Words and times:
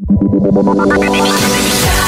Yeah. 0.00 2.07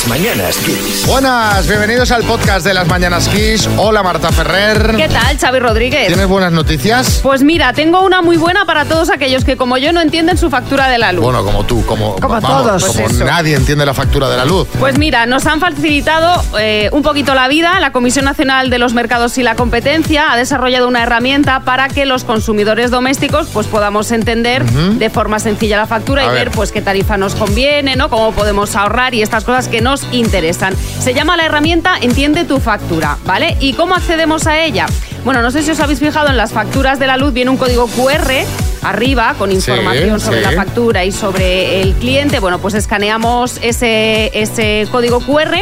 Las 0.00 0.08
mañanas 0.08 0.56
Kiss. 0.58 1.04
Buenas, 1.06 1.68
bienvenidos 1.68 2.10
al 2.10 2.22
podcast 2.22 2.64
de 2.64 2.72
las 2.72 2.88
Mañanas 2.88 3.28
Kiss. 3.28 3.68
Hola 3.76 4.02
Marta 4.02 4.32
Ferrer. 4.32 4.94
¿Qué 4.96 5.08
tal, 5.08 5.36
Xavi 5.38 5.58
Rodríguez? 5.58 6.06
¿Tienes 6.06 6.26
buenas 6.26 6.52
noticias? 6.52 7.20
Pues 7.22 7.42
mira, 7.42 7.74
tengo 7.74 8.00
una 8.02 8.22
muy 8.22 8.38
buena 8.38 8.64
para 8.64 8.86
todos 8.86 9.10
aquellos 9.10 9.44
que 9.44 9.58
como 9.58 9.76
yo 9.76 9.92
no 9.92 10.00
entienden 10.00 10.38
su 10.38 10.48
factura 10.48 10.88
de 10.88 10.96
la 10.96 11.12
luz. 11.12 11.22
Bueno, 11.24 11.44
como 11.44 11.64
tú, 11.64 11.84
como, 11.84 12.16
Como 12.16 12.40
vamos, 12.40 12.80
todos. 12.80 12.84
como 12.86 13.04
Pues 13.08 13.18
nadie 13.18 13.54
entiende 13.54 13.84
la 13.84 13.92
factura 13.92 14.30
de 14.30 14.38
la 14.38 14.46
luz. 14.46 14.68
Pues 14.78 14.96
mira, 14.96 15.26
nos 15.26 15.44
han 15.46 15.60
facilitado 15.60 16.42
eh, 16.58 16.88
un 16.92 17.02
poquito 17.02 17.34
la 17.34 17.46
vida. 17.48 17.78
La 17.78 17.92
Comisión 17.92 18.24
Nacional 18.24 18.70
de 18.70 18.78
los 18.78 18.94
Mercados 18.94 19.36
y 19.36 19.42
la 19.42 19.54
Competencia 19.54 20.32
ha 20.32 20.36
desarrollado 20.36 20.88
una 20.88 21.02
herramienta 21.02 21.60
para 21.60 21.88
que 21.88 22.06
los 22.06 22.24
consumidores 22.24 22.90
domésticos 22.90 23.48
pues 23.52 23.66
podamos 23.66 24.10
entender 24.12 24.64
de 24.64 25.10
forma 25.10 25.38
sencilla 25.40 25.76
la 25.76 25.86
factura 25.86 26.22
A 26.22 26.26
y 26.26 26.28
ver. 26.28 26.38
ver 26.46 26.50
pues 26.52 26.72
qué 26.72 26.80
tarifa 26.80 27.18
nos 27.18 27.34
conviene, 27.34 27.96
¿no? 27.96 28.08
Cómo 28.08 28.32
podemos 28.32 28.74
ahorrar 28.76 29.12
y 29.14 29.20
estas 29.22 29.44
cosas 29.44 29.68
que 29.68 29.80
nos 29.90 30.06
interesan. 30.12 30.72
Se 31.00 31.14
llama 31.14 31.36
la 31.36 31.46
herramienta 31.46 31.98
Entiende 32.00 32.44
tu 32.44 32.60
factura, 32.60 33.18
¿vale? 33.24 33.56
¿Y 33.58 33.72
cómo 33.72 33.96
accedemos 33.96 34.46
a 34.46 34.62
ella? 34.62 34.86
Bueno, 35.24 35.42
no 35.42 35.50
sé 35.50 35.64
si 35.64 35.72
os 35.72 35.80
habéis 35.80 35.98
fijado 35.98 36.28
en 36.28 36.36
las 36.36 36.52
facturas 36.52 37.00
de 37.00 37.08
la 37.08 37.16
luz 37.16 37.32
viene 37.32 37.50
un 37.50 37.56
código 37.56 37.88
QR 37.88 38.30
arriba 38.82 39.34
con 39.36 39.50
información 39.50 40.20
sobre 40.20 40.38
sí. 40.38 40.44
la 40.44 40.52
factura 40.52 41.04
y 41.04 41.10
sobre 41.10 41.82
el 41.82 41.94
cliente. 41.94 42.38
Bueno, 42.38 42.60
pues 42.60 42.74
escaneamos 42.74 43.58
ese, 43.62 44.30
ese 44.40 44.86
código 44.92 45.18
QR 45.18 45.56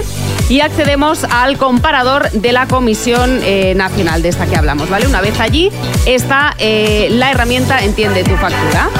y 0.50 0.60
accedemos 0.60 1.24
al 1.24 1.56
comparador 1.56 2.30
de 2.30 2.52
la 2.52 2.66
Comisión 2.66 3.40
eh, 3.42 3.74
Nacional 3.74 4.20
de 4.20 4.28
esta 4.28 4.46
que 4.46 4.56
hablamos, 4.56 4.90
¿vale? 4.90 5.06
Una 5.06 5.22
vez 5.22 5.40
allí 5.40 5.72
está 6.04 6.54
eh, 6.58 7.08
la 7.12 7.30
herramienta 7.30 7.82
Entiende 7.82 8.24
tu 8.24 8.36
factura. 8.36 8.90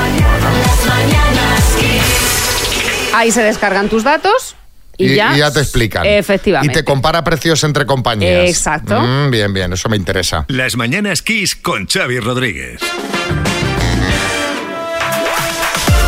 Ahí 3.12 3.30
se 3.30 3.42
descargan 3.42 3.90
tus 3.90 4.04
datos 4.04 4.56
y, 4.98 5.12
Y, 5.12 5.14
ya, 5.14 5.34
y 5.34 5.38
ya 5.38 5.50
te 5.50 5.60
explican. 5.60 6.04
Efectivamente. 6.04 6.72
Y 6.72 6.76
te 6.76 6.84
compara 6.84 7.24
precios 7.24 7.64
entre 7.64 7.86
compañías. 7.86 8.48
Exacto. 8.50 9.00
Mm, 9.00 9.30
bien, 9.30 9.52
bien, 9.54 9.72
eso 9.72 9.88
me 9.88 9.96
interesa. 9.96 10.44
Las 10.48 10.76
mañanas 10.76 11.22
Kiss 11.22 11.56
con 11.56 11.86
Xavi 11.86 12.20
Rodríguez. 12.20 12.80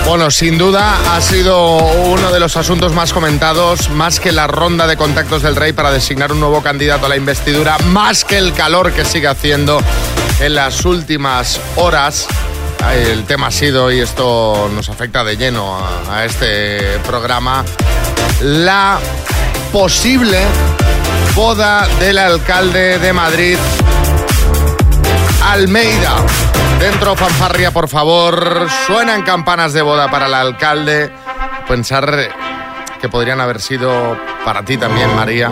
Bueno, 0.06 0.30
sin 0.32 0.58
duda 0.58 1.14
ha 1.14 1.20
sido 1.20 1.76
uno 1.76 2.32
de 2.32 2.40
los 2.40 2.56
asuntos 2.56 2.92
más 2.92 3.12
comentados, 3.12 3.90
más 3.90 4.18
que 4.18 4.32
la 4.32 4.48
ronda 4.48 4.88
de 4.88 4.96
contactos 4.96 5.42
del 5.42 5.54
rey 5.54 5.72
para 5.72 5.92
designar 5.92 6.32
un 6.32 6.40
nuevo 6.40 6.62
candidato 6.62 7.06
a 7.06 7.08
la 7.08 7.16
investidura, 7.16 7.78
más 7.78 8.24
que 8.24 8.36
el 8.38 8.52
calor 8.52 8.92
que 8.92 9.04
sigue 9.04 9.28
haciendo 9.28 9.80
en 10.40 10.56
las 10.56 10.84
últimas 10.84 11.60
horas. 11.76 12.26
El 12.92 13.24
tema 13.24 13.48
ha 13.48 13.50
sido, 13.52 13.92
y 13.92 14.00
esto 14.00 14.68
nos 14.74 14.88
afecta 14.88 15.22
de 15.22 15.36
lleno 15.36 15.76
a, 15.76 16.16
a 16.16 16.24
este 16.24 16.98
programa, 17.06 17.64
la 18.42 18.98
posible 19.72 20.38
boda 21.34 21.86
del 21.98 22.18
alcalde 22.18 22.98
de 22.98 23.12
Madrid, 23.12 23.58
Almeida. 25.44 26.16
Dentro, 26.78 27.14
fanfarria, 27.14 27.70
por 27.70 27.88
favor. 27.88 28.68
Suenan 28.86 29.22
campanas 29.22 29.72
de 29.72 29.82
boda 29.82 30.10
para 30.10 30.26
el 30.26 30.34
alcalde. 30.34 31.10
Pensar 31.68 32.30
que 33.00 33.08
podrían 33.08 33.40
haber 33.40 33.60
sido 33.60 34.16
para 34.44 34.64
ti 34.64 34.76
también, 34.76 35.14
María. 35.14 35.50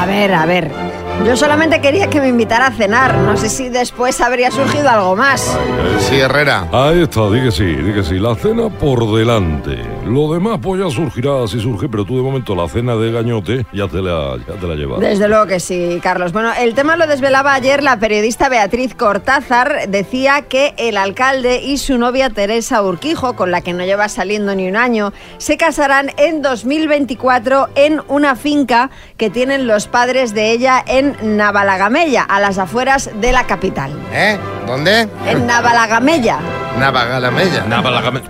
A 0.00 0.06
ver, 0.06 0.34
a 0.34 0.46
ver. 0.46 0.85
Yo 1.24 1.36
solamente 1.36 1.80
quería 1.80 2.08
que 2.08 2.20
me 2.20 2.28
invitara 2.28 2.68
a 2.68 2.72
cenar. 2.72 3.16
No 3.18 3.36
sé 3.36 3.48
si 3.48 3.68
después 3.68 4.20
habría 4.20 4.50
surgido 4.50 4.88
algo 4.88 5.16
más. 5.16 5.56
Sí, 6.00 6.16
Herrera. 6.16 6.68
Ahí 6.72 7.02
está, 7.02 7.30
di 7.30 7.42
que 7.42 7.50
sí, 7.50 7.64
di 7.64 7.92
que 7.92 8.02
sí. 8.02 8.18
La 8.18 8.34
cena 8.34 8.68
por 8.68 9.16
delante. 9.16 9.78
Lo 10.04 10.32
demás 10.32 10.60
pues 10.62 10.80
ya 10.80 10.88
surgirá 10.88 11.46
si 11.48 11.60
surge, 11.60 11.88
pero 11.88 12.04
tú 12.04 12.16
de 12.16 12.22
momento 12.22 12.54
la 12.54 12.68
cena 12.68 12.94
de 12.94 13.10
gañote 13.10 13.66
ya 13.72 13.88
te 13.88 14.00
la, 14.00 14.36
ya 14.46 14.54
te 14.54 14.66
la 14.66 14.74
llevas. 14.76 15.00
Desde 15.00 15.26
luego 15.26 15.46
que 15.46 15.58
sí, 15.58 15.98
Carlos. 16.00 16.32
Bueno, 16.32 16.52
el 16.58 16.74
tema 16.74 16.96
lo 16.96 17.08
desvelaba 17.08 17.54
ayer 17.54 17.82
la 17.82 17.98
periodista 17.98 18.48
Beatriz 18.48 18.94
Cortázar. 18.94 19.88
Decía 19.88 20.42
que 20.42 20.74
el 20.76 20.96
alcalde 20.96 21.60
y 21.60 21.78
su 21.78 21.98
novia 21.98 22.30
Teresa 22.30 22.82
Urquijo, 22.82 23.34
con 23.34 23.50
la 23.50 23.62
que 23.62 23.72
no 23.72 23.84
lleva 23.84 24.08
saliendo 24.08 24.54
ni 24.54 24.68
un 24.68 24.76
año, 24.76 25.12
se 25.38 25.56
casarán 25.56 26.12
en 26.18 26.40
2024 26.40 27.68
en 27.74 28.00
una 28.06 28.36
finca 28.36 28.90
que 29.16 29.28
tienen 29.28 29.66
los 29.66 29.88
padres 29.88 30.34
de 30.34 30.52
ella 30.52 30.84
en 30.86 31.05
Navalagamella, 31.22 32.22
a 32.22 32.40
las 32.40 32.58
afueras 32.58 33.10
de 33.14 33.32
la 33.32 33.46
capital. 33.46 33.92
¿Eh? 34.12 34.38
¿Dónde? 34.66 35.08
En 35.26 35.46
Navalagamella. 35.46 36.40
Navagalamella. 36.78 37.64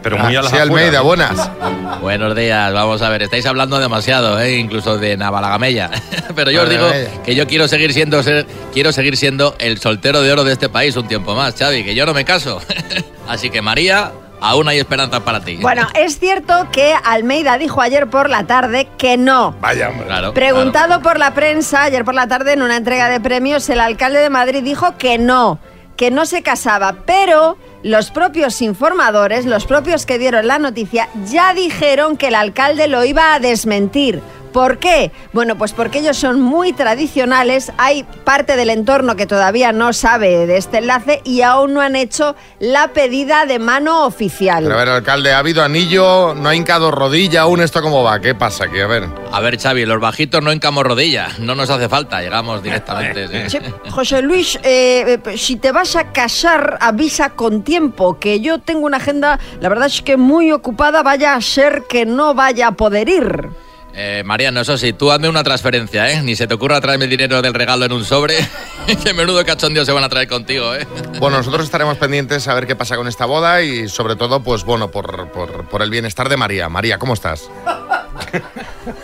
pero 0.02 0.18
muy 0.18 0.36
a 0.36 0.42
las 0.42 0.50
Sí, 0.50 0.58
Almeida, 0.58 1.00
buenas. 1.00 1.50
Buenos 2.00 2.36
días, 2.36 2.72
vamos 2.72 3.02
a 3.02 3.08
ver, 3.08 3.22
estáis 3.22 3.46
hablando 3.46 3.78
demasiado, 3.78 4.40
¿eh? 4.40 4.56
incluso 4.56 4.98
de 4.98 5.16
Navalagameya. 5.16 5.90
Pero 6.36 6.50
yo 6.50 6.62
os 6.62 6.70
digo 6.70 6.86
que 7.24 7.34
yo 7.34 7.46
quiero 7.46 7.66
seguir 7.66 7.92
siendo 7.92 8.22
ser, 8.22 8.46
quiero 8.72 8.92
seguir 8.92 9.16
siendo 9.16 9.56
el 9.58 9.78
soltero 9.78 10.20
de 10.20 10.30
oro 10.30 10.44
de 10.44 10.52
este 10.52 10.68
país 10.68 10.96
un 10.96 11.08
tiempo 11.08 11.34
más, 11.34 11.54
Xavi, 11.58 11.84
que 11.84 11.94
yo 11.94 12.06
no 12.06 12.14
me 12.14 12.24
caso. 12.24 12.60
Así 13.28 13.50
que 13.50 13.62
María, 13.62 14.12
aún 14.40 14.68
hay 14.68 14.78
esperanza 14.78 15.24
para 15.24 15.40
ti. 15.40 15.58
Bueno, 15.60 15.86
es 15.94 16.18
cierto 16.18 16.68
que 16.72 16.94
Almeida 17.04 17.58
dijo 17.58 17.80
ayer 17.80 18.08
por 18.08 18.28
la 18.30 18.46
tarde 18.46 18.88
que 18.98 19.16
no. 19.16 19.54
Vaya, 19.60 19.88
hombre. 19.88 20.06
claro. 20.06 20.34
Preguntado 20.34 21.02
por 21.02 21.18
la 21.18 21.34
prensa 21.34 21.84
ayer 21.84 22.04
por 22.04 22.14
la 22.14 22.26
tarde 22.26 22.52
en 22.52 22.62
una 22.62 22.76
entrega 22.76 23.08
de 23.08 23.20
premios, 23.20 23.68
el 23.68 23.80
alcalde 23.80 24.20
de 24.20 24.30
Madrid 24.30 24.62
dijo 24.62 24.96
que 24.98 25.18
no, 25.18 25.58
que 25.96 26.10
no 26.10 26.26
se 26.26 26.42
casaba, 26.42 26.96
pero 27.06 27.56
los 27.82 28.10
propios 28.10 28.62
informadores, 28.62 29.46
los 29.46 29.64
propios 29.64 30.06
que 30.06 30.18
dieron 30.18 30.46
la 30.46 30.58
noticia, 30.58 31.08
ya 31.24 31.54
dijeron 31.54 32.16
que 32.16 32.28
el 32.28 32.34
alcalde 32.34 32.88
lo 32.88 33.04
iba 33.04 33.34
a 33.34 33.38
desmentir. 33.38 34.20
¿Por 34.56 34.78
qué? 34.78 35.12
Bueno, 35.34 35.58
pues 35.58 35.74
porque 35.74 35.98
ellos 35.98 36.16
son 36.16 36.40
muy 36.40 36.72
tradicionales, 36.72 37.72
hay 37.76 38.04
parte 38.24 38.56
del 38.56 38.70
entorno 38.70 39.14
que 39.14 39.26
todavía 39.26 39.70
no 39.72 39.92
sabe 39.92 40.46
de 40.46 40.56
este 40.56 40.78
enlace 40.78 41.20
y 41.24 41.42
aún 41.42 41.74
no 41.74 41.82
han 41.82 41.94
hecho 41.94 42.34
la 42.58 42.88
pedida 42.94 43.44
de 43.44 43.58
mano 43.58 44.06
oficial. 44.06 44.64
Pero 44.64 44.74
a 44.74 44.78
ver, 44.78 44.88
alcalde, 44.88 45.34
¿ha 45.34 45.40
habido 45.40 45.62
anillo? 45.62 46.34
¿No 46.34 46.48
ha 46.48 46.54
hincado 46.54 46.90
rodilla 46.90 47.42
aún? 47.42 47.60
¿Esto 47.60 47.82
cómo 47.82 48.02
va? 48.02 48.18
¿Qué 48.18 48.34
pasa 48.34 48.64
aquí? 48.64 48.80
A 48.80 48.86
ver. 48.86 49.06
A 49.30 49.40
ver, 49.40 49.60
Xavi, 49.60 49.84
los 49.84 50.00
bajitos 50.00 50.42
no 50.42 50.50
encamos 50.50 50.84
rodilla, 50.84 51.28
no 51.38 51.54
nos 51.54 51.68
hace 51.68 51.90
falta, 51.90 52.22
llegamos 52.22 52.62
directamente. 52.62 53.28
sí. 53.50 53.58
Che, 53.58 53.90
José 53.90 54.22
Luis, 54.22 54.58
eh, 54.62 55.20
eh, 55.22 55.36
si 55.36 55.56
te 55.56 55.70
vas 55.70 55.96
a 55.96 56.12
casar, 56.12 56.78
avisa 56.80 57.34
con 57.34 57.62
tiempo, 57.62 58.18
que 58.18 58.40
yo 58.40 58.58
tengo 58.58 58.86
una 58.86 58.96
agenda, 58.96 59.38
la 59.60 59.68
verdad 59.68 59.88
es 59.88 60.00
que 60.00 60.16
muy 60.16 60.50
ocupada, 60.50 61.02
vaya 61.02 61.34
a 61.34 61.42
ser 61.42 61.82
que 61.86 62.06
no 62.06 62.32
vaya 62.32 62.68
a 62.68 62.72
poder 62.72 63.10
ir. 63.10 63.65
Eh, 63.98 64.22
Mariano, 64.26 64.60
eso 64.60 64.76
sí, 64.76 64.92
tú 64.92 65.10
hazme 65.10 65.26
una 65.26 65.42
transferencia, 65.42 66.12
¿eh? 66.12 66.22
Ni 66.22 66.36
se 66.36 66.46
te 66.46 66.52
ocurra 66.52 66.82
traerme 66.82 67.06
el 67.06 67.10
dinero 67.10 67.40
del 67.40 67.54
regalo 67.54 67.86
en 67.86 67.92
un 67.92 68.04
sobre. 68.04 68.36
que 69.02 69.14
menudo 69.14 69.42
cachondeo 69.42 69.86
se 69.86 69.92
van 69.92 70.04
a 70.04 70.10
traer 70.10 70.28
contigo, 70.28 70.74
¿eh? 70.74 70.86
Bueno, 71.18 71.38
nosotros 71.38 71.64
estaremos 71.64 71.96
pendientes 71.96 72.46
a 72.46 72.52
ver 72.52 72.66
qué 72.66 72.76
pasa 72.76 72.96
con 72.96 73.08
esta 73.08 73.24
boda 73.24 73.62
y 73.62 73.88
sobre 73.88 74.14
todo, 74.14 74.42
pues 74.42 74.64
bueno, 74.64 74.90
por, 74.90 75.32
por, 75.32 75.66
por 75.66 75.80
el 75.80 75.88
bienestar 75.88 76.28
de 76.28 76.36
María. 76.36 76.68
María, 76.68 76.98
¿cómo 76.98 77.14
estás? 77.14 77.48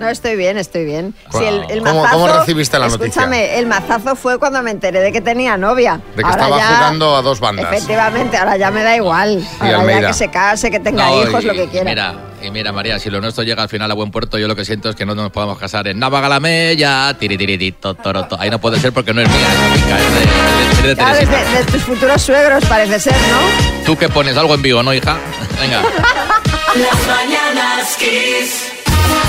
No, 0.00 0.08
estoy 0.08 0.34
bien, 0.36 0.56
estoy 0.58 0.84
bien. 0.84 1.14
¿Cómo- 1.30 1.42
Sí, 1.42 1.48
el, 1.48 1.64
el 1.70 1.78
cómo- 1.84 2.02
mazazo- 2.02 2.12
cómo 2.12 2.28
recibiste 2.38 2.78
la 2.78 2.88
noticia? 2.88 3.06
Escúchame, 3.08 3.58
el 3.58 3.66
mazazo 3.66 4.16
fue 4.16 4.38
cuando 4.38 4.62
me 4.62 4.70
enteré 4.70 5.00
de 5.00 5.12
que 5.12 5.20
tenía 5.20 5.56
novia. 5.56 6.00
De 6.16 6.22
que 6.22 6.28
Ahora 6.28 6.42
estaba 6.44 6.58
ya- 6.58 6.66
jugando 6.76 7.16
a 7.16 7.22
dos 7.22 7.38
bandas. 7.40 7.66
Efectivamente, 7.72 8.36
ahora 8.36 8.56
ya 8.56 8.70
me 8.70 8.82
da 8.82 8.96
igual. 8.96 9.46
ahora 9.60 9.80
Almeida. 9.80 10.00
ya 10.00 10.06
que 10.08 10.14
se 10.14 10.30
case, 10.30 10.70
que 10.70 10.80
tenga 10.80 11.04
No, 11.06 11.22
hijos, 11.22 11.44
y- 11.44 11.46
lo 11.46 11.52
que 11.52 11.68
quiera. 11.68 11.84
Mira, 11.90 12.14
y 12.42 12.50
mira, 12.50 12.72
María, 12.72 12.98
si 12.98 13.10
lo 13.10 13.20
nuestro 13.20 13.44
llega 13.44 13.62
al 13.62 13.68
final 13.68 13.90
a 13.90 13.94
buen 13.94 14.10
puerto, 14.10 14.38
yo 14.38 14.48
lo 14.48 14.56
que 14.56 14.64
siento 14.64 14.88
es 14.88 14.96
que 14.96 15.04
no 15.04 15.14
nos 15.14 15.30
podamos 15.30 15.58
casar 15.58 15.86
en 15.88 15.98
Navagalamella, 15.98 17.14
tiritiritito, 17.18 17.94
toroto. 17.94 18.36
Ahí 18.40 18.48
no 18.50 18.58
puede 18.58 18.80
ser 18.80 18.92
porque 18.92 19.12
no 19.12 19.20
es 19.20 19.28
mía, 19.28 19.36
es 19.38 20.14
de, 20.14 20.80
es 20.80 20.82
de 20.88 20.94
Claro, 20.96 21.18
Teresita. 21.18 21.44
de, 21.50 21.64
de 21.64 21.72
tus 21.72 21.82
futuros 21.82 22.22
suegros 22.22 22.64
parece 22.64 22.98
ser, 22.98 23.12
¿no? 23.12 23.84
Tú 23.84 23.96
que 23.98 24.08
pones 24.08 24.36
algo 24.38 24.54
en 24.54 24.62
Vigo, 24.62 24.82
¿no, 24.82 24.94
hija? 24.94 25.16
Venga. 25.60 25.82
Las 25.82 27.06
mañanas 27.06 27.96
Kiss. 27.98 28.72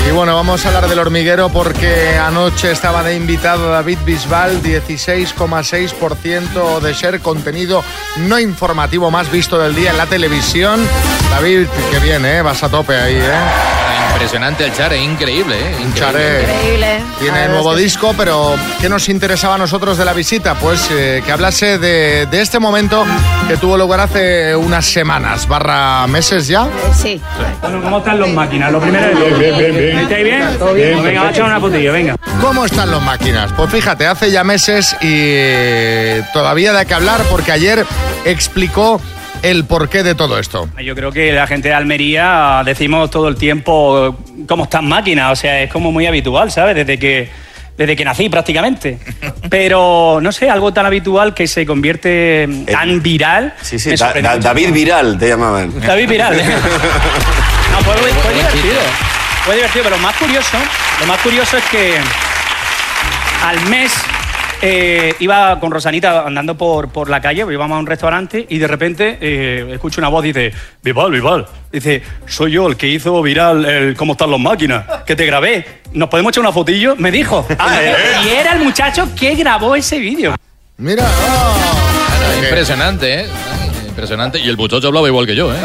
Y 0.07 0.11
bueno, 0.11 0.33
vamos 0.35 0.65
a 0.65 0.69
hablar 0.69 0.87
del 0.89 0.97
hormiguero 0.99 1.49
porque 1.49 2.17
anoche 2.17 2.71
estaba 2.71 3.03
de 3.03 3.15
invitado 3.15 3.69
David 3.69 3.99
Bisbal, 4.05 4.63
16,6% 4.63 6.79
de 6.79 6.93
share, 6.93 7.19
contenido 7.19 7.83
no 8.27 8.39
informativo 8.39 9.11
más 9.11 9.29
visto 9.31 9.59
del 9.59 9.75
día 9.75 9.91
en 9.91 9.97
la 9.97 10.07
televisión. 10.07 10.79
David, 11.29 11.67
qué 11.91 11.99
bien, 11.99 12.25
¿eh? 12.25 12.41
Vas 12.41 12.63
a 12.63 12.69
tope 12.69 12.95
ahí, 12.95 13.15
¿eh? 13.15 14.10
Impresionante 14.21 14.65
el 14.65 14.73
Chare, 14.73 15.01
increíble, 15.01 15.55
¿eh? 15.55 15.75
Increíble. 15.81 15.99
Chare 15.99 16.41
Increíble. 16.43 17.01
Tiene 17.19 17.39
verdad 17.39 17.53
nuevo 17.53 17.73
que 17.73 17.81
disco, 17.81 18.13
pero 18.15 18.55
¿qué 18.79 18.87
nos 18.87 19.09
interesaba 19.09 19.55
a 19.55 19.57
nosotros 19.57 19.97
de 19.97 20.05
la 20.05 20.13
visita? 20.13 20.53
Pues 20.53 20.89
eh, 20.91 21.23
que 21.25 21.31
hablase 21.31 21.79
de, 21.79 22.27
de 22.27 22.41
este 22.41 22.59
momento 22.59 23.03
que 23.47 23.57
tuvo 23.57 23.77
lugar 23.77 24.01
hace 24.01 24.55
unas 24.55 24.85
semanas, 24.85 25.47
barra 25.47 26.05
meses 26.05 26.47
ya. 26.47 26.67
Sí. 26.95 27.19
Bueno, 27.61 27.81
¿cómo 27.81 27.97
están 27.97 28.19
los 28.19 28.29
máquinas? 28.29 28.71
Lo 28.71 28.79
primero 28.79 29.07
es 29.07 29.17
bien, 29.17 29.39
bien, 29.39 29.57
bien, 29.57 29.75
bien. 29.75 29.99
¿Estáis 30.01 30.23
bien? 30.23 30.59
Todo 30.59 30.73
bien. 30.75 31.03
venga, 31.03 31.21
vamos 31.21 31.27
a 31.27 31.31
echar 31.31 31.45
una 31.45 31.59
fotillo, 31.59 31.91
venga. 31.91 32.15
¿Cómo 32.39 32.65
están 32.65 32.91
los 32.91 33.01
máquinas? 33.01 33.51
Pues 33.57 33.71
fíjate, 33.71 34.05
hace 34.05 34.29
ya 34.29 34.43
meses 34.43 34.95
y 35.01 35.07
eh, 35.33 36.23
todavía 36.31 36.73
de 36.73 36.85
qué 36.85 36.93
hablar 36.93 37.21
porque 37.31 37.51
ayer 37.51 37.87
explicó 38.25 39.01
el 39.41 39.65
porqué 39.65 40.03
de 40.03 40.15
todo 40.15 40.37
esto. 40.39 40.69
Yo 40.83 40.95
creo 40.95 41.11
que 41.11 41.31
la 41.31 41.47
gente 41.47 41.69
de 41.69 41.73
Almería 41.73 42.61
decimos 42.65 43.09
todo 43.09 43.27
el 43.27 43.35
tiempo 43.35 44.17
cómo 44.47 44.63
están 44.65 44.87
máquinas, 44.87 45.31
o 45.31 45.35
sea, 45.35 45.61
es 45.61 45.71
como 45.71 45.91
muy 45.91 46.05
habitual, 46.05 46.51
¿sabes? 46.51 46.75
Desde 46.75 46.97
que 46.99 47.29
desde 47.77 47.95
que 47.95 48.05
nací 48.05 48.29
prácticamente. 48.29 48.99
Pero 49.49 50.19
no 50.21 50.31
sé, 50.31 50.49
algo 50.49 50.71
tan 50.71 50.85
habitual 50.85 51.33
que 51.33 51.47
se 51.47 51.65
convierte 51.65 52.47
tan 52.71 53.01
viral. 53.01 53.53
Sí, 53.61 53.79
sí, 53.79 53.95
Da- 53.95 54.13
mucho. 54.15 54.39
David 54.39 54.71
Viral 54.71 55.17
te 55.17 55.29
llamaban. 55.29 55.79
David 55.79 56.09
Viral. 56.09 56.37
no, 57.71 57.79
fue, 57.79 57.95
fue 57.95 58.33
divertido. 58.33 58.81
Fue 59.45 59.55
divertido, 59.55 59.83
pero 59.85 59.95
lo 59.95 60.01
más 60.03 60.15
curioso, 60.17 60.57
lo 60.99 61.07
más 61.07 61.19
curioso 61.21 61.57
es 61.57 61.63
que 61.65 61.95
al 63.43 63.59
mes 63.61 63.91
eh, 64.61 65.15
iba 65.19 65.59
con 65.59 65.71
Rosanita 65.71 66.25
andando 66.25 66.57
por, 66.57 66.89
por 66.89 67.09
la 67.09 67.21
calle, 67.21 67.45
íbamos 67.51 67.75
a 67.75 67.79
un 67.79 67.87
restaurante 67.87 68.45
y 68.47 68.57
de 68.57 68.67
repente 68.67 69.17
eh, 69.19 69.71
escucho 69.73 70.01
una 70.01 70.09
voz, 70.09 70.23
dice, 70.23 70.53
Vival, 70.83 71.11
Vival. 71.11 71.47
Dice, 71.71 72.03
soy 72.27 72.51
yo 72.51 72.67
el 72.67 72.75
que 72.75 72.87
hizo 72.87 73.21
viral 73.21 73.65
el 73.65 73.95
cómo 73.95 74.13
están 74.13 74.29
las 74.29 74.39
máquinas, 74.39 74.85
que 75.05 75.15
te 75.15 75.25
grabé. 75.25 75.65
¿Nos 75.93 76.09
podemos 76.09 76.31
echar 76.31 76.41
una 76.41 76.51
fotillo? 76.51 76.95
Me 76.97 77.11
dijo. 77.11 77.45
y 78.25 78.29
era 78.29 78.53
el 78.53 78.63
muchacho 78.63 79.07
que 79.17 79.35
grabó 79.35 79.75
ese 79.75 79.97
vídeo. 79.99 80.35
Mira, 80.77 81.05
oh. 81.05 81.91
Claro, 82.17 82.43
impresionante, 82.43 83.21
¿eh? 83.21 83.25
Impresionante. 83.91 84.39
Y 84.39 84.47
el 84.47 84.57
muchacho 84.57 84.87
hablaba 84.87 85.07
igual 85.07 85.25
que 85.25 85.35
yo, 85.35 85.53
¿eh? 85.53 85.57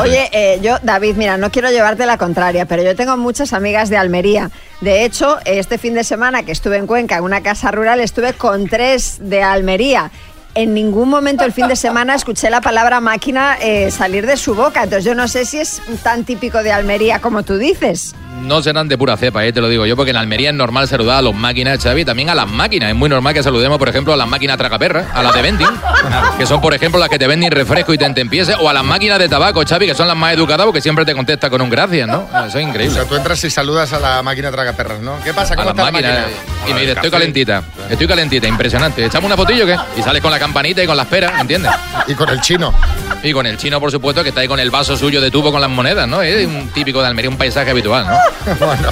Oye, 0.00 0.30
eh, 0.32 0.60
yo, 0.62 0.78
David, 0.82 1.16
mira, 1.16 1.36
no 1.36 1.50
quiero 1.50 1.68
llevarte 1.70 2.06
la 2.06 2.16
contraria, 2.16 2.64
pero 2.64 2.82
yo 2.82 2.94
tengo 2.94 3.16
muchas 3.16 3.52
amigas 3.52 3.90
de 3.90 3.96
Almería. 3.96 4.50
De 4.80 5.04
hecho, 5.04 5.38
este 5.44 5.78
fin 5.78 5.94
de 5.94 6.04
semana 6.04 6.44
que 6.44 6.52
estuve 6.52 6.76
en 6.76 6.86
Cuenca, 6.86 7.16
en 7.16 7.24
una 7.24 7.42
casa 7.42 7.72
rural, 7.72 8.00
estuve 8.00 8.34
con 8.34 8.68
tres 8.68 9.16
de 9.20 9.42
Almería. 9.42 10.10
En 10.54 10.74
ningún 10.74 11.08
momento 11.08 11.44
el 11.44 11.52
fin 11.52 11.66
de 11.66 11.76
semana 11.76 12.14
escuché 12.14 12.50
la 12.50 12.60
palabra 12.60 13.00
máquina 13.00 13.56
eh, 13.60 13.90
salir 13.90 14.26
de 14.26 14.36
su 14.36 14.54
boca. 14.54 14.84
Entonces 14.84 15.04
yo 15.04 15.14
no 15.14 15.26
sé 15.26 15.44
si 15.44 15.58
es 15.58 15.80
tan 16.02 16.24
típico 16.24 16.62
de 16.62 16.72
Almería 16.72 17.20
como 17.20 17.42
tú 17.42 17.56
dices. 17.56 18.14
No 18.40 18.60
serán 18.62 18.88
de 18.88 18.98
pura 18.98 19.16
cepa, 19.16 19.44
eh, 19.44 19.52
te 19.52 19.60
lo 19.60 19.68
digo 19.68 19.86
yo, 19.86 19.94
porque 19.94 20.10
en 20.10 20.16
Almería 20.16 20.50
es 20.50 20.54
normal 20.56 20.88
saludar 20.88 21.18
a 21.18 21.22
los 21.22 21.34
máquinas, 21.34 21.80
Xavi, 21.82 22.04
también 22.04 22.28
a 22.28 22.34
las 22.34 22.48
máquinas. 22.48 22.88
Es 22.90 22.96
muy 22.96 23.08
normal 23.08 23.34
que 23.34 23.42
saludemos, 23.42 23.78
por 23.78 23.88
ejemplo, 23.88 24.12
a 24.12 24.16
las 24.16 24.26
máquinas 24.26 24.56
tragaperras, 24.56 25.06
a 25.14 25.22
las 25.22 25.32
de 25.34 25.42
vending, 25.42 25.68
que 26.38 26.46
son, 26.46 26.60
por 26.60 26.74
ejemplo, 26.74 26.98
las 26.98 27.08
que 27.08 27.18
te 27.20 27.26
venden 27.28 27.52
refresco 27.52 27.94
y 27.94 27.98
te 27.98 28.04
entempiece, 28.04 28.54
o 28.58 28.68
a 28.68 28.72
las 28.72 28.82
máquinas 28.84 29.18
de 29.20 29.28
tabaco, 29.28 29.62
Xavi, 29.64 29.86
que 29.86 29.94
son 29.94 30.08
las 30.08 30.16
más 30.16 30.32
educadas 30.34 30.64
porque 30.66 30.80
siempre 30.80 31.04
te 31.04 31.14
contesta 31.14 31.50
con 31.50 31.60
un 31.60 31.70
gracias, 31.70 32.08
¿no? 32.08 32.26
Eso 32.46 32.46
es 32.46 32.54
O 32.56 32.60
increíble. 32.68 32.94
sea, 32.94 33.04
tú 33.04 33.14
entras 33.14 33.42
y 33.44 33.50
saludas 33.50 33.92
a 33.92 34.00
la 34.00 34.22
máquina 34.22 34.50
tragaperras, 34.50 35.00
¿no? 35.00 35.20
¿Qué 35.22 35.32
pasa? 35.32 35.54
A 35.54 35.56
¿Cómo 35.56 35.66
las 35.66 35.74
está 35.74 35.84
la 35.84 35.92
máquinas. 35.92 36.20
máquina? 36.22 36.68
Y 36.68 36.74
me 36.74 36.80
dice, 36.80 36.92
estoy 36.92 37.10
calentita, 37.10 37.62
estoy 37.90 38.06
calentita, 38.08 38.48
impresionante. 38.48 39.04
¿Echamos 39.04 39.26
una 39.26 39.36
fotillo 39.36 39.64
o 39.64 39.66
qué? 39.66 39.76
Y 39.96 40.02
sales 40.02 40.20
con 40.20 40.30
la 40.32 40.38
campanita 40.40 40.82
y 40.82 40.86
con 40.86 40.96
las 40.96 41.06
peras, 41.06 41.40
¿entiendes? 41.40 41.70
Y 42.08 42.14
con 42.14 42.28
el 42.28 42.40
chino. 42.40 42.74
Y 43.22 43.32
con 43.32 43.46
el 43.46 43.56
chino, 43.56 43.78
por 43.78 43.92
supuesto, 43.92 44.22
que 44.24 44.30
está 44.30 44.40
ahí 44.40 44.48
con 44.48 44.58
el 44.58 44.70
vaso 44.70 44.96
suyo 44.96 45.20
de 45.20 45.30
tubo 45.30 45.52
con 45.52 45.60
las 45.60 45.70
monedas, 45.70 46.08
¿no? 46.08 46.22
Es 46.22 46.44
un 46.44 46.68
típico 46.70 47.00
de 47.00 47.06
Almería, 47.06 47.30
un 47.30 47.36
paisaje 47.36 47.70
habitual, 47.70 48.04
¿no? 48.06 48.16
bueno, 48.60 48.88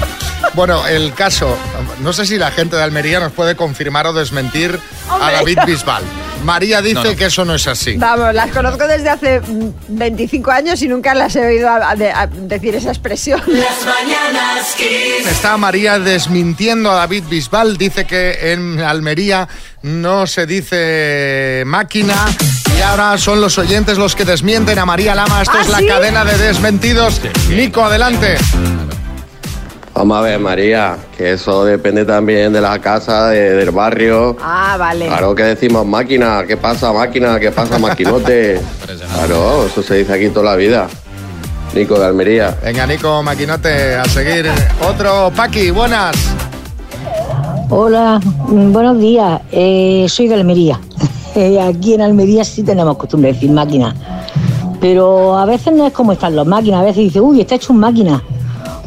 bueno, 0.53 0.87
el 0.87 1.13
caso, 1.13 1.57
no 1.99 2.13
sé 2.13 2.25
si 2.25 2.37
la 2.37 2.51
gente 2.51 2.75
de 2.75 2.83
Almería 2.83 3.19
nos 3.19 3.31
puede 3.31 3.55
confirmar 3.55 4.07
o 4.07 4.13
desmentir 4.13 4.79
a. 5.09 5.31
David 5.31 5.59
Bisbal. 5.65 6.03
María 6.43 6.81
dice 6.81 6.95
No, 6.95 7.03
no. 7.03 7.15
que 7.15 7.25
eso 7.25 7.45
no 7.45 7.53
es 7.53 7.67
así. 7.67 7.97
Vamos, 7.97 8.33
las 8.33 8.49
conozco 8.49 8.87
desde 8.87 9.09
hace 9.09 9.41
mm, 9.41 9.69
25 9.89 10.49
años 10.49 10.81
y 10.81 10.87
nunca 10.87 11.13
las 11.13 11.35
he 11.35 11.45
oído 11.45 11.69
a- 11.69 11.91
a- 11.91 11.95
de- 11.95 12.11
a 12.11 12.25
decir 12.25 12.73
esa 12.75 12.89
expresión. 12.89 13.39
Las 13.45 13.85
mañanas 13.85 14.73
Kiss. 14.75 15.27
Está 15.27 15.57
María 15.57 15.99
desmintiendo 15.99 16.89
a 16.91 16.95
David 16.95 17.25
Bisbal, 17.29 17.77
dice 17.77 18.05
que 18.05 18.53
en 18.53 18.79
Almería 18.81 19.47
no 19.83 20.25
se 20.25 20.47
dice 20.47 21.61
máquina 21.67 22.15
y 22.75 22.81
ahora 22.81 23.19
son 23.19 23.39
los 23.39 23.59
oyentes 23.59 23.99
los 23.99 24.15
que 24.15 24.25
desmienten 24.25 24.79
a 24.79 24.85
María 24.87 25.13
Lama. 25.13 25.43
Esto 25.43 25.57
¿Ah, 25.59 25.61
es 25.61 25.69
la 25.69 25.77
sí? 25.77 25.85
cadena 25.87 26.25
de 26.25 26.37
desmentidos. 26.39 27.21
Nico, 27.49 27.83
adelante. 27.85 28.37
Vamos 29.93 30.17
a 30.17 30.21
ver, 30.21 30.39
María, 30.39 30.95
que 31.17 31.33
eso 31.33 31.65
depende 31.65 32.05
también 32.05 32.53
de 32.53 32.61
la 32.61 32.79
casa, 32.79 33.27
de- 33.27 33.51
del 33.55 33.71
barrio. 33.71 34.37
Ah, 34.41 34.75
vale. 34.79 35.05
Claro 35.07 35.35
que 35.35 35.43
decimos 35.43 35.85
máquina, 35.85 36.43
¿qué 36.47 36.55
pasa 36.57 36.91
máquina? 36.93 37.39
¿Qué 37.39 37.51
pasa 37.51 37.77
maquinote? 37.77 38.59
Claro, 39.15 39.65
eso 39.67 39.83
se 39.83 39.95
dice 39.95 40.13
aquí 40.13 40.29
toda 40.29 40.51
la 40.51 40.55
vida. 40.55 40.87
Nico 41.75 41.99
de 41.99 42.05
Almería. 42.05 42.57
Venga, 42.63 42.87
Nico, 42.87 43.21
maquinote, 43.21 43.95
a 43.95 44.05
seguir. 44.05 44.45
Otro, 44.89 45.31
Paqui, 45.35 45.71
buenas. 45.71 46.15
Hola, 47.69 48.19
mm, 48.47 48.71
buenos 48.73 48.97
días. 48.99 49.41
Eh, 49.51 50.05
soy 50.09 50.27
de 50.27 50.35
Almería. 50.35 50.79
Eh, 51.33 51.61
Aquí 51.61 51.93
en 51.93 52.01
Almería 52.01 52.43
sí 52.43 52.61
tenemos 52.61 52.97
costumbre 52.97 53.29
de 53.29 53.35
decir 53.35 53.49
máquina. 53.51 53.95
Pero 54.81 55.37
a 55.37 55.45
veces 55.45 55.71
no 55.73 55.87
es 55.87 55.93
como 55.93 56.11
están 56.11 56.35
las 56.35 56.45
máquinas. 56.45 56.81
A 56.81 56.83
veces 56.83 56.97
dice, 57.05 57.21
uy, 57.21 57.39
está 57.39 57.55
hecho 57.55 57.71
un 57.71 57.79
máquina. 57.79 58.21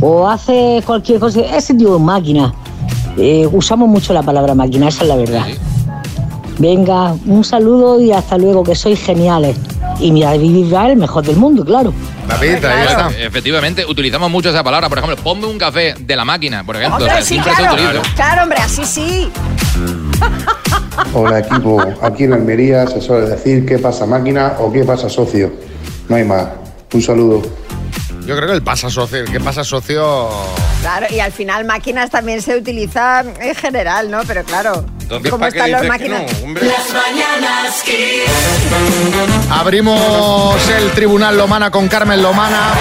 O 0.06 0.28
hace 0.28 0.82
cualquier 0.84 1.18
cosa. 1.18 1.40
Ese 1.40 1.72
tío 1.72 1.96
es 1.96 2.02
máquina. 2.02 2.52
Eh, 3.16 3.48
usamos 3.50 3.88
mucho 3.88 4.12
la 4.12 4.22
palabra 4.22 4.54
máquina, 4.54 4.88
esa 4.88 5.02
es 5.02 5.08
la 5.08 5.16
verdad. 5.16 5.46
Venga, 6.58 7.14
un 7.24 7.42
saludo 7.42 7.98
y 7.98 8.12
hasta 8.12 8.36
luego, 8.36 8.62
que 8.62 8.74
sois 8.74 9.00
geniales. 9.00 9.56
Y 10.00 10.12
mira, 10.12 10.30
David 10.30 10.52
Bisbal, 10.52 10.90
el 10.90 10.96
mejor 10.98 11.24
del 11.24 11.36
mundo, 11.36 11.64
claro. 11.64 11.94
David, 12.28 12.62
ahí 12.66 12.86
está. 12.86 13.10
Efectivamente, 13.18 13.86
utilizamos 13.86 14.30
mucho 14.30 14.50
esa 14.50 14.62
palabra. 14.62 14.90
Por 14.90 14.98
ejemplo, 14.98 15.16
ponme 15.24 15.46
un 15.46 15.56
café 15.56 15.94
de 15.98 16.16
la 16.16 16.26
máquina, 16.26 16.62
por 16.64 16.76
ejemplo. 16.76 16.96
Hombre, 16.96 17.10
O 17.10 17.14
sea, 17.14 17.22
sí, 17.22 17.34
siempre 17.34 17.52
claro, 17.54 17.78
se 17.78 17.86
utiliza. 17.86 18.14
claro, 18.14 18.42
hombre, 18.42 18.58
así 18.58 18.84
sí. 18.84 19.30
Hola 21.14 21.38
equipo, 21.38 21.82
aquí 22.02 22.24
en 22.24 22.34
Almería 22.34 22.86
se 22.86 23.00
suele 23.00 23.26
decir 23.26 23.64
qué 23.64 23.78
pasa 23.78 24.04
máquina 24.04 24.56
o 24.58 24.70
qué 24.70 24.84
pasa 24.84 25.08
socio. 25.08 25.50
No 26.10 26.16
hay 26.16 26.24
más. 26.24 26.46
Un 26.92 27.00
saludo. 27.00 27.63
Yo 28.26 28.34
creo 28.36 28.48
que 28.48 28.54
el 28.54 28.62
pasa 28.62 28.88
socio, 28.88 29.18
el 29.18 29.30
que 29.30 29.38
pasa 29.38 29.62
socio. 29.64 30.30
Claro, 30.80 31.06
y 31.10 31.20
al 31.20 31.32
final 31.32 31.64
máquinas 31.64 32.10
también 32.10 32.40
se 32.40 32.56
utiliza 32.56 33.22
en 33.40 33.54
general, 33.54 34.10
¿no? 34.10 34.22
Pero 34.26 34.44
claro, 34.44 34.84
¿cómo 35.30 35.46
están 35.46 35.70
las 35.70 35.84
máquinas? 35.84 36.22
Las 36.42 36.92
mañanas 36.92 37.82
Kiss. 37.84 39.50
Abrimos 39.50 40.56
el 40.70 40.90
Tribunal 40.92 41.36
Lomana 41.36 41.70
con 41.70 41.86
Carmen 41.86 42.22
Lomana. 42.22 42.72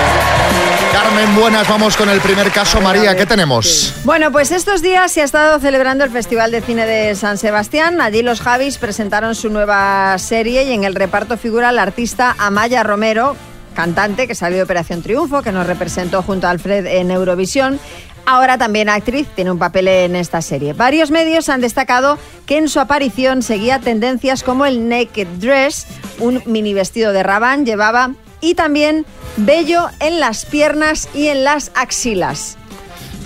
Carmen, 0.94 1.36
buenas, 1.36 1.68
vamos 1.68 1.98
con 1.98 2.08
el 2.08 2.22
primer 2.22 2.52
caso. 2.52 2.80
María, 2.80 3.16
¿qué 3.18 3.26
tenemos? 3.26 3.94
Bueno, 4.06 4.32
pues 4.32 4.52
estos 4.52 4.82
días 4.82 5.12
se 5.12 5.22
ha 5.22 5.26
estado 5.26 5.60
celebrando 5.60 6.06
el 6.06 6.12
Festival 6.12 6.52
de 6.52 6.62
Cine 6.62 6.86
de 6.86 7.16
San 7.16 7.38
Sebastián. 7.38 8.00
Allí 8.00 8.22
los 8.22 8.40
Javis 8.40 8.78
presentaron 8.78 9.36
su 9.36 9.50
nueva 9.50 10.18
serie 10.20 10.64
y 10.64 10.72
en 10.72 10.86
el 10.86 10.96
reparto 10.96 11.36
figura 11.36 11.72
la 11.72 11.82
artista 11.82 12.36
Amaya 12.38 12.84
Romero, 12.84 13.36
cantante 13.74 14.28
que 14.28 14.36
salió 14.36 14.58
de 14.58 14.64
Operación 14.64 15.02
Triunfo, 15.02 15.42
que 15.42 15.52
nos 15.52 15.68
representó 15.68 16.22
junto 16.24 16.48
a 16.48 16.52
Alfred 16.52 16.86
en 16.86 17.12
Eurovisión. 17.12 17.80
Ahora 18.26 18.58
también 18.58 18.88
actriz, 18.88 19.28
tiene 19.36 19.52
un 19.52 19.60
papel 19.60 19.88
en 19.88 20.16
esta 20.16 20.42
serie. 20.42 20.74
Varios 20.74 21.12
medios 21.12 21.50
han 21.50 21.60
destacado 21.60 22.18
que 22.46 22.58
en 22.58 22.70
su 22.70 22.80
aparición 22.80 23.42
seguía 23.42 23.80
tendencias 23.80 24.44
como 24.44 24.66
el 24.66 24.88
naked 24.88 25.28
dress, 25.40 25.88
un 26.20 26.42
mini 26.46 26.74
vestido 26.74 27.12
de 27.12 27.22
rabán 27.22 27.66
llevaba, 27.66 28.12
y 28.40 28.56
también 28.56 29.06
vello 29.38 29.88
en 30.00 30.20
las 30.20 30.46
piernas 30.46 31.10
y 31.14 31.28
en 31.28 31.44
las 31.44 31.72
axilas. 31.76 32.58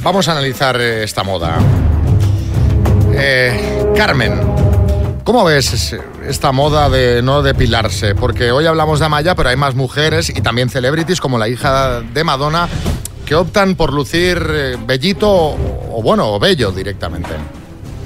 Vamos 0.03 0.27
a 0.27 0.31
analizar 0.31 0.79
eh, 0.79 1.03
esta 1.03 1.23
moda. 1.23 1.57
Eh, 3.13 3.93
Carmen, 3.95 4.39
¿cómo 5.27 5.43
ves 5.43 5.73
es- 5.73 5.97
esta 6.25 6.53
moda 6.53 6.89
de 6.89 7.21
no 7.21 7.41
depilarse? 7.41 8.15
Porque 8.15 8.51
hoy 8.51 8.65
hablamos 8.65 8.99
de 8.99 9.05
Amaya, 9.07 9.35
pero 9.35 9.49
hay 9.49 9.57
más 9.57 9.75
mujeres 9.75 10.29
y 10.29 10.39
también 10.41 10.69
celebrities 10.69 11.19
como 11.19 11.37
la 11.37 11.49
hija 11.49 11.99
de 12.01 12.23
Madonna 12.23 12.69
que 13.25 13.35
optan 13.35 13.75
por 13.75 13.91
lucir 13.91 14.41
eh, 14.49 14.77
bellito 14.87 15.29
o, 15.29 16.01
bueno, 16.01 16.31
o 16.33 16.39
bello 16.39 16.71
directamente. 16.71 17.29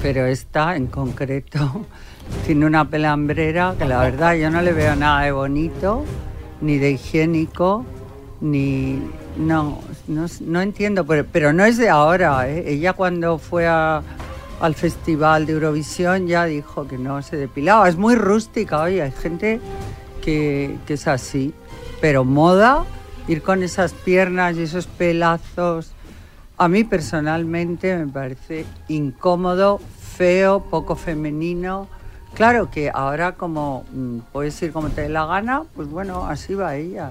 pero 0.02 0.26
esta 0.26 0.74
en 0.74 0.88
concreto 0.88 1.86
tiene 2.46 2.66
una 2.66 2.84
pelambrera 2.90 3.76
que 3.78 3.84
la 3.84 4.00
verdad 4.00 4.34
yo 4.34 4.50
no 4.50 4.60
le 4.62 4.72
veo 4.72 4.96
nada 4.96 5.20
de 5.22 5.30
bonito, 5.30 6.04
ni 6.60 6.78
de 6.78 6.90
higiénico, 6.92 7.84
ni... 8.40 9.00
No, 9.36 9.80
no, 10.08 10.60
entiendo, 10.60 11.06
pero, 11.06 11.24
pero 11.30 11.52
no 11.54 11.64
es 11.64 11.78
de 11.78 11.88
ahora. 11.88 12.48
¿eh? 12.50 12.64
Ella 12.66 12.92
cuando 12.92 13.38
fue 13.38 13.66
a- 13.66 14.02
al 14.62 14.76
Festival 14.76 15.44
de 15.44 15.54
Eurovisión 15.54 16.28
ya 16.28 16.44
dijo 16.44 16.86
que 16.86 16.96
no 16.96 17.20
se 17.20 17.36
depilaba. 17.36 17.88
Es 17.88 17.96
muy 17.96 18.14
rústica, 18.14 18.80
oye, 18.80 19.02
hay 19.02 19.10
gente 19.10 19.60
que, 20.22 20.78
que 20.86 20.94
es 20.94 21.08
así. 21.08 21.52
Pero 22.00 22.24
moda, 22.24 22.84
ir 23.26 23.42
con 23.42 23.64
esas 23.64 23.92
piernas 23.92 24.56
y 24.56 24.62
esos 24.62 24.86
pelazos 24.86 25.92
A 26.58 26.68
mí 26.68 26.84
personalmente 26.84 27.96
me 27.96 28.06
parece 28.06 28.64
incómodo, 28.86 29.80
feo, 30.16 30.60
poco 30.60 30.94
femenino. 30.94 31.88
Claro 32.34 32.70
que 32.70 32.88
ahora 32.88 33.32
como 33.32 33.84
mm, 33.92 34.18
puedes 34.32 34.62
ir 34.62 34.72
como 34.72 34.90
te 34.90 35.02
dé 35.02 35.08
la 35.08 35.26
gana, 35.26 35.64
pues 35.74 35.88
bueno, 35.88 36.24
así 36.26 36.54
va 36.54 36.76
ella. 36.76 37.10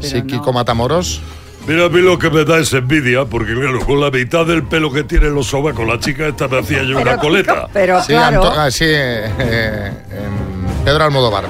Pero 0.00 0.10
Sí, 0.10 0.20
no. 0.22 0.26
Kiko 0.26 0.52
Matamoros. 0.52 1.22
Mira, 1.66 1.86
a 1.86 1.88
mí 1.88 2.00
lo 2.02 2.18
que 2.18 2.28
me 2.28 2.44
da 2.44 2.58
es 2.58 2.72
envidia, 2.74 3.24
porque 3.24 3.54
claro, 3.54 3.80
con 3.80 3.98
la 4.00 4.10
mitad 4.10 4.44
del 4.44 4.64
pelo 4.64 4.92
que 4.92 5.02
tiene 5.04 5.30
los 5.30 5.46
sobacos, 5.46 5.86
la 5.86 5.98
chica 5.98 6.26
esta 6.26 6.46
me 6.46 6.58
hacía 6.58 6.82
yo 6.82 6.98
una 7.00 7.16
coleta. 7.16 7.66
Pero 7.72 8.00
sí, 8.02 8.08
claro, 8.08 8.42
Anto- 8.44 8.60
ah, 8.60 8.70
sí, 8.70 8.84
eh, 8.86 9.30
eh, 9.38 9.90
en 10.10 10.84
Pedro 10.84 11.04
Almodóvar. 11.04 11.44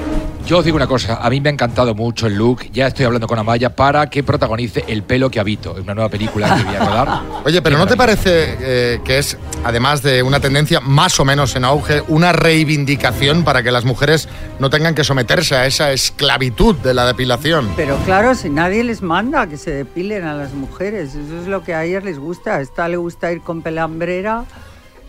Yo 0.45 0.59
os 0.59 0.65
digo 0.65 0.77
una 0.77 0.85
cosa, 0.85 1.15
a 1.23 1.29
mí 1.31 1.41
me 1.41 1.49
ha 1.49 1.51
encantado 1.51 1.95
mucho 1.95 2.27
el 2.27 2.35
look, 2.35 2.69
ya 2.71 2.85
estoy 2.85 3.07
hablando 3.07 3.25
con 3.25 3.39
Amaya 3.39 3.75
para 3.75 4.11
que 4.11 4.21
protagonice 4.21 4.83
El 4.87 5.01
pelo 5.01 5.31
que 5.31 5.39
habito, 5.39 5.75
en 5.75 5.81
una 5.81 5.95
nueva 5.95 6.09
película 6.09 6.55
que 6.55 6.63
voy 6.63 6.75
a 6.75 6.85
rodar. 6.85 7.21
Oye, 7.45 7.63
pero 7.63 7.79
¿no 7.79 7.87
te 7.87 7.97
parece 7.97 8.55
eh, 8.59 9.01
que 9.03 9.17
es, 9.17 9.39
además 9.63 10.03
de 10.03 10.21
una 10.21 10.39
tendencia 10.39 10.79
más 10.81 11.19
o 11.19 11.25
menos 11.25 11.55
en 11.55 11.65
auge, 11.65 12.03
una 12.09 12.31
reivindicación 12.31 13.43
para 13.43 13.63
que 13.63 13.71
las 13.71 13.85
mujeres 13.85 14.29
no 14.59 14.69
tengan 14.69 14.93
que 14.93 15.03
someterse 15.03 15.55
a 15.55 15.65
esa 15.65 15.91
esclavitud 15.91 16.75
de 16.75 16.93
la 16.93 17.07
depilación? 17.07 17.71
pero 17.75 17.97
claro, 18.05 18.35
si 18.35 18.51
nadie 18.51 18.83
les 18.83 19.01
manda 19.01 19.47
que 19.47 19.57
se 19.57 19.71
depilen 19.71 20.25
a 20.25 20.35
las 20.35 20.53
mujeres, 20.53 21.15
eso 21.15 21.41
es 21.41 21.47
lo 21.47 21.63
que 21.63 21.73
a 21.73 21.85
ellas 21.85 22.03
les 22.03 22.19
gusta. 22.19 22.57
A 22.57 22.61
esta 22.61 22.87
le 22.87 22.97
gusta 22.97 23.31
ir 23.31 23.41
con 23.41 23.63
pelambrera 23.63 24.45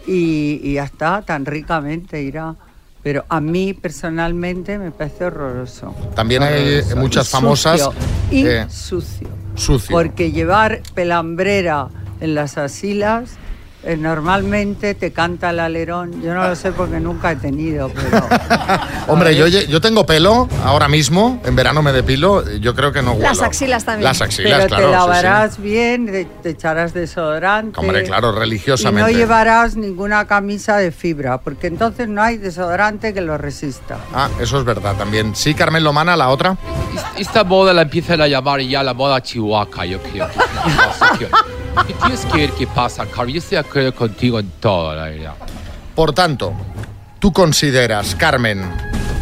y, 0.06 0.60
y 0.62 0.74
ya 0.74 0.84
está, 0.84 1.20
tan 1.20 1.44
ricamente 1.44 2.22
irá. 2.22 2.54
Pero 3.06 3.24
a 3.28 3.40
mí 3.40 3.72
personalmente 3.72 4.80
me 4.80 4.90
parece 4.90 5.26
horroroso. 5.26 5.94
También 6.16 6.42
hay 6.42 6.82
muchas 6.96 7.28
Y 7.28 7.30
famosas, 7.30 7.80
sucio, 7.80 8.00
y 8.32 8.46
eh, 8.48 8.66
sucio. 8.68 9.28
Sucio. 9.54 9.94
Porque 9.94 10.32
llevar 10.32 10.82
pelambrera 10.92 11.86
en 12.20 12.34
las 12.34 12.58
asilas 12.58 13.30
eh, 13.86 13.96
normalmente 13.96 14.94
te 14.96 15.12
canta 15.12 15.50
el 15.50 15.60
alerón. 15.60 16.20
Yo 16.20 16.34
no 16.34 16.48
lo 16.48 16.56
sé 16.56 16.72
porque 16.72 16.98
nunca 16.98 17.30
he 17.30 17.36
tenido, 17.36 17.88
pero 17.88 18.26
Hombre, 19.06 19.36
yo, 19.36 19.46
yo 19.46 19.80
tengo 19.80 20.04
pelo 20.04 20.48
ahora 20.64 20.88
mismo, 20.88 21.40
en 21.44 21.54
verano 21.54 21.82
me 21.82 21.92
depilo, 21.92 22.44
yo 22.56 22.74
creo 22.74 22.90
que 22.90 23.00
no 23.00 23.12
huelo. 23.12 23.28
Las 23.28 23.42
axilas 23.42 23.84
también. 23.84 24.02
Las 24.02 24.20
axilas, 24.20 24.64
pero 24.64 24.68
claro. 24.68 24.82
te 24.82 24.88
sí, 24.88 24.92
sí. 24.92 24.98
lavarás 24.98 25.62
bien, 25.62 26.06
te, 26.06 26.24
te 26.24 26.50
echarás 26.50 26.94
desodorante. 26.94 27.78
Hombre, 27.78 28.02
claro, 28.02 28.30
Y 28.30 28.32
no 28.32 28.38
religiosamente. 28.40 29.14
llevarás 29.14 29.76
ninguna 29.76 30.26
camisa 30.26 30.78
de 30.78 30.90
fibra, 30.90 31.38
porque 31.38 31.68
entonces 31.68 32.08
no 32.08 32.22
hay 32.22 32.38
desodorante 32.38 33.14
que 33.14 33.20
lo 33.20 33.38
resista. 33.38 33.98
Ah, 34.12 34.28
eso 34.40 34.58
es 34.58 34.64
verdad 34.64 34.96
también. 34.96 35.36
Sí, 35.36 35.54
Carmen 35.54 35.84
Lomana, 35.84 36.16
la 36.16 36.30
otra. 36.30 36.56
Esta 37.16 37.44
moda 37.44 37.72
la 37.72 37.82
empiezan 37.82 38.20
a 38.20 38.26
llamar 38.26 38.60
ya 38.62 38.82
la 38.82 38.94
moda 38.94 39.22
chihuahua, 39.22 39.86
yo 39.86 40.02
creo. 40.02 40.28
que 41.20 41.28
que 41.84 41.92
tienes 41.94 42.24
que 42.26 42.38
ver 42.38 42.50
qué 42.52 42.66
pasa, 42.66 43.06
Carmen. 43.06 43.34
Yo 43.34 43.38
estoy 43.38 43.58
acuerdo 43.80 43.94
contigo 43.98 44.38
en 44.40 44.50
todo, 44.60 44.94
la 44.94 45.04
verdad. 45.04 45.34
Por 45.94 46.12
tanto, 46.12 46.52
tú 47.18 47.32
consideras, 47.32 48.14
Carmen, 48.14 48.62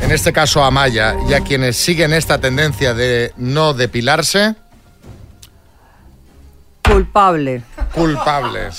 en 0.00 0.11
este 0.11 0.32
caso 0.32 0.62
a 0.64 0.70
Maya 0.70 1.14
y 1.28 1.34
a 1.34 1.40
quienes 1.40 1.76
siguen 1.76 2.12
esta 2.12 2.38
tendencia 2.38 2.94
de 2.94 3.32
no 3.37 3.75
depilarse, 3.75 4.54
Culpable. 6.82 7.62
culpables. 7.94 8.78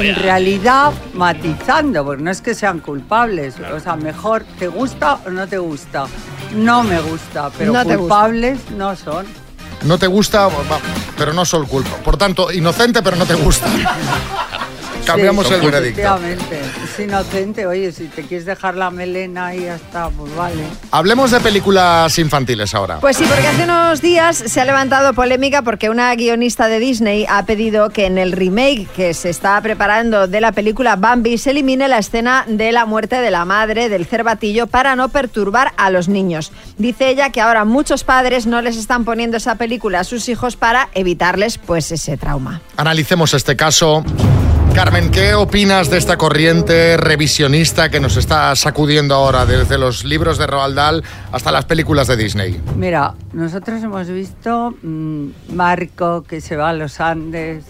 En 0.00 0.14
realidad, 0.16 0.92
matizando, 1.12 2.04
porque 2.04 2.22
no 2.22 2.30
es 2.30 2.40
que 2.40 2.54
sean 2.54 2.80
culpables. 2.80 3.54
O 3.72 3.78
sea, 3.80 3.96
mejor 3.96 4.44
te 4.58 4.68
gusta 4.68 5.18
o 5.26 5.30
no 5.30 5.46
te 5.46 5.58
gusta. 5.58 6.06
No 6.54 6.82
me 6.82 7.00
gusta, 7.00 7.50
pero 7.56 7.72
No 7.72 7.80
te 7.84 7.96
gusta. 7.96 7.98
culpables 7.98 8.70
no 8.70 8.96
son. 8.96 9.26
No 9.84 9.98
te 9.98 10.06
gusta, 10.06 10.48
pero 11.16 11.32
no 11.32 11.44
soy 11.44 11.66
culpa. 11.66 11.96
Por 11.98 12.16
tanto, 12.16 12.50
inocente, 12.50 13.02
pero 13.02 13.16
no 13.16 13.26
te 13.26 13.34
gusta. 13.34 13.66
Cambiamos 15.04 15.46
Sí, 15.46 15.54
el 15.54 15.60
veredicto. 15.60 16.00
Efectivamente. 16.00 16.60
Es 16.84 17.00
inocente. 17.00 17.66
Oye, 17.66 17.92
si 17.92 18.04
te 18.06 18.22
quieres 18.22 18.46
dejar 18.46 18.76
la 18.76 18.90
melena 18.90 19.54
y 19.54 19.62
ya 19.62 19.76
está, 19.76 20.08
pues 20.10 20.34
vale. 20.34 20.64
Hablemos 20.90 21.30
de 21.30 21.40
películas 21.40 22.18
infantiles 22.18 22.74
ahora. 22.74 22.98
Pues 23.00 23.16
sí, 23.16 23.24
porque 23.28 23.46
hace 23.46 23.64
unos 23.64 24.00
días 24.00 24.36
se 24.36 24.60
ha 24.60 24.64
levantado 24.64 25.12
polémica 25.14 25.62
porque 25.62 25.90
una 25.90 26.14
guionista 26.14 26.68
de 26.68 26.78
Disney 26.78 27.26
ha 27.28 27.44
pedido 27.44 27.90
que 27.90 28.06
en 28.06 28.18
el 28.18 28.32
remake 28.32 28.86
que 28.94 29.14
se 29.14 29.30
está 29.30 29.60
preparando 29.60 30.26
de 30.26 30.40
la 30.40 30.52
película 30.52 30.96
Bambi 30.96 31.38
se 31.38 31.50
elimine 31.50 31.88
la 31.88 31.98
escena 31.98 32.44
de 32.48 32.72
la 32.72 32.86
muerte 32.86 33.16
de 33.16 33.30
la 33.30 33.44
madre 33.44 33.88
del 33.88 34.06
cervatillo 34.06 34.66
para 34.66 34.96
no 34.96 35.08
perturbar 35.08 35.72
a 35.76 35.90
los 35.90 36.08
niños. 36.08 36.52
Dice 36.78 37.08
ella 37.10 37.30
que 37.30 37.40
ahora 37.40 37.64
muchos 37.64 38.04
padres 38.04 38.46
no 38.46 38.62
les 38.62 38.76
están 38.76 39.04
poniendo 39.04 39.36
esa 39.36 39.56
película 39.56 40.00
a 40.00 40.04
sus 40.04 40.28
hijos 40.28 40.56
para 40.56 40.88
evitarles 40.94 41.58
pues 41.58 41.92
ese 41.92 42.16
trauma. 42.16 42.60
Analicemos 42.76 43.34
este 43.34 43.56
caso. 43.56 44.04
Carmen, 44.74 45.12
¿qué 45.12 45.34
opinas 45.34 45.88
de 45.88 45.98
esta 45.98 46.16
corriente 46.16 46.96
revisionista 46.96 47.90
que 47.90 48.00
nos 48.00 48.16
está 48.16 48.56
sacudiendo 48.56 49.14
ahora 49.14 49.46
desde 49.46 49.78
los 49.78 50.04
libros 50.04 50.36
de 50.36 50.48
Roald 50.48 50.74
Dahl 50.74 51.04
hasta 51.30 51.52
las 51.52 51.64
películas 51.64 52.08
de 52.08 52.16
Disney? 52.16 52.60
Mira, 52.76 53.14
nosotros 53.32 53.80
hemos 53.84 54.08
visto 54.08 54.74
mm, 54.82 55.28
Marco 55.50 56.24
que 56.24 56.40
se 56.40 56.56
va 56.56 56.70
a 56.70 56.72
los 56.72 57.00
Andes, 57.00 57.64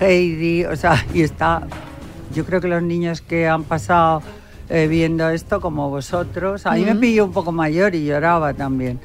Heidi, 0.00 0.64
o 0.64 0.74
sea, 0.74 1.06
y 1.14 1.22
está. 1.22 1.62
Yo 2.34 2.44
creo 2.44 2.60
que 2.60 2.66
los 2.66 2.82
niños 2.82 3.20
que 3.20 3.46
han 3.46 3.62
pasado 3.62 4.22
eh, 4.68 4.88
viendo 4.88 5.30
esto, 5.30 5.60
como 5.60 5.88
vosotros, 5.90 6.66
a 6.66 6.72
mí 6.72 6.84
me 6.84 6.96
pilló 6.96 7.24
un 7.24 7.32
poco 7.32 7.52
mayor 7.52 7.94
y 7.94 8.04
lloraba 8.04 8.52
también. 8.52 8.98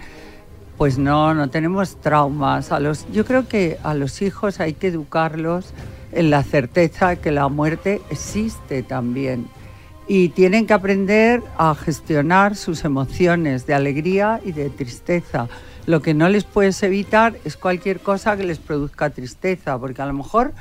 Pues 0.75 0.97
no, 0.97 1.35
no 1.35 1.51
tenemos 1.51 2.01
traumas. 2.01 2.71
A 2.71 2.79
los, 2.79 3.05
yo 3.11 3.25
creo 3.25 3.47
que 3.47 3.77
a 3.83 3.93
los 3.93 4.23
hijos 4.23 4.59
hay 4.59 4.73
que 4.73 4.87
educarlos 4.87 5.71
en 6.15 6.29
la 6.29 6.43
certeza 6.43 7.15
que 7.15 7.31
la 7.31 7.47
muerte 7.47 8.01
existe 8.09 8.83
también. 8.83 9.47
Y 10.07 10.29
tienen 10.29 10.67
que 10.67 10.73
aprender 10.73 11.41
a 11.57 11.75
gestionar 11.75 12.55
sus 12.55 12.83
emociones 12.83 13.65
de 13.65 13.73
alegría 13.73 14.41
y 14.43 14.51
de 14.51 14.69
tristeza. 14.69 15.47
Lo 15.85 16.01
que 16.01 16.13
no 16.13 16.29
les 16.29 16.43
puedes 16.43 16.81
evitar 16.83 17.35
es 17.45 17.57
cualquier 17.57 17.99
cosa 17.99 18.37
que 18.37 18.43
les 18.43 18.59
produzca 18.59 19.09
tristeza, 19.09 19.77
porque 19.77 20.01
a 20.01 20.05
lo 20.05 20.13
mejor 20.13 20.53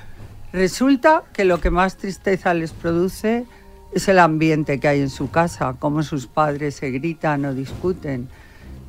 resulta 0.53 1.25
que 1.33 1.45
lo 1.45 1.61
que 1.61 1.71
más 1.71 1.97
tristeza 1.97 2.55
les 2.55 2.73
produce 2.73 3.45
es 3.93 4.09
el 4.09 4.19
ambiente 4.19 4.81
que 4.81 4.89
hay 4.89 5.01
en 5.01 5.11
su 5.11 5.31
casa, 5.31 5.77
cómo 5.79 6.03
sus 6.03 6.27
padres 6.27 6.77
se 6.77 6.91
gritan 6.91 7.45
o 7.45 7.55
discuten. 7.55 8.29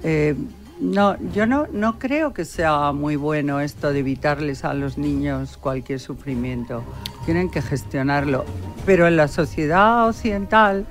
Eh, 0.03 0.35
no, 0.79 1.17
yo 1.33 1.45
no, 1.45 1.67
no 1.71 1.99
creo 1.99 2.33
que 2.33 2.45
sea 2.45 2.91
muy 2.91 3.15
bueno 3.15 3.59
esto 3.59 3.93
de 3.93 3.99
evitarles 3.99 4.63
a 4.63 4.73
los 4.73 4.97
niños 4.97 5.57
cualquier 5.57 5.99
sufrimiento. 5.99 6.83
Tienen 7.25 7.49
que 7.49 7.61
gestionarlo. 7.61 8.45
Pero 8.85 9.07
en 9.07 9.15
la 9.15 9.27
sociedad 9.27 10.07
occidental 10.07 10.85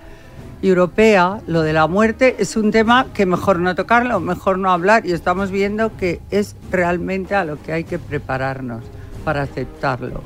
y 0.62 0.68
europea, 0.68 1.40
lo 1.46 1.62
de 1.62 1.72
la 1.72 1.86
muerte 1.88 2.36
es 2.38 2.56
un 2.56 2.70
tema 2.70 3.06
que 3.12 3.26
mejor 3.26 3.58
no 3.58 3.74
tocarlo, 3.74 4.20
mejor 4.20 4.58
no 4.58 4.70
hablar. 4.70 5.04
Y 5.04 5.12
estamos 5.12 5.50
viendo 5.50 5.96
que 5.96 6.20
es 6.30 6.56
realmente 6.70 7.34
a 7.34 7.44
lo 7.44 7.60
que 7.60 7.72
hay 7.72 7.84
que 7.84 7.98
prepararnos 7.98 8.84
para 9.24 9.42
aceptarlo. 9.42 10.22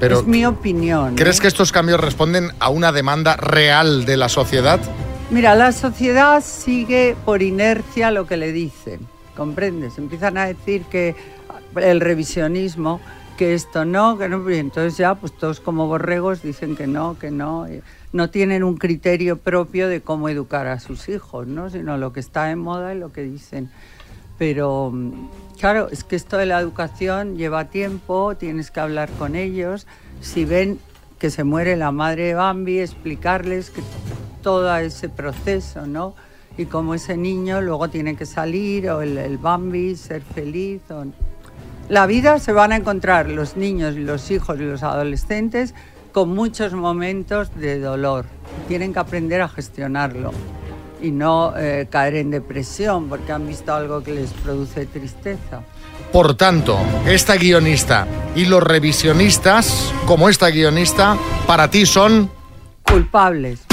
Pero, 0.00 0.20
es 0.20 0.26
mi 0.26 0.44
opinión. 0.44 1.14
¿Crees 1.14 1.38
¿eh? 1.38 1.42
que 1.42 1.48
estos 1.48 1.72
cambios 1.72 2.00
responden 2.00 2.50
a 2.58 2.68
una 2.68 2.92
demanda 2.92 3.36
real 3.36 4.04
de 4.04 4.16
la 4.16 4.28
sociedad? 4.28 4.80
Mira, 5.28 5.56
la 5.56 5.72
sociedad 5.72 6.40
sigue 6.40 7.16
por 7.24 7.42
inercia 7.42 8.12
lo 8.12 8.28
que 8.28 8.36
le 8.36 8.52
dicen, 8.52 9.00
¿comprendes? 9.36 9.98
Empiezan 9.98 10.38
a 10.38 10.46
decir 10.46 10.84
que 10.84 11.16
el 11.74 12.00
revisionismo, 12.00 13.00
que 13.36 13.52
esto 13.52 13.84
no, 13.84 14.16
que 14.18 14.28
no, 14.28 14.48
y 14.48 14.58
entonces 14.58 14.96
ya 14.96 15.16
pues 15.16 15.36
todos 15.36 15.58
como 15.58 15.88
borregos 15.88 16.42
dicen 16.42 16.76
que 16.76 16.86
no, 16.86 17.18
que 17.18 17.32
no, 17.32 17.66
no 18.12 18.30
tienen 18.30 18.62
un 18.62 18.76
criterio 18.76 19.36
propio 19.36 19.88
de 19.88 20.00
cómo 20.00 20.28
educar 20.28 20.68
a 20.68 20.78
sus 20.78 21.08
hijos, 21.08 21.48
¿no? 21.48 21.70
Sino 21.70 21.98
lo 21.98 22.12
que 22.12 22.20
está 22.20 22.52
en 22.52 22.60
moda 22.60 22.94
y 22.94 22.98
lo 22.98 23.12
que 23.12 23.22
dicen. 23.22 23.68
Pero 24.38 24.94
claro, 25.58 25.88
es 25.90 26.04
que 26.04 26.14
esto 26.14 26.36
de 26.36 26.46
la 26.46 26.60
educación 26.60 27.36
lleva 27.36 27.64
tiempo, 27.64 28.36
tienes 28.36 28.70
que 28.70 28.78
hablar 28.78 29.10
con 29.18 29.34
ellos, 29.34 29.88
si 30.20 30.44
ven 30.44 30.78
que 31.18 31.30
se 31.30 31.42
muere 31.42 31.76
la 31.76 31.90
madre 31.90 32.26
de 32.26 32.34
Bambi, 32.34 32.78
explicarles 32.78 33.70
que 33.70 33.80
todo 34.46 34.76
ese 34.76 35.08
proceso, 35.08 35.88
¿no? 35.88 36.14
Y 36.56 36.66
cómo 36.66 36.94
ese 36.94 37.16
niño 37.16 37.60
luego 37.60 37.90
tiene 37.90 38.14
que 38.14 38.26
salir, 38.26 38.88
o 38.88 39.02
el, 39.02 39.18
el 39.18 39.38
Bambi, 39.38 39.96
ser 39.96 40.22
feliz. 40.22 40.82
O... 40.88 41.04
La 41.88 42.06
vida 42.06 42.38
se 42.38 42.52
van 42.52 42.70
a 42.70 42.76
encontrar 42.76 43.28
los 43.28 43.56
niños 43.56 43.96
los 43.96 44.30
hijos 44.30 44.56
y 44.60 44.62
los 44.62 44.84
adolescentes 44.84 45.74
con 46.12 46.28
muchos 46.28 46.74
momentos 46.74 47.50
de 47.56 47.80
dolor. 47.80 48.26
Tienen 48.68 48.92
que 48.92 49.00
aprender 49.00 49.40
a 49.40 49.48
gestionarlo 49.48 50.30
y 51.02 51.10
no 51.10 51.52
eh, 51.56 51.88
caer 51.90 52.14
en 52.14 52.30
depresión 52.30 53.08
porque 53.08 53.32
han 53.32 53.48
visto 53.48 53.74
algo 53.74 54.04
que 54.04 54.12
les 54.12 54.30
produce 54.30 54.86
tristeza. 54.86 55.62
Por 56.12 56.36
tanto, 56.36 56.78
esta 57.04 57.34
guionista 57.34 58.06
y 58.36 58.44
los 58.44 58.62
revisionistas, 58.62 59.92
como 60.06 60.28
esta 60.28 60.50
guionista, 60.50 61.16
para 61.48 61.68
ti 61.68 61.84
son... 61.84 62.30
Culpables. 62.84 63.66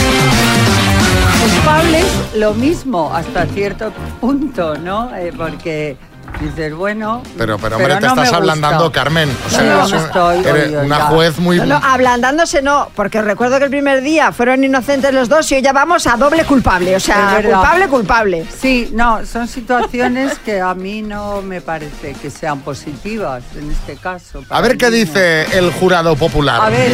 Culpables 1.43 2.05
lo 2.38 2.53
mismo 2.53 3.13
hasta 3.13 3.45
cierto 3.47 3.91
punto, 4.21 4.77
¿no? 4.77 5.13
Eh, 5.13 5.33
porque 5.35 5.97
Dices, 6.39 6.73
bueno. 6.73 7.23
Pero, 7.37 7.57
pero 7.57 7.77
hombre, 7.77 7.95
te 7.95 8.01
no 8.07 8.15
me 8.15 8.23
estás 8.23 8.37
ablandando, 8.37 8.91
Carmen. 8.91 9.29
O 9.45 9.49
sea, 9.49 9.63
no 9.63 9.85
un- 9.85 9.93
estoy, 9.93 10.39
eres 10.45 10.67
oye, 10.67 10.77
una 10.79 10.97
ya. 10.97 11.05
juez 11.05 11.37
muy... 11.39 11.57
No, 11.57 11.65
no, 11.65 11.75
ablandándose 11.77 12.61
no, 12.61 12.89
porque 12.95 13.21
recuerdo 13.21 13.59
que 13.59 13.65
el 13.65 13.69
primer 13.69 14.01
día 14.01 14.31
fueron 14.31 14.63
inocentes 14.63 15.13
los 15.13 15.29
dos 15.29 15.49
y 15.51 15.55
hoy 15.55 15.61
ya 15.61 15.71
vamos 15.73 16.05
a 16.07 16.17
doble 16.17 16.43
culpable, 16.43 16.95
o 16.95 16.99
sea, 16.99 17.39
culpable, 17.41 17.87
culpable. 17.87 18.45
Sí, 18.59 18.89
no, 18.93 19.25
son 19.25 19.47
situaciones 19.47 20.37
que 20.39 20.59
a 20.59 20.73
mí 20.73 21.01
no 21.01 21.41
me 21.41 21.61
parece 21.61 22.13
que 22.21 22.29
sean 22.29 22.59
positivas 22.61 23.43
en 23.57 23.71
este 23.71 23.95
caso. 23.95 24.43
A 24.49 24.59
ver 24.61 24.77
qué 24.77 24.89
niño. 24.89 25.05
dice 25.05 25.57
el 25.57 25.71
jurado 25.71 26.15
popular. 26.15 26.59
A 26.61 26.69
ver. 26.69 26.91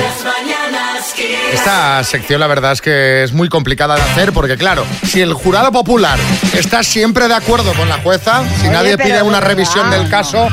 Esta 1.53 2.03
sección 2.03 2.39
la 2.39 2.47
verdad 2.47 2.73
es 2.73 2.81
que 2.81 3.23
es 3.23 3.33
muy 3.33 3.49
complicada 3.49 3.95
de 3.95 4.01
hacer 4.01 4.31
porque 4.31 4.57
claro, 4.57 4.85
si 5.05 5.21
el 5.21 5.33
jurado 5.33 5.71
popular 5.71 6.19
está 6.53 6.83
siempre 6.83 7.27
de 7.27 7.33
acuerdo 7.33 7.73
con 7.73 7.89
la 7.89 7.97
jueza, 7.99 8.43
si 8.57 8.67
Oye, 8.67 8.71
nadie 8.71 8.97
pide 8.97 9.13
de 9.15 9.21
una 9.29 9.39
revisión 9.39 9.91
del 9.91 10.05
no. 10.05 10.09
caso, 10.09 10.47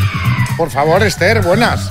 por 0.56 0.70
favor, 0.70 1.02
Esther, 1.02 1.40
buenas. 1.42 1.90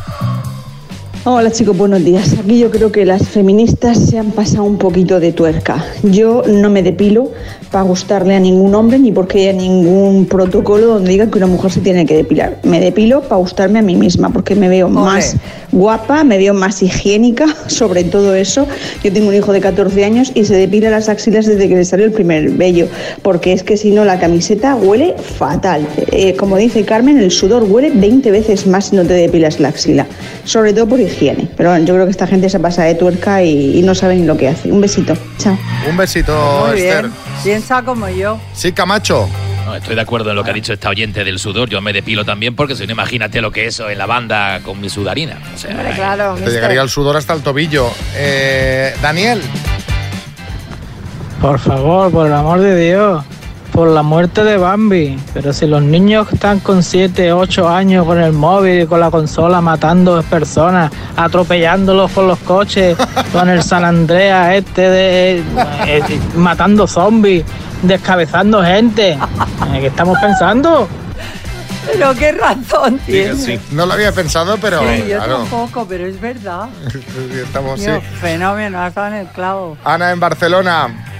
Hola 1.28 1.52
chicos, 1.52 1.76
buenos 1.76 2.06
días. 2.06 2.36
Aquí 2.38 2.60
yo 2.60 2.70
creo 2.70 2.92
que 2.92 3.04
las 3.04 3.28
feministas 3.28 3.98
se 3.98 4.20
han 4.20 4.30
pasado 4.30 4.64
un 4.64 4.78
poquito 4.78 5.20
de 5.20 5.32
tuerca. 5.32 5.84
Yo 6.04 6.44
no 6.48 6.70
me 6.70 6.84
depilo 6.84 7.32
para 7.72 7.84
gustarle 7.84 8.36
a 8.36 8.40
ningún 8.40 8.76
hombre 8.76 9.00
ni 9.00 9.12
porque 9.12 9.40
haya 9.40 9.54
ningún 9.54 10.28
protocolo 10.28 10.86
donde 10.86 11.10
diga 11.10 11.28
que 11.32 11.40
una 11.40 11.48
mujer 11.48 11.72
se 11.72 11.82
tiene 11.82 12.06
que 12.06 12.16
depilar. 12.16 12.60
Me 12.62 12.80
depilo 12.80 13.22
para 13.22 13.38
gustarme 13.38 13.80
a 13.80 13.82
mí 13.82 13.96
misma 13.96 14.30
porque 14.30 14.54
me 14.54 14.70
veo 14.70 14.88
más 14.88 15.36
guapa, 15.72 16.24
me 16.24 16.38
veo 16.38 16.54
más 16.54 16.84
higiénica 16.84 17.48
sobre 17.70 18.04
todo 18.04 18.36
eso. 18.36 18.68
Yo 19.04 19.12
tengo 19.12 19.30
un 19.30 19.34
hijo 19.34 19.52
de 19.52 19.62
14 19.62 20.06
años 20.06 20.32
y 20.36 20.46
se 20.46 20.54
depila 20.56 20.92
las 20.92 21.10
axilas 21.10 21.48
desde 21.48 21.68
que 21.68 21.76
le 21.76 21.86
salió 21.86 22.06
el 22.06 22.12
primer 22.12 22.52
vello 22.52 22.88
porque 23.24 23.52
es 23.52 23.64
que 23.64 23.78
si 23.78 23.90
no 23.90 24.06
la 24.06 24.20
camiseta 24.20 24.76
huele 24.76 25.16
fatal. 25.18 25.88
Eh, 26.12 26.36
como 26.36 26.56
dice 26.56 26.86
Carmen, 26.86 27.18
el 27.18 27.32
sudor 27.32 27.64
huele 27.64 27.90
20 27.90 28.30
veces 28.30 28.68
más 28.68 28.90
si 28.90 28.96
no 28.96 29.04
te 29.04 29.14
depilas 29.14 29.60
la 29.60 29.70
axila. 29.70 30.06
Sobre 30.44 30.72
todo 30.72 30.86
por 30.86 31.00
higiene. 31.00 31.15
Pero 31.20 31.70
bueno, 31.70 31.86
yo 31.86 31.94
creo 31.94 32.06
que 32.06 32.12
esta 32.12 32.28
gente 32.28 32.50
se 32.50 32.60
pasa 32.60 32.84
de 32.84 32.96
tuerca 32.96 33.42
y, 33.44 33.80
y 33.80 33.82
no 33.84 33.96
sabe 33.96 34.16
ni 34.16 34.26
lo 34.26 34.36
que 34.38 34.48
hace. 34.50 34.72
Un 34.72 34.82
besito. 34.82 35.14
Chao. 35.38 35.58
Un 35.90 35.98
besito, 35.98 36.66
Muy 36.68 36.80
Esther. 36.80 37.02
bien. 37.04 37.14
Piensa 37.44 37.82
como 37.84 38.10
yo. 38.10 38.40
Sí, 38.54 38.72
Camacho. 38.72 39.28
No, 39.66 39.76
estoy 39.76 39.96
de 39.96 40.02
acuerdo 40.02 40.30
en 40.30 40.36
lo 40.36 40.44
que 40.44 40.52
ha 40.52 40.54
dicho 40.54 40.74
esta 40.74 40.90
oyente 40.90 41.24
del 41.24 41.40
sudor. 41.40 41.68
Yo 41.70 41.82
me 41.82 41.92
depilo 41.92 42.24
también 42.24 42.56
porque 42.56 42.76
si 42.76 42.86
no, 42.86 42.92
imagínate 42.94 43.42
lo 43.42 43.52
que 43.52 43.66
es 43.66 43.74
eso 43.76 43.90
en 43.90 43.98
la 43.98 44.06
banda 44.06 44.60
con 44.64 44.80
mi 44.80 44.90
sudarina. 44.90 45.40
O 45.56 45.58
sea, 45.58 45.72
claro. 45.96 46.36
Te 46.36 46.52
llegaría 46.52 46.82
el 46.84 46.90
sudor 46.90 47.18
hasta 47.18 47.34
el 47.34 47.42
tobillo. 47.42 47.90
Eh, 48.16 48.94
Daniel. 49.02 49.42
Por 51.42 51.60
favor, 51.60 52.12
por 52.12 52.28
el 52.28 52.34
amor 52.34 52.60
de 52.60 52.90
Dios, 52.90 53.24
por 53.76 53.90
la 53.90 54.04
muerte 54.04 54.44
de 54.46 54.56
Bambi. 54.56 55.20
Pero 55.34 55.52
si 55.52 55.68
los 55.68 55.84
niños 55.84 56.32
están 56.32 56.62
con 56.62 56.82
7, 56.82 57.34
8 57.34 57.68
años 57.68 58.06
con 58.06 58.20
el 58.22 58.32
móvil 58.32 58.82
y 58.84 58.86
con 58.88 59.02
la 59.02 59.12
consola 59.12 59.60
matando 59.60 60.24
personas, 60.24 60.92
atropellándolos 61.18 62.10
con 62.12 62.28
los 62.28 62.40
coches, 62.40 62.98
con 63.34 63.50
el 63.50 63.62
San 63.62 63.84
Andreas 63.84 64.54
este 64.56 64.90
de 64.90 65.44
eh, 65.86 66.20
matando 66.36 66.88
zombies, 66.88 67.44
descabezando 67.84 68.64
gente, 68.64 69.12
¿eh, 69.12 69.80
¿qué 69.82 69.88
estamos 69.88 70.18
pensando? 70.20 70.88
Pero 71.86 72.16
qué 72.16 72.32
razón 72.32 72.98
tiene. 73.06 73.60
No 73.72 73.86
lo 73.86 73.94
había 73.94 74.12
pensado, 74.12 74.58
pero 74.60 74.80
Sí, 74.80 75.04
yo 75.08 75.18
claro. 75.18 75.38
tampoco, 75.40 75.86
pero 75.88 76.08
es 76.08 76.20
verdad. 76.20 76.70
Estamos, 77.44 77.80
sí. 77.80 77.86
Tío, 77.88 78.02
Fenómeno, 78.22 78.82
has 78.82 78.96
dado 78.96 79.10
en 79.10 79.14
el 79.16 79.28
clavo. 79.28 79.78
Ana 79.84 80.12
en 80.12 80.20
Barcelona. 80.20 81.12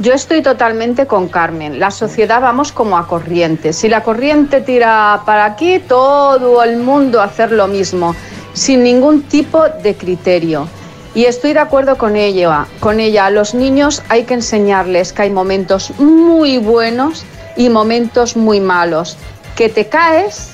Yo 0.00 0.14
estoy 0.14 0.40
totalmente 0.40 1.06
con 1.06 1.28
Carmen. 1.28 1.78
La 1.78 1.90
sociedad 1.90 2.40
vamos 2.40 2.72
como 2.72 2.96
a 2.96 3.06
corriente. 3.06 3.74
Si 3.74 3.86
la 3.86 4.02
corriente 4.02 4.62
tira 4.62 5.20
para 5.26 5.44
aquí, 5.44 5.78
todo 5.78 6.62
el 6.62 6.78
mundo 6.78 7.20
hacer 7.20 7.52
lo 7.52 7.68
mismo, 7.68 8.16
sin 8.54 8.82
ningún 8.82 9.24
tipo 9.24 9.68
de 9.68 9.94
criterio. 9.94 10.66
Y 11.14 11.26
estoy 11.26 11.52
de 11.52 11.58
acuerdo 11.58 11.98
con 11.98 12.16
ella. 12.16 12.66
Con 12.80 12.98
ella, 12.98 13.26
a 13.26 13.30
los 13.30 13.52
niños 13.52 14.02
hay 14.08 14.24
que 14.24 14.32
enseñarles 14.32 15.12
que 15.12 15.20
hay 15.20 15.30
momentos 15.30 15.92
muy 15.98 16.56
buenos 16.56 17.26
y 17.58 17.68
momentos 17.68 18.38
muy 18.38 18.58
malos, 18.58 19.18
que 19.54 19.68
te 19.68 19.88
caes 19.90 20.52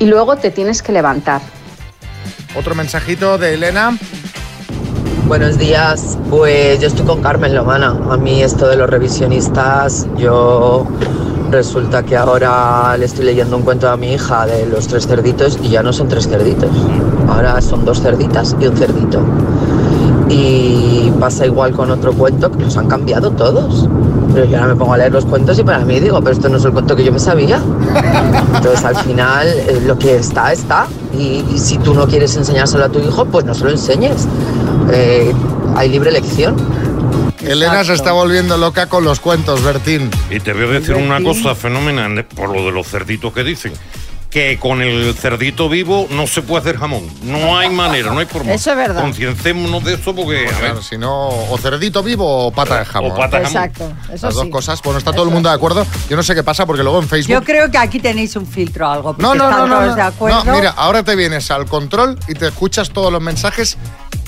y 0.00 0.06
luego 0.06 0.38
te 0.38 0.50
tienes 0.50 0.82
que 0.82 0.90
levantar. 0.90 1.40
Otro 2.56 2.74
mensajito 2.74 3.38
de 3.38 3.54
Elena. 3.54 3.96
Buenos 5.32 5.56
días, 5.56 6.18
pues 6.28 6.78
yo 6.78 6.88
estoy 6.88 7.06
con 7.06 7.22
Carmen 7.22 7.54
Lomana. 7.54 7.96
A 8.10 8.18
mí 8.18 8.42
esto 8.42 8.68
de 8.68 8.76
los 8.76 8.90
revisionistas, 8.90 10.06
yo 10.18 10.86
resulta 11.50 12.02
que 12.02 12.18
ahora 12.18 12.94
le 12.98 13.06
estoy 13.06 13.24
leyendo 13.24 13.56
un 13.56 13.62
cuento 13.62 13.88
a 13.88 13.96
mi 13.96 14.12
hija 14.12 14.44
de 14.44 14.66
los 14.66 14.88
tres 14.88 15.06
cerditos 15.06 15.58
y 15.62 15.70
ya 15.70 15.82
no 15.82 15.90
son 15.94 16.08
tres 16.08 16.28
cerditos. 16.28 16.68
Ahora 17.30 17.62
son 17.62 17.86
dos 17.86 18.02
cerditas 18.02 18.54
y 18.60 18.66
un 18.66 18.76
cerdito. 18.76 19.20
Y 20.28 21.10
pasa 21.18 21.46
igual 21.46 21.72
con 21.72 21.90
otro 21.90 22.12
cuento 22.12 22.52
que 22.52 22.64
los 22.64 22.76
han 22.76 22.88
cambiado 22.88 23.30
todos. 23.30 23.88
Pero 24.34 24.44
yo 24.44 24.58
ahora 24.58 24.74
me 24.74 24.76
pongo 24.76 24.92
a 24.92 24.98
leer 24.98 25.12
los 25.12 25.24
cuentos 25.24 25.58
y 25.58 25.64
para 25.64 25.82
mí 25.86 25.98
digo, 25.98 26.20
pero 26.20 26.32
esto 26.32 26.50
no 26.50 26.58
es 26.58 26.64
el 26.66 26.72
cuento 26.72 26.94
que 26.94 27.04
yo 27.04 27.12
me 27.12 27.18
sabía. 27.18 27.58
Entonces 28.54 28.84
al 28.84 28.96
final 28.96 29.46
eh, 29.48 29.82
lo 29.86 29.98
que 29.98 30.16
está, 30.16 30.52
está. 30.52 30.88
Y, 31.18 31.42
y 31.54 31.58
si 31.58 31.78
tú 31.78 31.94
no 31.94 32.06
quieres 32.06 32.36
enseñárselo 32.36 32.84
a 32.84 32.90
tu 32.90 32.98
hijo, 32.98 33.24
pues 33.24 33.46
no 33.46 33.54
se 33.54 33.64
lo 33.64 33.70
enseñes. 33.70 34.28
Eh, 34.92 35.32
hay 35.76 35.88
libre 35.88 36.10
elección. 36.10 36.56
Elena 37.40 37.82
se 37.82 37.94
está 37.94 38.12
volviendo 38.12 38.56
loca 38.56 38.86
con 38.88 39.04
los 39.04 39.18
cuentos, 39.20 39.62
Bertín. 39.64 40.10
Y 40.30 40.38
te 40.40 40.52
voy 40.52 40.64
a 40.64 40.66
decir 40.68 40.94
una 40.94 41.22
cosa 41.22 41.54
fenomenal 41.54 42.18
eh, 42.18 42.24
por 42.24 42.50
lo 42.50 42.66
de 42.66 42.72
los 42.72 42.86
cerditos 42.86 43.32
que 43.32 43.42
dicen. 43.42 43.72
Que 44.30 44.58
con 44.58 44.80
el 44.80 45.14
cerdito 45.14 45.68
vivo 45.68 46.06
no 46.10 46.26
se 46.26 46.40
puede 46.40 46.62
hacer 46.62 46.78
jamón. 46.78 47.06
No 47.22 47.58
hay 47.58 47.68
manera, 47.68 48.12
no 48.12 48.18
hay 48.18 48.24
forma. 48.24 48.52
Eso 48.54 48.70
es 48.70 48.76
verdad. 48.78 49.02
Conciencémonos 49.02 49.84
de 49.84 49.94
eso 49.94 50.14
porque. 50.14 50.44
Pues 50.44 50.56
a 50.56 50.60
ver, 50.60 50.70
claro, 50.70 50.82
si 50.82 50.96
no, 50.96 51.28
o 51.28 51.58
cerdito 51.58 52.02
vivo 52.02 52.46
o 52.46 52.50
pata 52.50 52.78
de 52.78 52.84
jamón. 52.86 53.12
O 53.12 53.14
pata 53.14 53.40
de 53.40 53.44
jamón. 53.44 53.62
Exacto, 53.64 53.92
eso 54.10 54.26
Las 54.26 54.34
dos 54.34 54.44
sí. 54.44 54.50
cosas. 54.50 54.80
Bueno, 54.82 54.98
está 54.98 55.12
todo 55.12 55.24
el 55.24 55.30
mundo 55.30 55.50
de 55.50 55.54
acuerdo. 55.54 55.86
Yo 56.08 56.16
no 56.16 56.22
sé 56.22 56.34
qué 56.34 56.42
pasa 56.42 56.64
porque 56.64 56.82
luego 56.82 57.02
en 57.02 57.08
Facebook. 57.08 57.32
Yo 57.32 57.42
creo 57.44 57.70
que 57.70 57.76
aquí 57.76 58.00
tenéis 58.00 58.34
un 58.36 58.46
filtro 58.46 58.88
o 58.88 58.90
algo. 58.90 59.16
No, 59.18 59.34
no, 59.34 59.50
no, 59.50 59.66
no. 59.66 59.94
de 59.94 60.00
acuerdo. 60.00 60.44
No, 60.44 60.54
mira, 60.54 60.70
ahora 60.70 61.02
te 61.02 61.14
vienes 61.14 61.50
al 61.50 61.66
control 61.66 62.18
y 62.26 62.32
te 62.32 62.46
escuchas 62.48 62.88
todos 62.88 63.12
los 63.12 63.20
mensajes 63.20 63.76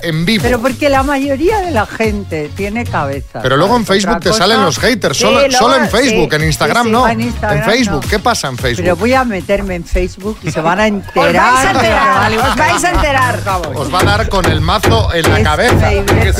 en 0.01 0.25
vivo. 0.25 0.43
Pero 0.43 0.59
porque 0.61 0.89
la 0.89 1.03
mayoría 1.03 1.59
de 1.59 1.71
la 1.71 1.85
gente 1.85 2.49
tiene 2.55 2.83
cabeza. 2.85 3.41
Pero 3.41 3.57
luego 3.57 3.75
en. 3.77 3.85
Facebook 3.85 4.19
te 4.19 4.33
salen 4.33 4.61
los 4.63 4.77
haters, 4.79 5.17
Sí, 5.17 5.23
solo, 5.23 5.39
luego- 5.39 5.57
solo 5.57 5.75
en 5.75 5.89
Facebook, 5.89 6.27
sí, 6.29 6.35
en 6.35 6.43
Instagram 6.43 6.83
sí, 6.83 6.89
sí, 6.89 6.91
no. 6.91 7.07
en 7.07 7.21
Instagram 7.21 7.57
en 7.59 7.63
Facebook, 7.65 8.03
no. 8.03 8.09
¿qué 8.09 8.19
pasa 8.19 8.47
en 8.47 8.57
Facebook? 8.57 8.83
Pero 8.83 8.95
voy 8.95 9.13
a 9.13 9.23
meterme 9.23 9.75
en 9.75 9.83
Facebook 9.85 10.37
y 10.43 10.51
se 10.51 10.59
van 10.61 10.79
a 10.79 10.87
enterar. 10.87 11.53
Os 11.53 11.53
vais 11.53 11.65
a 11.65 11.71
enterar, 11.71 12.15
vale 12.19 12.37
os 12.39 12.55
vais 12.55 12.83
a 12.83 12.89
enterar. 12.91 13.39
Os 13.75 13.93
va 13.93 13.99
a 13.99 14.03
dar 14.03 14.29
con 14.29 14.45
el 14.45 14.61
mazo 14.61 15.13
en 15.13 15.29
la 15.31 15.37
Es 15.39 15.43
cabeza. 15.43 15.89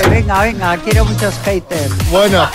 Venga, 0.10 0.42
venga, 0.42 0.78
quiero 0.78 1.06
muchos 1.06 1.34
haters. 1.44 1.92
Bueno, 2.12 2.50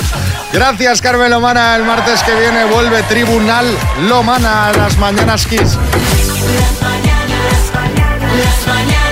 gracias 0.53 1.01
Carmen 1.01 1.31
Lomana. 1.31 1.77
El 1.77 1.85
martes 1.85 2.23
que 2.23 2.35
viene 2.35 2.65
vuelve 2.65 3.03
Tribunal 3.05 3.67
Lomana 4.09 4.69
a 4.69 4.73
las 4.73 4.97
Mañanas 4.99 5.47
Kiss. 5.47 5.61
Las 5.61 6.83
mañanas 6.83 7.71
Kiss. 8.87 9.10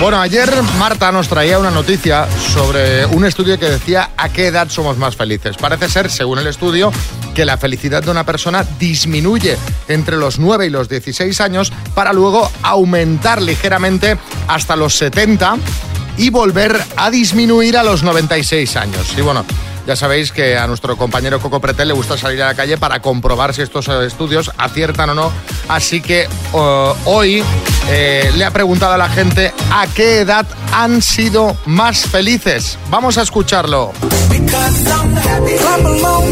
Bueno, 0.00 0.18
ayer 0.18 0.50
Marta 0.78 1.12
nos 1.12 1.28
traía 1.28 1.58
una 1.58 1.70
noticia 1.70 2.26
sobre 2.54 3.04
un 3.04 3.26
estudio 3.26 3.58
que 3.58 3.66
decía 3.66 4.12
a 4.16 4.30
qué 4.30 4.46
edad 4.46 4.70
somos 4.70 4.96
más 4.96 5.14
felices. 5.14 5.58
Parece 5.58 5.90
ser, 5.90 6.10
según 6.10 6.38
el 6.38 6.46
estudio, 6.46 6.90
que 7.34 7.44
la 7.44 7.58
felicidad 7.58 8.02
de 8.02 8.10
una 8.10 8.24
persona 8.24 8.64
disminuye 8.78 9.58
entre 9.88 10.16
los 10.16 10.38
9 10.38 10.66
y 10.66 10.70
los 10.70 10.88
16 10.88 11.38
años 11.42 11.70
para 11.94 12.14
luego 12.14 12.50
aumentar 12.62 13.42
ligeramente 13.42 14.16
hasta 14.48 14.74
los 14.74 14.96
70 14.96 15.58
y 16.16 16.30
volver 16.30 16.82
a 16.96 17.10
disminuir 17.10 17.76
a 17.76 17.82
los 17.82 18.02
96 18.02 18.76
años. 18.76 19.14
Y 19.18 19.20
bueno, 19.20 19.44
ya 19.86 19.96
sabéis 19.96 20.32
que 20.32 20.56
a 20.56 20.66
nuestro 20.66 20.96
compañero 20.96 21.40
Coco 21.40 21.60
Pretel 21.60 21.88
le 21.88 21.94
gusta 21.94 22.16
salir 22.16 22.42
a 22.42 22.46
la 22.46 22.54
calle 22.54 22.78
para 22.78 23.02
comprobar 23.02 23.54
si 23.54 23.60
estos 23.60 23.88
eh, 23.88 24.06
estudios 24.06 24.50
aciertan 24.56 25.10
o 25.10 25.14
no. 25.14 25.32
Así 25.68 26.00
que 26.00 26.22
eh, 26.22 26.92
hoy 27.04 27.44
eh, 27.92 28.30
le 28.36 28.44
ha 28.44 28.52
preguntado 28.52 28.92
a 28.92 28.96
la 28.96 29.08
gente 29.08 29.52
a 29.72 29.86
qué 29.88 30.20
edad 30.20 30.46
han 30.72 31.02
sido 31.02 31.56
más 31.66 32.04
felices. 32.04 32.78
Vamos 32.88 33.18
a 33.18 33.22
escucharlo. 33.22 33.92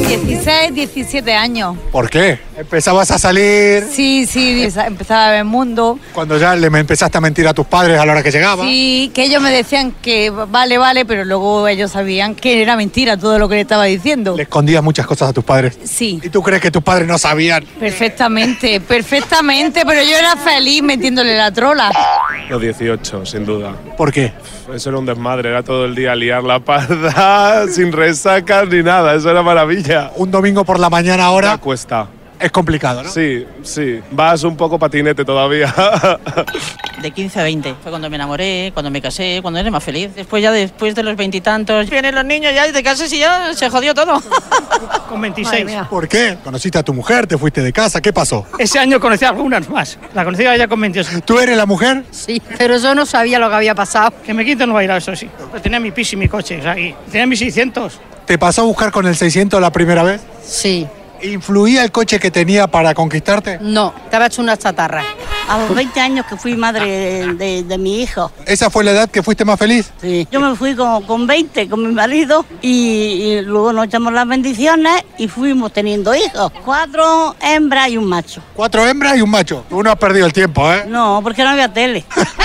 16, 0.06 0.74
17 0.74 1.34
años. 1.34 1.76
¿Por 1.90 2.08
qué? 2.08 2.38
¿Empezabas 2.58 3.08
a 3.12 3.18
salir 3.20 3.84
Sí, 3.92 4.26
sí, 4.26 4.68
empezaba 4.84 5.28
a 5.28 5.30
ver 5.30 5.44
mundo. 5.44 5.96
cuando 6.12 6.36
ya 6.38 6.56
le 6.56 6.66
empezaste 6.66 7.16
a 7.16 7.20
mentir 7.20 7.46
a 7.46 7.54
tus 7.54 7.66
padres 7.66 8.00
a 8.00 8.04
la 8.04 8.12
hora 8.12 8.22
que 8.24 8.32
llegaba? 8.32 8.64
Sí, 8.64 9.12
que 9.14 9.22
ellos 9.24 9.40
me 9.40 9.52
decían 9.52 9.92
que 10.02 10.30
vale, 10.30 10.76
vale, 10.76 11.04
pero 11.04 11.24
luego 11.24 11.68
ellos 11.68 11.92
sabían 11.92 12.34
que 12.34 12.60
era 12.60 12.74
mentira 12.76 13.16
todo 13.16 13.38
lo 13.38 13.48
que 13.48 13.54
le 13.54 13.60
estaba 13.60 13.84
diciendo. 13.84 14.34
Le 14.36 14.42
escondías 14.42 14.82
muchas 14.82 15.06
cosas 15.06 15.28
a 15.28 15.32
tus 15.32 15.44
padres. 15.44 15.78
Sí. 15.84 16.18
¿Y 16.20 16.30
tú 16.30 16.42
crees 16.42 16.60
que 16.60 16.72
tus 16.72 16.82
padres 16.82 17.06
no 17.06 17.16
sabían? 17.16 17.64
Perfectamente, 17.78 18.80
perfectamente, 18.80 19.82
pero 19.86 20.02
yo 20.02 20.16
era 20.16 20.34
feliz 20.36 20.82
metiéndole 20.82 21.36
la 21.36 21.52
trola. 21.52 21.92
Los 22.48 22.60
18, 22.60 23.24
sin 23.24 23.46
duda. 23.46 23.72
¿Por 23.96 24.12
qué? 24.12 24.32
Eso 24.74 24.88
era 24.90 24.98
un 24.98 25.06
desmadre, 25.06 25.50
era 25.50 25.62
todo 25.62 25.84
el 25.84 25.94
día 25.94 26.16
liar 26.16 26.42
la 26.42 26.58
parda, 26.58 27.66
sin 27.70 27.92
resacas 27.92 28.68
ni 28.68 28.82
nada, 28.82 29.14
eso 29.14 29.30
era 29.30 29.42
maravilla. 29.42 30.10
Un 30.16 30.30
domingo 30.32 30.64
por 30.64 30.80
la 30.80 30.90
mañana 30.90 31.24
ahora 31.26 31.52
Ya 31.52 31.58
cuesta. 31.58 32.08
Es 32.40 32.52
complicado, 32.52 33.02
¿no? 33.02 33.10
Sí, 33.10 33.46
sí. 33.62 34.00
Vas 34.10 34.44
un 34.44 34.56
poco 34.56 34.78
patinete 34.78 35.24
todavía. 35.24 35.74
De 37.02 37.10
15 37.12 37.40
a 37.40 37.42
20. 37.44 37.74
Fue 37.82 37.90
cuando 37.90 38.10
me 38.10 38.16
enamoré, 38.16 38.70
cuando 38.74 38.90
me 38.90 39.00
casé, 39.00 39.38
cuando 39.40 39.60
era 39.60 39.70
más 39.70 39.84
feliz. 39.84 40.14
Después 40.14 40.42
ya 40.42 40.50
después 40.50 40.94
de 40.94 41.02
los 41.04 41.16
veintitantos, 41.16 41.88
vienen 41.88 42.14
los 42.14 42.24
niños 42.24 42.52
ya 42.52 42.66
y 42.66 42.72
te 42.72 42.82
casas 42.82 43.12
y 43.12 43.18
ya 43.18 43.54
se 43.54 43.70
jodió 43.70 43.94
todo. 43.94 44.20
Con 45.08 45.20
26. 45.20 45.66
¿Por 45.88 46.08
qué? 46.08 46.38
Conociste 46.42 46.78
a 46.78 46.82
tu 46.82 46.92
mujer, 46.92 47.26
te 47.26 47.38
fuiste 47.38 47.62
de 47.62 47.72
casa, 47.72 48.00
¿qué 48.00 48.12
pasó? 48.12 48.46
Ese 48.58 48.78
año 48.78 49.00
conocí 49.00 49.24
a 49.24 49.30
algunas 49.30 49.68
más. 49.68 49.98
La 50.12 50.24
conocí 50.24 50.44
a 50.44 50.54
ella 50.54 50.68
con 50.68 50.80
28. 50.80 51.20
¿Tú 51.24 51.38
eres 51.38 51.56
la 51.56 51.66
mujer? 51.66 52.04
Sí, 52.10 52.42
pero 52.58 52.76
yo 52.76 52.94
no 52.94 53.06
sabía 53.06 53.38
lo 53.38 53.48
que 53.48 53.54
había 53.54 53.74
pasado. 53.74 54.12
Que 54.24 54.34
me 54.34 54.44
quiten 54.44 54.68
no 54.68 54.74
va 54.74 54.80
a 54.80 54.84
ir 54.84 54.90
a 54.90 54.96
eso 54.98 55.14
sí. 55.16 55.28
Pero 55.50 55.62
tenía 55.62 55.80
mi 55.80 55.92
pis 55.92 56.12
y 56.12 56.16
mi 56.16 56.28
coche, 56.28 56.58
o 56.58 56.62
sea, 56.62 56.78
y 56.78 56.94
tenía 57.10 57.26
mis 57.26 57.38
600. 57.38 58.00
¿Te 58.26 58.36
pasó 58.36 58.62
a 58.62 58.64
buscar 58.64 58.90
con 58.90 59.06
el 59.06 59.16
600 59.16 59.60
la 59.60 59.72
primera 59.72 60.02
vez? 60.02 60.20
Sí. 60.44 60.86
¿Influía 61.22 61.82
el 61.84 61.90
coche 61.92 62.18
que 62.18 62.30
tenía 62.30 62.66
para 62.66 62.94
conquistarte? 62.94 63.58
No, 63.60 63.92
estaba 64.04 64.26
hecho 64.26 64.42
una 64.42 64.56
chatarra. 64.56 65.02
A 65.48 65.58
los 65.58 65.74
20 65.74 65.98
años 66.00 66.26
que 66.26 66.36
fui 66.36 66.54
madre 66.56 66.84
de, 66.86 67.32
de- 67.34 67.62
de 67.62 67.78
mi 67.78 68.02
hijo. 68.02 68.30
¿Esa 68.44 68.68
fue 68.68 68.84
la 68.84 68.90
edad 68.90 69.08
que 69.10 69.22
fuiste 69.22 69.46
más 69.46 69.58
feliz? 69.58 69.90
Sí. 70.00 70.28
Yo 70.30 70.40
me 70.40 70.54
fui 70.54 70.74
con, 70.76 71.02
con 71.04 71.26
20 71.26 71.68
con 71.70 71.86
mi 71.88 71.94
marido 71.94 72.44
y, 72.60 72.68
y 72.70 73.40
luego 73.42 73.72
nos 73.72 73.86
echamos 73.86 74.12
las 74.12 74.28
bendiciones 74.28 75.02
y 75.16 75.26
fuimos 75.26 75.72
teniendo 75.72 76.14
hijos. 76.14 76.52
Cuatro 76.64 77.34
hembras 77.40 77.88
y 77.88 77.96
un 77.96 78.04
macho. 78.04 78.42
Cuatro 78.54 78.86
hembras 78.86 79.16
y 79.16 79.22
un 79.22 79.30
macho. 79.30 79.64
Uno 79.70 79.90
ha 79.90 79.96
perdido 79.96 80.26
el 80.26 80.34
tiempo, 80.34 80.70
¿eh? 80.70 80.84
No, 80.86 81.20
porque 81.22 81.42
no 81.42 81.48
había 81.48 81.72
tele. 81.72 82.04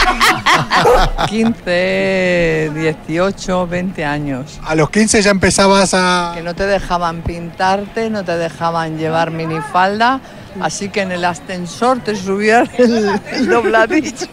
15, 1.27 2.71
18, 2.73 3.67
20 3.67 4.05
años. 4.05 4.59
A 4.65 4.75
los 4.75 4.89
15 4.89 5.21
ya 5.21 5.31
empezabas 5.31 5.93
a... 5.93 6.31
Que 6.35 6.41
no 6.41 6.53
te 6.55 6.65
dejaban 6.65 7.21
pintarte, 7.21 8.09
no 8.09 8.23
te 8.23 8.37
dejaban 8.37 8.97
llevar 8.97 9.31
minifalda, 9.31 10.19
así 10.61 10.89
que 10.89 11.01
en 11.01 11.11
el 11.11 11.25
ascensor 11.25 11.99
te 11.99 12.15
subían 12.15 12.69
el, 12.77 13.19
el 13.31 13.47
dobladillo. 13.47 14.27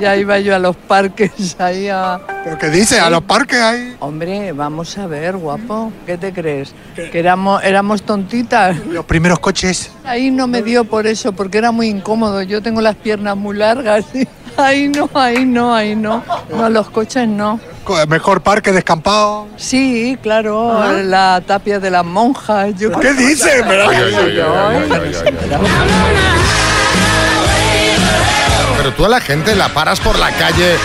Ya 0.00 0.16
iba 0.16 0.38
yo 0.38 0.54
a 0.54 0.58
los 0.58 0.76
parques 0.76 1.56
ahí 1.58 1.88
a... 1.88 2.20
¿Pero 2.44 2.58
qué 2.58 2.70
dice? 2.70 3.00
¿A 3.00 3.10
los 3.10 3.22
parques 3.22 3.60
ahí? 3.60 3.96
Hombre, 4.00 4.52
vamos 4.52 4.96
a 4.98 5.06
ver, 5.06 5.36
guapo. 5.36 5.92
¿Qué 6.06 6.18
te 6.18 6.32
crees? 6.32 6.74
¿Que 6.94 7.18
éramos, 7.18 7.62
éramos 7.64 8.02
tontitas? 8.02 8.76
Los 8.86 9.04
primeros 9.04 9.38
coches. 9.38 9.90
Ahí 10.04 10.30
no 10.30 10.46
me 10.46 10.62
dio 10.62 10.84
por 10.84 11.06
eso, 11.06 11.32
porque 11.32 11.58
era 11.58 11.72
muy 11.72 11.88
incómodo. 11.88 12.42
Yo 12.42 12.62
tengo 12.62 12.80
las 12.80 12.96
piernas 12.96 13.36
muy 13.36 13.56
largas. 13.56 14.04
y 14.14 14.28
Ahí 14.56 14.88
no, 14.88 15.10
ahí 15.14 15.44
no, 15.44 15.74
ahí 15.74 15.96
no. 15.96 16.22
No, 16.50 16.68
los 16.70 16.88
coches 16.90 17.26
no. 17.26 17.58
Mejor 18.08 18.40
parque 18.42 18.72
descampado. 18.72 19.46
Sí, 19.56 20.18
claro, 20.22 20.82
la 21.02 21.42
tapia 21.46 21.78
de 21.80 21.90
las 21.90 22.04
monjas. 22.04 22.74
Yo 22.78 22.90
¿Qué 22.98 23.12
dice? 23.12 23.62
Pero- 23.68 23.88
Ay, 23.90 23.96
ay, 23.96 24.14
ay, 24.14 24.40
ay, 24.40 24.40
ay, 24.40 24.92
ay, 24.92 25.14
ay. 25.26 25.34
Pero 28.76 28.92
tú 28.92 29.04
a 29.04 29.08
la 29.08 29.20
gente 29.20 29.54
la 29.54 29.68
paras 29.68 30.00
por 30.00 30.18
la 30.18 30.30
calle 30.32 30.76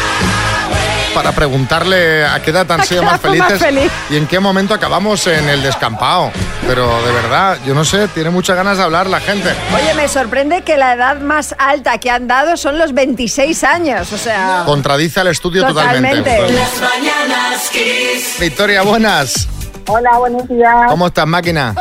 para 1.13 1.31
preguntarle 1.31 2.25
a 2.25 2.41
qué 2.41 2.51
edad 2.51 2.71
han 2.71 2.81
¿A 2.81 2.85
sido 2.85 3.03
más 3.03 3.19
felices 3.19 3.59
feliz? 3.59 3.91
y 4.09 4.17
en 4.17 4.27
qué 4.27 4.39
momento 4.39 4.73
acabamos 4.73 5.25
en 5.27 5.47
el 5.49 5.61
descampado. 5.63 6.31
Pero 6.67 6.87
de 7.03 7.11
verdad, 7.11 7.57
yo 7.65 7.73
no 7.73 7.83
sé, 7.83 8.07
tiene 8.09 8.29
muchas 8.29 8.55
ganas 8.55 8.77
de 8.77 8.83
hablar 8.83 9.07
la 9.07 9.19
gente. 9.19 9.49
Oye, 9.75 9.93
me 9.95 10.07
sorprende 10.07 10.61
que 10.61 10.77
la 10.77 10.93
edad 10.93 11.19
más 11.19 11.55
alta 11.57 11.97
que 11.97 12.11
han 12.11 12.27
dado 12.27 12.57
son 12.57 12.77
los 12.77 12.93
26 12.93 13.63
años. 13.63 14.11
O 14.13 14.17
sea, 14.17 14.63
Contradice 14.65 15.19
al 15.19 15.27
estudio 15.27 15.65
totalmente. 15.65 16.17
Totalmente. 16.19 16.53
Las 16.53 16.81
mañanas 16.81 17.69
Kiss. 17.71 18.35
Victoria, 18.39 18.81
buenas. 18.83 19.47
Hola, 19.87 20.17
buenos 20.19 20.47
días. 20.47 20.75
¿Cómo 20.87 21.07
estás, 21.07 21.25
máquina? 21.25 21.73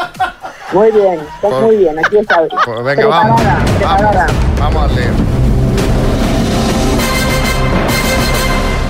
Muy 0.72 0.90
bien, 0.90 1.20
Pues- 1.40 1.54
muy 1.62 1.76
bien, 1.76 1.98
aquí 1.98 2.16
estoy. 2.18 2.48
Pues 2.64 2.82
venga, 2.84 3.06
vamos. 3.06 3.40
preparada. 3.78 4.26
Vamos 4.58 4.90
a 4.90 4.94
leer. 4.94 5.37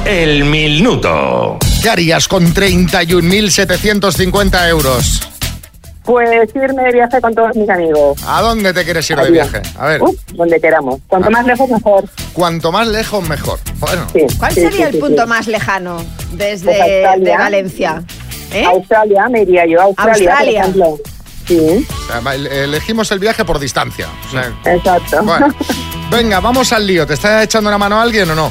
El 0.09 0.45
minuto. 0.45 1.59
¿Qué 1.83 1.91
harías 1.91 2.29
con 2.29 2.55
31.750 2.55 4.69
euros? 4.69 5.21
Pues 6.03 6.49
irme 6.55 6.83
de 6.85 6.93
viaje 6.93 7.21
con 7.21 7.35
todos 7.35 7.55
mis 7.55 7.69
amigos. 7.69 8.19
¿A 8.27 8.41
dónde 8.41 8.73
te 8.73 8.83
quieres 8.85 9.11
ir 9.11 9.19
de 9.19 9.31
viaje? 9.31 9.61
A 9.79 9.85
ver. 9.87 10.01
Donde 10.33 10.59
queramos. 10.59 10.99
Cuanto 11.09 11.29
Ah. 11.29 11.33
más 11.33 11.45
lejos, 11.47 11.69
mejor. 11.69 12.05
Cuanto 12.33 12.73
más 12.73 12.89
lejos, 12.89 13.29
mejor. 13.29 13.59
Bueno. 13.79 14.07
¿cuál 14.39 14.53
sí, 14.55 14.63
sería 14.63 14.77
sí, 14.79 14.83
el 14.85 14.93
sí, 14.93 14.99
punto 14.99 15.23
sí. 15.25 15.29
más 15.29 15.47
lejano 15.47 16.03
desde 16.33 16.65
Pues 16.65 16.81
Australia. 16.81 17.33
de 17.33 17.37
Valencia? 17.39 18.03
¿Eh? 18.55 18.65
Australia, 18.65 19.29
me 19.31 19.43
iría 19.43 19.67
yo. 19.67 19.83
Australia, 19.83 20.31
Australia. 20.39 20.61
por 20.63 20.71
ejemplo. 20.71 20.99
Sí, 21.47 21.87
O 21.87 22.07
sea, 22.11 22.21
va- 22.21 22.35
elegimos 22.35 23.11
el 23.13 23.19
viaje 23.19 23.45
por 23.45 23.59
distancia. 23.59 24.07
O 24.27 24.31
sea, 24.31 24.51
exacto. 24.75 25.23
bueno. 25.23 25.55
Venga, 26.11 26.41
vamos 26.41 26.73
al 26.73 26.87
lío. 26.87 27.07
¿Te 27.07 27.13
está 27.15 27.43
echando 27.43 27.69
una 27.69 27.77
mano 27.77 28.01
alguien 28.01 28.31
o 28.31 28.35
no? 28.35 28.51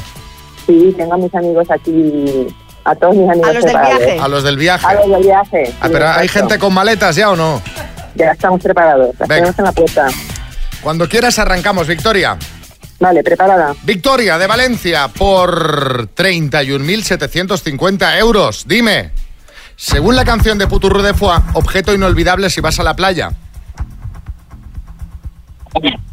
Sí, 0.68 0.94
tengo 0.96 1.14
a 1.14 1.16
mis 1.16 1.34
amigos 1.34 1.66
aquí, 1.70 2.46
a 2.84 2.94
todos 2.94 3.16
mis 3.16 3.28
amigos 3.28 3.48
A 3.48 3.52
los 3.54 3.64
del 3.64 3.72
preparados. 3.72 3.98
viaje. 4.04 4.20
A 4.20 4.28
los 4.28 4.42
del 4.44 4.56
viaje. 4.58 4.86
A 4.86 4.94
los 4.94 5.08
del 5.10 5.22
viaje. 5.22 5.74
Ah, 5.80 5.88
pero 5.90 6.08
hay 6.08 6.26
exacto. 6.26 6.48
gente 6.50 6.58
con 6.60 6.74
maletas 6.74 7.16
ya 7.16 7.30
o 7.30 7.36
no? 7.36 7.60
Ya 8.14 8.32
estamos 8.32 8.60
preparados, 8.62 9.08
las 9.18 9.28
Venga. 9.28 9.52
tenemos 9.52 9.58
en 9.58 9.64
la 9.64 9.72
puerta. 9.72 10.06
Cuando 10.82 11.08
quieras 11.08 11.38
arrancamos, 11.38 11.86
Victoria. 11.88 12.36
Vale, 13.00 13.22
preparada. 13.22 13.74
Victoria 13.84 14.38
de 14.38 14.46
Valencia 14.46 15.08
por 15.08 16.08
31.750 16.14 18.18
euros. 18.18 18.64
Dime, 18.66 19.12
según 19.76 20.16
la 20.16 20.24
canción 20.24 20.58
de 20.58 20.66
Puturru 20.66 21.00
de 21.02 21.14
Foix, 21.14 21.40
objeto 21.54 21.94
inolvidable 21.94 22.50
si 22.50 22.60
vas 22.60 22.78
a 22.80 22.82
la 22.82 22.94
playa. 22.94 23.30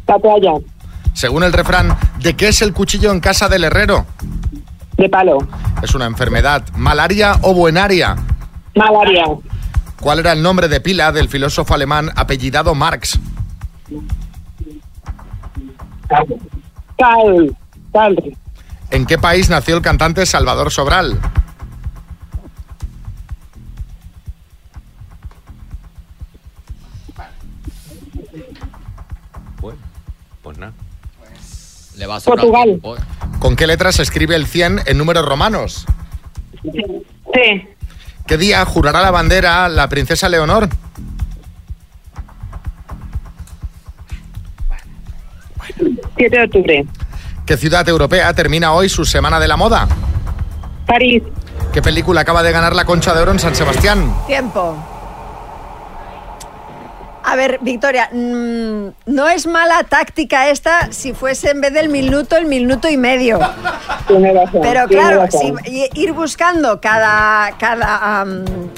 La 0.06 0.18
toalla, 0.20 0.52
Según 1.12 1.42
el 1.42 1.52
refrán, 1.52 1.96
¿de 2.20 2.34
qué 2.36 2.48
es 2.48 2.62
el 2.62 2.72
cuchillo 2.72 3.10
en 3.10 3.18
casa 3.20 3.48
del 3.48 3.64
herrero? 3.64 4.06
De 4.96 5.08
palo. 5.08 5.38
Es 5.82 5.94
una 5.94 6.06
enfermedad. 6.06 6.64
¿Malaria 6.76 7.38
o 7.42 7.54
buenaria? 7.54 8.16
Malaria, 8.74 9.24
¿Cuál 10.00 10.18
era 10.18 10.32
el 10.32 10.42
nombre 10.42 10.68
de 10.68 10.80
pila 10.80 11.10
del 11.10 11.28
filósofo 11.28 11.74
alemán 11.74 12.10
apellidado 12.16 12.74
Marx? 12.74 13.18
cal, 16.98 17.56
cal. 17.92 18.36
¿En 18.90 19.06
qué 19.06 19.18
país 19.18 19.48
nació 19.50 19.76
el 19.76 19.82
cantante 19.82 20.24
Salvador 20.26 20.70
Sobral? 20.70 21.18
Le 31.96 32.06
va 32.06 32.16
a 32.16 32.20
sobrar 32.20 32.46
Portugal. 32.46 32.80
¿eh? 32.98 33.02
¿Con 33.38 33.56
qué 33.56 33.66
letra 33.66 33.92
se 33.92 34.02
escribe 34.02 34.34
el 34.36 34.46
100 34.46 34.82
en 34.86 34.98
números 34.98 35.24
romanos? 35.24 35.86
Sí, 36.62 36.82
¿Qué 38.26 38.36
día 38.36 38.64
jurará 38.64 39.02
la 39.02 39.10
bandera 39.10 39.68
la 39.68 39.88
princesa 39.88 40.28
Leonor? 40.28 40.68
siete 46.16 46.36
de 46.38 46.44
octubre. 46.44 46.86
¿Qué 47.44 47.56
ciudad 47.56 47.88
europea 47.88 48.32
termina 48.34 48.72
hoy 48.72 48.88
su 48.88 49.04
Semana 49.04 49.38
de 49.38 49.46
la 49.48 49.56
Moda? 49.56 49.86
París, 50.86 51.22
¿Qué 51.72 51.82
película 51.82 52.22
acaba 52.22 52.42
de 52.42 52.52
ganar 52.52 52.74
la 52.74 52.84
Concha 52.84 53.12
de 53.14 53.20
Oro 53.20 53.32
en 53.32 53.38
San 53.38 53.54
Sebastián? 53.54 54.14
Tiempo. 54.26 54.76
A 57.28 57.34
ver, 57.34 57.58
Victoria, 57.60 58.08
mm, 58.12 58.88
no 59.06 59.28
es 59.28 59.48
mala 59.48 59.82
táctica 59.82 60.48
esta 60.48 60.92
si 60.92 61.12
fuese 61.12 61.50
en 61.50 61.60
vez 61.60 61.72
del 61.72 61.88
minuto 61.88 62.36
el 62.36 62.46
minuto 62.46 62.88
y 62.88 62.96
medio. 62.96 63.40
razón. 63.40 64.60
Pero 64.62 64.86
claro, 64.86 65.24
si 65.28 65.52
ir 65.94 66.12
buscando 66.12 66.80
cada, 66.80 67.50
cada, 67.58 68.24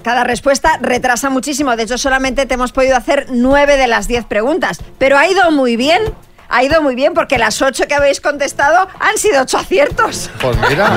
cada 0.02 0.24
respuesta 0.24 0.78
retrasa 0.80 1.28
muchísimo. 1.28 1.76
De 1.76 1.82
hecho, 1.82 1.98
solamente 1.98 2.46
te 2.46 2.54
hemos 2.54 2.72
podido 2.72 2.96
hacer 2.96 3.26
nueve 3.28 3.76
de 3.76 3.86
las 3.86 4.08
diez 4.08 4.24
preguntas. 4.24 4.80
Pero 4.96 5.18
ha 5.18 5.28
ido 5.28 5.50
muy 5.50 5.76
bien. 5.76 6.00
Ha 6.50 6.62
ido 6.64 6.80
muy 6.82 6.94
bien 6.94 7.12
porque 7.14 7.36
las 7.38 7.60
ocho 7.60 7.84
que 7.86 7.94
habéis 7.94 8.20
contestado 8.20 8.88
han 9.00 9.16
sido 9.18 9.42
ocho 9.42 9.58
aciertos. 9.58 10.30
Pues 10.40 10.56
mira, 10.68 10.88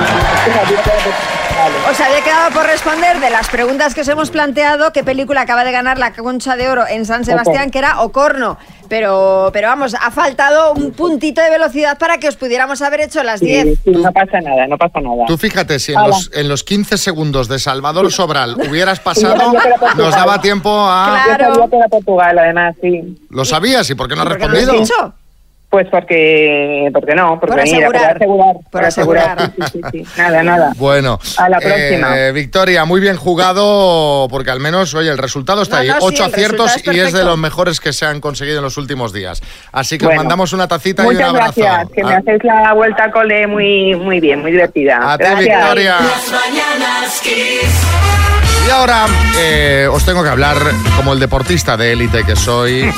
Os 1.90 2.00
había 2.00 2.22
quedado 2.24 2.50
por 2.52 2.64
responder 2.66 3.20
de 3.20 3.30
las 3.30 3.48
preguntas 3.48 3.94
que 3.94 4.00
os 4.00 4.08
hemos 4.08 4.30
planteado 4.30 4.92
qué 4.92 5.04
película 5.04 5.42
acaba 5.42 5.64
de 5.64 5.72
ganar 5.72 5.98
la 5.98 6.12
Concha 6.12 6.56
de 6.56 6.68
Oro 6.70 6.84
en 6.88 7.04
San 7.04 7.24
Sebastián, 7.24 7.70
que 7.70 7.78
era 7.78 8.00
Ocorno. 8.00 8.58
Pero, 8.88 9.50
pero 9.52 9.68
vamos, 9.68 9.94
ha 9.94 10.10
faltado 10.10 10.72
un 10.72 10.92
puntito 10.92 11.40
de 11.40 11.48
velocidad 11.50 11.96
para 11.98 12.18
que 12.18 12.28
os 12.28 12.36
pudiéramos 12.36 12.82
haber 12.82 13.00
hecho 13.02 13.22
las 13.22 13.40
Sí, 13.40 13.46
10. 13.46 13.78
sí, 13.84 13.90
no 13.90 14.12
pasa 14.12 14.40
nada, 14.40 14.66
no 14.66 14.76
pasa 14.76 15.00
nada. 15.00 15.24
tú 15.26 15.38
fíjate, 15.38 15.78
si 15.78 15.92
en 15.92 16.02
los, 16.02 16.30
en 16.34 16.48
los 16.48 16.62
15 16.62 16.98
segundos 16.98 17.48
de 17.48 17.58
Salvador 17.58 18.10
Sobral 18.12 18.54
hubieras 18.68 19.00
pasado, 19.00 19.52
Yo 19.52 19.94
nos 19.96 20.14
daba 20.14 20.40
tiempo 20.42 20.70
a... 20.90 21.24
Yo 21.38 21.46
sabía 21.46 21.68
que 21.70 21.76
era 21.76 21.88
Portugal, 21.88 22.38
además, 22.38 22.74
sí. 22.82 23.18
¿Lo 23.30 23.44
sabías 23.46 23.88
y 23.88 23.94
por 23.94 24.08
qué 24.08 24.14
no 24.16 24.22
has 24.22 24.28
¿Por 24.28 24.36
qué 24.38 24.42
no 24.46 24.52
lo 24.52 24.58
has 24.58 24.66
respondido? 24.66 24.84
dicho? 24.84 25.14
Pues 25.72 25.86
porque, 25.90 26.90
porque 26.92 27.14
no, 27.14 27.40
porque 27.40 27.56
Por 27.56 27.62
mira, 27.64 27.78
asegurar. 27.78 28.16
asegurar, 28.16 28.56
Por 28.70 28.84
asegurar. 28.84 29.52
Sí, 29.56 29.62
sí, 29.72 29.80
sí, 29.90 30.04
sí. 30.04 30.06
Nada, 30.18 30.42
nada. 30.42 30.72
Bueno, 30.76 31.18
A 31.38 31.48
la 31.48 31.58
próxima. 31.60 32.14
eh, 32.18 32.30
Victoria, 32.32 32.84
muy 32.84 33.00
bien 33.00 33.16
jugado, 33.16 34.28
porque 34.28 34.50
al 34.50 34.60
menos, 34.60 34.92
oye, 34.92 35.08
el 35.08 35.16
resultado 35.16 35.62
está 35.62 35.76
No, 35.76 35.80
ahí. 35.82 35.88
no, 35.88 35.94
Ocho 36.00 36.24
aciertos 36.24 36.66
resultado 36.66 36.94
y 36.94 37.00
es 37.00 37.06
es 37.06 37.12
de 37.14 37.24
los 37.24 37.38
mejores 37.38 37.80
que 37.80 37.94
se 37.94 38.04
han 38.04 38.20
conseguido 38.20 38.58
en 38.58 38.64
los 38.64 38.76
últimos 38.76 39.14
días. 39.14 39.40
Así 39.72 39.96
que 39.96 40.04
os 40.04 40.08
Bueno, 40.10 40.20
mandamos 40.24 40.52
una 40.52 40.68
tacita 40.68 41.04
y 41.04 41.06
un 41.06 41.14
Muchas 41.14 41.28
abrazo. 41.30 41.52
gracias, 41.62 41.88
que 41.94 42.04
me 42.04 42.12
Ah, 42.12 42.18
hacéis 42.18 42.44
la 42.44 42.74
vuelta 42.74 43.10
cole 43.10 43.46
muy, 43.46 43.94
muy 43.96 44.20
bien, 44.20 44.42
muy 44.42 44.50
divertida. 44.52 44.98
A 45.10 45.16
ti, 45.16 45.24
gracias. 45.24 45.56
Victoria. 45.58 45.96
Y 48.66 48.70
ahora 48.70 49.06
eh, 49.38 49.88
os 49.90 50.04
tengo 50.04 50.22
que 50.22 50.28
hablar 50.28 50.58
como 50.96 51.14
el 51.14 51.18
deportista 51.18 51.78
de 51.78 51.92
élite 51.92 52.24
que 52.24 52.36
soy. 52.36 52.92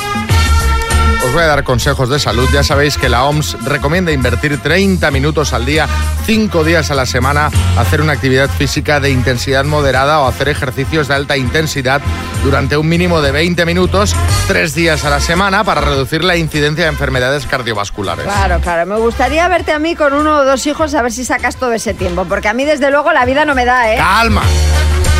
Os 1.25 1.33
voy 1.33 1.41
a 1.41 1.47
dar 1.47 1.63
consejos 1.63 2.07
de 2.07 2.19
salud. 2.19 2.47
Ya 2.53 2.63
sabéis 2.63 2.99
que 2.99 3.09
la 3.09 3.23
OMS 3.23 3.57
recomienda 3.63 4.11
invertir 4.11 4.61
30 4.61 5.09
minutos 5.09 5.53
al 5.53 5.65
día, 5.65 5.87
5 6.27 6.63
días 6.63 6.91
a 6.91 6.95
la 6.95 7.07
semana, 7.07 7.49
hacer 7.79 7.99
una 7.99 8.13
actividad 8.13 8.47
física 8.47 8.99
de 8.99 9.09
intensidad 9.09 9.65
moderada 9.65 10.19
o 10.19 10.27
hacer 10.27 10.49
ejercicios 10.49 11.07
de 11.07 11.15
alta 11.15 11.35
intensidad 11.35 11.99
durante 12.43 12.77
un 12.77 12.87
mínimo 12.87 13.21
de 13.21 13.31
20 13.31 13.65
minutos, 13.65 14.15
3 14.47 14.75
días 14.75 15.03
a 15.03 15.09
la 15.09 15.19
semana 15.19 15.63
para 15.63 15.81
reducir 15.81 16.23
la 16.23 16.35
incidencia 16.35 16.83
de 16.83 16.91
enfermedades 16.91 17.47
cardiovasculares. 17.47 18.25
Claro, 18.25 18.59
claro. 18.59 18.85
Me 18.85 18.97
gustaría 18.97 19.47
verte 19.47 19.71
a 19.71 19.79
mí 19.79 19.95
con 19.95 20.13
uno 20.13 20.37
o 20.37 20.45
dos 20.45 20.67
hijos 20.67 20.93
a 20.93 21.01
ver 21.01 21.11
si 21.11 21.25
sacas 21.25 21.55
todo 21.55 21.73
ese 21.73 21.95
tiempo, 21.95 22.25
porque 22.25 22.49
a 22.49 22.53
mí 22.53 22.65
desde 22.65 22.91
luego 22.91 23.11
la 23.13 23.25
vida 23.25 23.45
no 23.45 23.55
me 23.55 23.65
da, 23.65 23.91
¿eh? 23.91 23.97
Calma, 23.97 24.43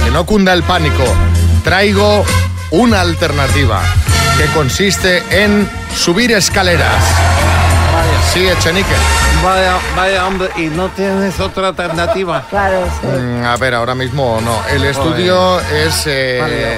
que 0.04 0.12
no 0.12 0.24
cunda 0.24 0.54
el 0.54 0.62
pánico. 0.62 1.04
Traigo 1.66 2.24
una 2.70 3.02
alternativa 3.02 3.82
que 4.38 4.46
consiste 4.54 5.24
en 5.32 5.68
subir 5.96 6.32
escaleras. 6.32 7.04
Sí, 8.32 8.48
Echenique. 8.48 8.94
Vaya, 9.44 9.78
vaya, 9.96 10.28
hombre, 10.28 10.50
¿y 10.58 10.68
no 10.68 10.90
tienes 10.90 11.40
otra 11.40 11.70
alternativa? 11.70 12.44
Claro, 12.52 12.86
Mm, 13.02 13.44
a 13.46 13.58
ver, 13.58 13.74
ahora 13.74 13.96
mismo 13.96 14.40
no. 14.42 14.62
El 14.70 14.84
estudio 14.86 15.60
es 15.62 16.04
eh, 16.06 16.78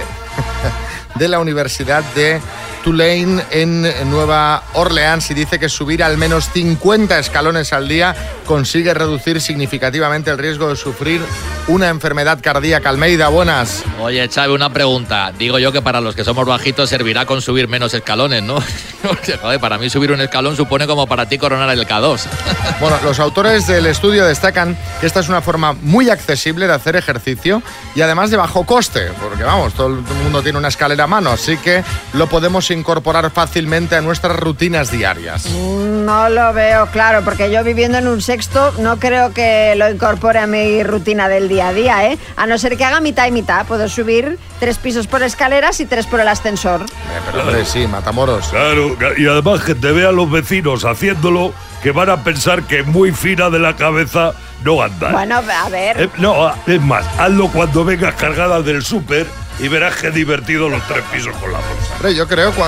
de 1.15 1.28
la 1.28 1.39
Universidad 1.39 2.02
de 2.15 2.39
Tulane 2.88 3.43
en 3.52 3.82
Nueva 4.10 4.63
Orleans 4.71 5.30
y 5.30 5.34
dice 5.34 5.60
que 5.60 5.67
subir 5.67 6.02
al 6.02 6.17
menos 6.17 6.50
50 6.54 7.19
escalones 7.19 7.73
al 7.73 7.89
día 7.89 8.15
consigue 8.45 8.93
reducir 8.93 9.41
significativamente 9.41 10.32
el 10.32 10.38
riesgo 10.38 10.69
de 10.69 10.78
sufrir 10.78 11.21
una 11.67 11.89
enfermedad 11.89 12.39
cardíaca. 12.41 12.88
Almeida, 12.88 13.28
buenas. 13.28 13.84
Oye, 14.00 14.26
Xavi, 14.30 14.54
una 14.54 14.71
pregunta. 14.71 15.34
Digo 15.38 15.60
yo 15.60 15.73
que 15.73 15.82
para 15.82 16.00
los 16.00 16.15
que 16.15 16.23
somos 16.23 16.45
bajitos 16.45 16.89
servirá 16.89 17.26
con 17.26 17.41
subir 17.41 17.67
menos 17.67 17.93
escalones, 17.93 18.41
¿no? 18.41 18.63
Porque, 19.04 19.38
joder, 19.38 19.60
para 19.60 19.78
mí 19.78 19.89
subir 19.89 20.13
un 20.13 20.21
escalón 20.21 20.56
supone 20.56 20.88
como 20.88 21.08
para 21.08 21.28
ti 21.28 21.38
coronar 21.38 21.69
el 21.69 21.86
K2. 21.86 22.21
Bueno, 22.80 22.97
los 23.04 23.19
autores 23.19 23.65
del 23.65 23.88
estudio 23.88 24.23
destacan 24.23 24.78
que 25.00 25.08
esta 25.08 25.19
es 25.19 25.30
una 25.30 25.41
forma 25.41 25.73
muy 25.73 26.12
accesible 26.12 26.67
de 26.67 26.73
hacer 26.73 26.95
ejercicio 26.95 27.63
y 27.95 28.02
además 28.02 28.30
de 28.30 28.38
bajo 28.38 28.67
coste, 28.67 29.08
porque 29.19 29.43
vamos, 29.43 29.73
todo 29.73 29.88
el 29.88 30.02
mundo 30.23 30.43
tiene 30.43 30.60
una 30.60 30.67
escalera 30.67 31.06
a 31.06 31.08
mano, 31.08 31.32
así 31.32 31.58
que 31.58 31.84
lo 32.13 32.28
podemos 32.28 32.69
incorporar 32.78 33.30
fácilmente 33.32 33.96
a 33.96 34.02
nuestras 34.02 34.38
rutinas 34.38 34.92
diarias. 34.92 35.46
No 35.50 36.30
lo 36.30 36.54
veo 36.54 36.88
claro, 36.88 37.24
porque 37.24 37.52
yo 37.52 37.63
viviendo 37.63 37.98
en 37.98 38.08
un 38.08 38.22
sexto 38.22 38.74
no 38.80 38.98
creo 38.98 39.34
que 39.34 39.74
lo 39.76 39.90
incorpore 39.90 40.40
a 40.40 40.48
mi 40.48 40.84
rutina 40.84 41.28
del 41.28 41.50
día 41.50 41.70
a 41.70 41.74
día, 41.74 42.12
¿eh? 42.12 42.18
A 42.36 42.46
no 42.48 42.58
ser 42.58 42.78
que 42.78 42.86
haga 42.86 43.02
mitad 43.02 43.28
y 43.28 43.32
mitad. 43.32 43.66
Puedo 43.66 43.90
subir 43.90 44.38
tres 44.60 44.78
pisos 44.78 45.08
por 45.08 45.24
escaleras 45.24 45.80
y 45.80 45.86
tres 45.86 46.06
por 46.06 46.20
el 46.20 46.28
ascensor. 46.28 46.86
Pero 47.26 47.44
hombre, 47.44 47.66
sí, 47.66 47.88
Matamoros. 47.88 48.48
Claro, 48.48 48.96
y 49.18 49.28
además 49.28 49.62
que 49.62 49.76
te 49.76 49.92
vean 49.92 50.16
los 50.16 50.30
vecinos 50.30 50.86
haciéndolo, 50.86 51.54
que 51.84 51.92
van 51.92 52.10
a 52.10 52.24
pensar 52.24 52.63
que 52.63 52.84
muy 52.84 53.12
fina 53.12 53.50
de 53.50 53.60
la 53.60 53.76
cabeza 53.76 54.34
no 54.63 54.82
andas. 54.82 55.12
Bueno, 55.12 55.36
a 55.38 55.70
ver. 55.70 56.02
Eh, 56.02 56.10
no, 56.18 56.52
es 56.66 56.82
más, 56.82 57.06
hazlo 57.20 57.50
cuando 57.50 57.86
vengas 57.86 58.16
cargada 58.16 58.62
del 58.62 58.84
súper 58.84 59.28
y 59.60 59.67
verás 59.67 59.96
qué 59.96 60.12
divertido 60.12 60.70
los 60.70 60.86
tres 60.88 61.04
pisos 61.12 61.36
con 61.38 61.52
la 61.52 61.60
bolsa. 61.60 61.96
Hombre, 61.96 62.15
yo 62.15 62.28
creo 62.28 62.54
que 62.54 62.62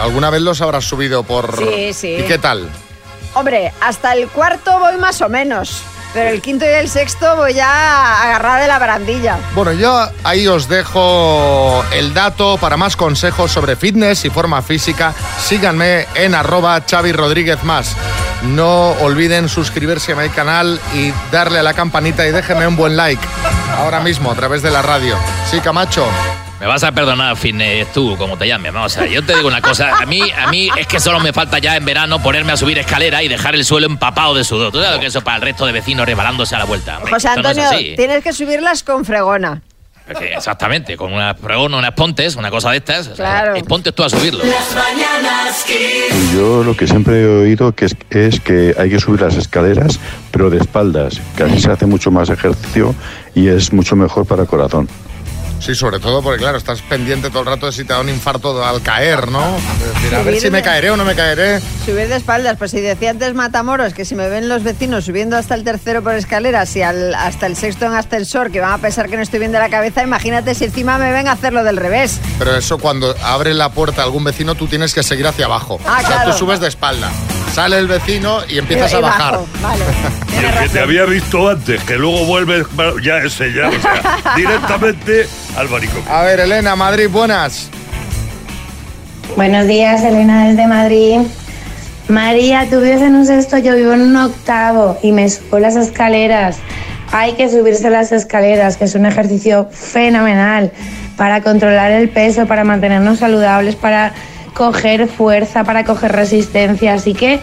alguna 0.00 0.30
vez 0.30 0.42
los 0.42 0.60
habrás 0.60 0.84
subido 0.84 1.22
por... 1.22 1.56
Sí, 1.56 1.92
sí. 1.92 2.16
¿Y 2.20 2.22
qué 2.24 2.38
tal? 2.38 2.68
Hombre, 3.34 3.72
hasta 3.80 4.12
el 4.12 4.28
cuarto 4.28 4.78
voy 4.78 4.96
más 4.98 5.20
o 5.22 5.28
menos. 5.28 5.82
Pero 6.14 6.28
el 6.28 6.42
quinto 6.42 6.64
y 6.64 6.68
el 6.68 6.88
sexto 6.88 7.36
voy 7.36 7.54
ya 7.54 8.22
agarrada 8.22 8.60
de 8.60 8.68
la 8.68 8.78
barandilla. 8.78 9.38
Bueno, 9.54 9.72
yo 9.72 10.08
ahí 10.24 10.46
os 10.46 10.68
dejo 10.68 11.84
el 11.92 12.12
dato 12.12 12.58
para 12.58 12.76
más 12.76 12.96
consejos 12.96 13.50
sobre 13.50 13.76
fitness 13.76 14.24
y 14.24 14.30
forma 14.30 14.60
física. 14.62 15.14
Síganme 15.38 16.06
en 16.14 16.34
arroba 16.34 16.82
Xavi 16.88 17.12
Rodríguez 17.12 17.62
más. 17.64 17.96
No 18.42 18.90
olviden 19.00 19.48
suscribirse 19.48 20.12
a 20.12 20.16
mi 20.16 20.28
canal 20.28 20.80
y 20.94 21.12
darle 21.30 21.60
a 21.60 21.62
la 21.62 21.74
campanita 21.74 22.26
y 22.26 22.32
déjenme 22.32 22.66
un 22.66 22.76
buen 22.76 22.96
like 22.96 23.22
ahora 23.78 24.00
mismo 24.00 24.30
a 24.30 24.34
través 24.34 24.62
de 24.62 24.70
la 24.70 24.82
radio. 24.82 25.16
Sí, 25.50 25.60
Camacho. 25.60 26.06
Me 26.62 26.68
vas 26.68 26.84
a 26.84 26.92
perdonar, 26.92 27.36
Fitness, 27.36 27.92
tú, 27.92 28.16
como 28.16 28.38
te 28.38 28.46
llames. 28.46 28.72
Vamos 28.72 28.96
a 28.96 29.00
ver, 29.00 29.10
yo 29.10 29.24
te 29.24 29.34
digo 29.34 29.48
una 29.48 29.60
cosa. 29.60 29.98
A 29.98 30.06
mí, 30.06 30.20
a 30.30 30.46
mí 30.46 30.68
es 30.78 30.86
que 30.86 31.00
solo 31.00 31.18
me 31.18 31.32
falta 31.32 31.58
ya 31.58 31.74
en 31.74 31.84
verano 31.84 32.22
ponerme 32.22 32.52
a 32.52 32.56
subir 32.56 32.78
escalera 32.78 33.20
y 33.20 33.26
dejar 33.26 33.56
el 33.56 33.64
suelo 33.64 33.86
empapado 33.88 34.32
de 34.32 34.44
sudor. 34.44 34.70
Tú 34.70 34.78
sabes 34.78 34.94
lo 34.94 35.00
que 35.00 35.06
eso 35.08 35.22
para 35.22 35.38
el 35.38 35.42
resto 35.42 35.66
de 35.66 35.72
vecinos 35.72 36.06
rebalándose 36.06 36.54
a 36.54 36.60
la 36.60 36.64
vuelta. 36.64 36.98
Hombre, 36.98 37.12
José 37.14 37.30
no 37.30 37.48
Antonio, 37.48 37.64
tienes 37.96 38.22
que 38.22 38.32
subirlas 38.32 38.84
con 38.84 39.04
fregona. 39.04 39.60
Exactamente, 40.20 40.96
con 40.96 41.12
unas 41.12 41.36
pregonas, 41.36 41.78
unas 41.80 41.94
pontes, 41.94 42.36
una 42.36 42.48
cosa 42.50 42.70
de 42.70 42.76
estas. 42.76 43.08
o 43.08 43.16
sea, 43.16 43.40
Claro. 43.42 43.56
y 43.56 43.64
ponte 43.64 43.90
tú 43.90 44.04
a 44.04 44.08
subirlo. 44.08 44.44
Las 44.44 44.72
mañanas 44.72 45.64
Kiss. 45.66 46.32
Yo 46.32 46.62
lo 46.62 46.76
que 46.76 46.86
siempre 46.86 47.22
he 47.22 47.26
oído 47.26 47.72
que 47.72 47.86
es, 47.86 47.96
es 48.10 48.38
que 48.38 48.72
hay 48.78 48.88
que 48.88 49.00
subir 49.00 49.20
las 49.20 49.34
escaleras, 49.36 49.98
pero 50.30 50.48
de 50.48 50.58
espaldas, 50.58 51.20
que 51.36 51.42
así 51.42 51.60
se 51.60 51.72
hace 51.72 51.86
mucho 51.86 52.12
más 52.12 52.30
ejercicio 52.30 52.94
y 53.34 53.48
es 53.48 53.72
mucho 53.72 53.96
mejor 53.96 54.26
para 54.26 54.42
el 54.42 54.48
corazón. 54.48 54.88
Sí, 55.64 55.76
sobre 55.76 56.00
todo 56.00 56.22
porque, 56.22 56.40
claro, 56.40 56.58
estás 56.58 56.82
pendiente 56.82 57.30
todo 57.30 57.40
el 57.40 57.46
rato 57.46 57.66
de 57.66 57.72
si 57.72 57.84
te 57.84 57.92
da 57.92 58.00
un 58.00 58.08
infarto 58.08 58.64
al 58.64 58.82
caer, 58.82 59.28
¿no? 59.30 59.40
Decir, 59.94 60.14
a 60.16 60.22
ver 60.24 60.40
si 60.40 60.50
me 60.50 60.60
caeré 60.60 60.90
o 60.90 60.96
no 60.96 61.04
me 61.04 61.14
caeré. 61.14 61.60
Subir 61.86 62.08
de 62.08 62.16
espaldas, 62.16 62.56
pues 62.58 62.72
si 62.72 62.80
decía 62.80 63.10
antes 63.10 63.32
Matamoros 63.34 63.94
que 63.94 64.04
si 64.04 64.16
me 64.16 64.28
ven 64.28 64.48
los 64.48 64.64
vecinos 64.64 65.04
subiendo 65.04 65.36
hasta 65.36 65.54
el 65.54 65.62
tercero 65.62 66.02
por 66.02 66.14
escaleras 66.16 66.74
y 66.74 66.82
al- 66.82 67.14
hasta 67.14 67.46
el 67.46 67.54
sexto 67.54 67.86
en 67.86 67.94
ascensor, 67.94 68.50
que 68.50 68.60
van 68.60 68.72
a 68.72 68.78
pensar 68.78 69.08
que 69.08 69.16
no 69.16 69.22
estoy 69.22 69.38
bien 69.38 69.52
de 69.52 69.60
la 69.60 69.68
cabeza, 69.70 70.02
imagínate 70.02 70.56
si 70.56 70.64
encima 70.64 70.98
me 70.98 71.12
ven 71.12 71.28
a 71.28 71.32
hacerlo 71.32 71.62
del 71.62 71.76
revés. 71.76 72.20
Pero 72.40 72.56
eso 72.56 72.78
cuando 72.78 73.14
abre 73.22 73.54
la 73.54 73.68
puerta 73.70 74.02
a 74.02 74.04
algún 74.04 74.24
vecino, 74.24 74.56
tú 74.56 74.66
tienes 74.66 74.92
que 74.92 75.04
seguir 75.04 75.28
hacia 75.28 75.44
abajo. 75.44 75.78
Ah, 75.86 75.98
o 75.98 76.00
sea, 76.00 76.08
claro. 76.16 76.32
tú 76.32 76.38
subes 76.38 76.58
de 76.58 76.66
espalda. 76.66 77.08
Sale 77.54 77.78
el 77.78 77.86
vecino 77.86 78.38
y 78.48 78.58
empiezas 78.58 78.92
Y- 78.92 78.96
a 78.96 78.98
y 78.98 79.02
bajar. 79.02 79.32
bajo, 79.34 79.46
Vale. 79.62 79.84
Y 80.32 80.44
el 80.44 80.58
que 80.58 80.68
te 80.70 80.80
había 80.80 81.04
visto 81.04 81.48
antes, 81.48 81.84
que 81.84 81.96
luego 81.98 82.24
vuelves, 82.24 82.66
ya 83.04 83.18
ese 83.18 83.52
ya, 83.52 83.68
o 83.68 83.80
sea, 83.80 84.32
directamente 84.36 85.28
al 85.56 85.68
baricón. 85.68 86.02
A 86.08 86.22
ver, 86.22 86.40
Elena, 86.40 86.76
Madrid, 86.76 87.08
buenas. 87.10 87.68
Buenos 89.36 89.66
días, 89.66 90.02
Elena 90.02 90.48
desde 90.48 90.66
Madrid. 90.66 91.20
María, 92.08 92.66
tú 92.68 92.80
vives 92.80 93.00
en 93.00 93.14
un 93.14 93.26
sexto, 93.26 93.58
yo 93.58 93.74
vivo 93.74 93.92
en 93.92 94.02
un 94.02 94.16
octavo 94.16 94.98
y 95.02 95.12
me 95.12 95.28
subo 95.28 95.58
las 95.58 95.76
escaleras. 95.76 96.58
Hay 97.12 97.34
que 97.34 97.48
subirse 97.48 97.88
las 97.90 98.12
escaleras, 98.12 98.76
que 98.76 98.84
es 98.84 98.94
un 98.94 99.06
ejercicio 99.06 99.68
fenomenal 99.70 100.72
para 101.16 101.42
controlar 101.42 101.92
el 101.92 102.08
peso, 102.08 102.46
para 102.46 102.64
mantenernos 102.64 103.18
saludables, 103.18 103.76
para 103.76 104.12
coger 104.54 105.08
fuerza, 105.08 105.64
para 105.64 105.84
coger 105.84 106.12
resistencia. 106.12 106.94
Así 106.94 107.14
que 107.14 107.40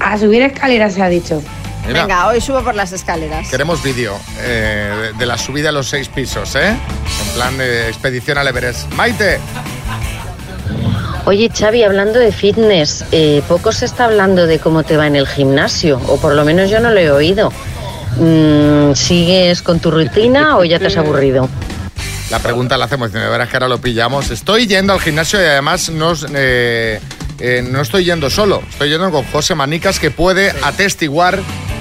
a 0.00 0.18
subir 0.18 0.42
escaleras 0.42 0.94
se 0.94 1.02
ha 1.02 1.08
dicho. 1.08 1.42
Mira. 1.86 2.02
Venga, 2.02 2.28
hoy 2.28 2.40
subo 2.40 2.62
por 2.62 2.74
las 2.74 2.92
escaleras. 2.92 3.48
Queremos 3.48 3.82
vídeo 3.82 4.18
eh, 4.38 5.12
de, 5.18 5.26
la 5.26 5.38
subida 5.38 5.70
a 5.70 5.72
los 5.72 5.88
seis 5.88 6.08
pisos, 6.08 6.54
¿eh? 6.54 6.68
En 6.68 7.34
plan 7.34 7.56
de 7.58 7.88
expedición 7.88 8.38
al 8.38 8.48
Everest. 8.48 8.92
Maite, 8.94 9.38
Oye, 11.26 11.50
Xavi, 11.50 11.82
hablando 11.82 12.18
de 12.18 12.32
fitness, 12.32 13.04
eh, 13.12 13.42
poco 13.46 13.72
se 13.72 13.84
está 13.84 14.06
hablando 14.06 14.46
de 14.46 14.58
cómo 14.58 14.82
te 14.82 14.96
va 14.96 15.06
en 15.06 15.16
el 15.16 15.26
gimnasio, 15.26 16.00
o 16.08 16.18
por 16.18 16.34
lo 16.34 16.44
menos 16.44 16.70
yo 16.70 16.80
no 16.80 16.90
lo 16.90 16.98
he 16.98 17.10
oído. 17.10 17.52
Mm, 18.16 18.94
¿Sigues 18.94 19.62
con 19.62 19.80
tu 19.80 19.90
rutina 19.90 20.56
o 20.56 20.64
ya 20.64 20.78
te 20.78 20.86
has 20.86 20.96
aburrido? 20.96 21.48
la 22.30 22.38
pregunta 22.38 22.78
la 22.78 22.84
hacemos, 22.84 23.12
de 23.12 23.18
verás 23.28 23.48
que 23.48 23.56
ahora 23.56 23.68
lo 23.68 23.80
pillamos. 23.80 24.30
Estoy 24.30 24.66
yendo 24.66 24.92
al 24.92 25.00
gimnasio 25.00 25.40
y 25.40 25.44
además 25.44 25.90
no, 25.90 26.14
eh, 26.32 27.00
eh, 27.40 27.64
no 27.68 27.80
estoy 27.80 28.04
yendo 28.04 28.30
solo. 28.30 28.62
Estoy 28.70 28.90
yendo 28.90 29.10
con 29.10 29.24
José 29.24 29.54
Manicas 29.54 29.98
que 29.98 30.10
puede 30.10 30.52
atestiguar. 30.62 31.40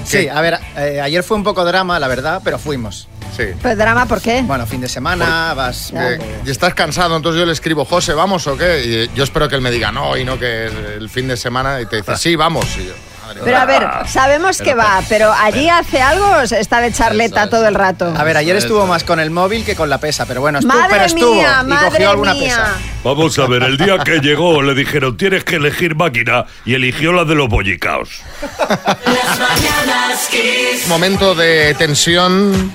Sí, 0.10 0.28
a 0.28 0.42
ver, 0.42 0.60
eh, 0.76 1.00
ayer 1.02 1.24
fue 1.24 1.38
un 1.38 1.44
poco 1.44 1.64
drama, 1.64 2.00
la 2.00 2.08
verdad, 2.08 2.42
pero 2.44 2.58
fuimos. 2.58 3.08
Sí. 3.38 3.44
Pues 3.62 3.78
drama, 3.78 4.08
¿por 4.08 4.22
qué? 4.22 4.42
Bueno, 4.42 4.66
fin 4.66 4.82
de 4.82 4.90
semana, 4.90 5.54
vas... 5.54 5.94
Eh, 5.96 6.20
y 6.46 6.50
estás 6.50 6.74
cansado, 6.74 7.16
entonces 7.16 7.40
yo 7.40 7.46
le 7.46 7.54
escribo, 7.54 7.86
José, 7.86 8.14
¿vamos 8.14 8.48
o 8.48 8.58
qué? 8.58 8.84
Y 9.12 9.16
yo 9.16 9.24
espero 9.24 9.48
que 9.48 9.56
él 9.56 9.62
me 9.62 9.70
diga 9.70 9.92
no 9.92 10.18
y 10.18 10.26
no 10.26 10.40
que 10.40 10.66
es 10.66 10.74
el 10.98 11.10
fin 11.10 11.28
de 11.28 11.38
semana 11.38 11.80
y 11.80 11.86
te 11.86 11.98
dice, 11.98 12.18
sí, 12.18 12.36
vamos. 12.36 12.66
Y 12.78 12.88
yo, 12.88 12.94
Pero 13.44 13.58
a 13.58 13.66
ver, 13.66 13.88
sabemos 14.08 14.60
que 14.60 14.74
va, 14.74 15.02
pero 15.08 15.32
allí 15.32 15.70
hace 15.70 16.02
algo 16.02 16.40
está 16.42 16.82
de 16.82 16.92
charleta 16.92 17.50
todo 17.50 17.68
el 17.68 17.76
rato. 17.76 18.14
A 18.18 18.24
ver, 18.24 18.38
ayer 18.38 18.56
estuvo 18.56 18.86
más 18.88 19.04
con 19.04 19.20
el 19.20 19.32
móvil 19.32 19.64
que 19.66 19.76
con 19.76 19.90
la 19.90 19.98
pesa, 20.00 20.26
pero 20.26 20.42
bueno, 20.42 20.60
estuvo, 20.60 20.74
Madre 20.74 20.90
pero 20.92 21.06
estuvo 21.06 21.36
mía, 21.36 21.60
y 21.62 21.68
madre 21.68 21.90
cogió 21.92 22.10
alguna 22.10 22.34
mía. 22.34 22.56
pesa. 22.56 22.74
Vamos 23.04 23.40
a 23.40 23.48
ver, 23.48 23.64
el 23.64 23.78
día 23.78 23.98
que 24.00 24.20
llegó 24.20 24.62
le 24.62 24.74
dijeron 24.74 25.18
tienes 25.18 25.44
que 25.44 25.56
elegir 25.56 25.96
máquina 25.96 26.46
y 26.66 26.76
eligió 26.76 27.12
la 27.14 27.26
de 27.26 27.36
los 27.36 27.48
bollicaos. 27.48 28.10
Las 28.42 29.40
mañanas 29.40 30.28
Kiss. 30.30 30.88
Momento 30.88 31.36
de 31.36 31.74
tensión. 31.76 32.72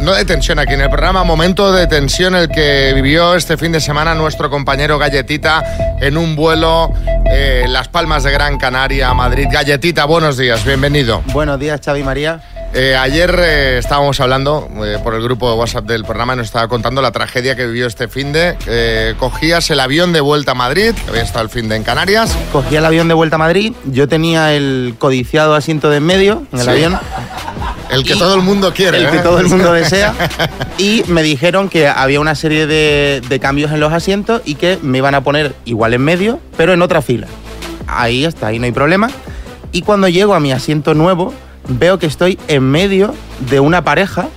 No 0.00 0.14
de 0.14 0.24
tensión 0.24 0.58
aquí 0.58 0.74
en 0.74 0.80
el 0.80 0.88
programa, 0.88 1.22
momento 1.24 1.70
de 1.72 1.86
tensión 1.86 2.34
el 2.34 2.48
que 2.48 2.92
vivió 2.94 3.34
este 3.34 3.56
fin 3.56 3.72
de 3.72 3.80
semana 3.80 4.14
nuestro 4.14 4.48
compañero 4.48 4.98
Galletita 4.98 5.96
en 6.00 6.16
un 6.16 6.34
vuelo 6.34 6.92
eh, 7.30 7.66
Las 7.68 7.88
Palmas 7.88 8.22
de 8.24 8.30
Gran 8.30 8.58
Canaria 8.58 9.12
Madrid. 9.12 9.46
Galletita, 9.50 10.04
buenos 10.06 10.36
días, 10.36 10.64
bienvenido. 10.64 11.22
Buenos 11.32 11.58
días, 11.60 11.80
Xavi 11.84 12.02
María. 12.02 12.40
Eh, 12.74 12.94
ayer 12.94 13.34
eh, 13.42 13.78
estábamos 13.78 14.20
hablando 14.20 14.68
eh, 14.84 14.98
por 15.02 15.14
el 15.14 15.22
grupo 15.22 15.50
de 15.50 15.56
WhatsApp 15.56 15.86
del 15.86 16.04
programa 16.04 16.34
y 16.34 16.36
nos 16.36 16.46
estaba 16.46 16.68
contando 16.68 17.00
la 17.00 17.10
tragedia 17.12 17.56
que 17.56 17.66
vivió 17.66 17.86
este 17.86 18.08
fin 18.08 18.32
de. 18.32 19.14
cogías 19.18 19.70
el 19.70 19.80
avión 19.80 20.12
de 20.12 20.20
vuelta 20.20 20.52
a 20.52 20.54
Madrid, 20.54 20.92
que 20.94 21.10
había 21.10 21.22
estado 21.22 21.44
el 21.44 21.50
fin 21.50 21.68
de 21.68 21.76
en 21.76 21.82
Canarias. 21.82 22.36
Cogí 22.52 22.76
el 22.76 22.84
avión 22.84 23.08
de 23.08 23.14
vuelta 23.14 23.36
a 23.36 23.38
Madrid, 23.38 23.72
yo 23.86 24.06
tenía 24.06 24.54
el 24.54 24.94
codiciado 24.98 25.54
asiento 25.54 25.88
de 25.90 25.96
en 25.96 26.04
medio 26.04 26.42
en 26.52 26.58
el 26.58 26.64
Sí. 26.64 26.70
avión. 26.70 26.98
El 27.90 28.04
que 28.04 28.16
todo 28.16 28.34
el 28.34 28.42
mundo 28.42 28.74
quiere. 28.74 28.98
El 28.98 29.10
que 29.10 29.18
todo 29.20 29.40
el 29.40 29.46
mundo 29.48 29.72
desea. 29.72 30.14
Y 30.76 31.04
me 31.08 31.22
dijeron 31.22 31.70
que 31.70 31.88
había 31.88 32.20
una 32.20 32.34
serie 32.34 32.66
de, 32.66 33.22
de 33.26 33.40
cambios 33.40 33.72
en 33.72 33.80
los 33.80 33.92
asientos 33.94 34.42
y 34.44 34.56
que 34.56 34.78
me 34.82 34.98
iban 34.98 35.14
a 35.14 35.22
poner 35.22 35.54
igual 35.64 35.94
en 35.94 36.02
medio, 36.02 36.38
pero 36.58 36.74
en 36.74 36.82
otra 36.82 37.00
fila. 37.00 37.28
Ahí 37.86 38.26
está, 38.26 38.48
ahí 38.48 38.58
no 38.58 38.66
hay 38.66 38.72
problema. 38.72 39.08
Y 39.72 39.80
cuando 39.82 40.06
llego 40.08 40.34
a 40.34 40.40
mi 40.40 40.52
asiento 40.52 40.92
nuevo, 40.92 41.32
veo 41.68 41.98
que 41.98 42.06
estoy 42.06 42.38
en 42.48 42.64
medio 42.64 43.14
de 43.50 43.60
una 43.60 43.84
pareja 43.84 44.28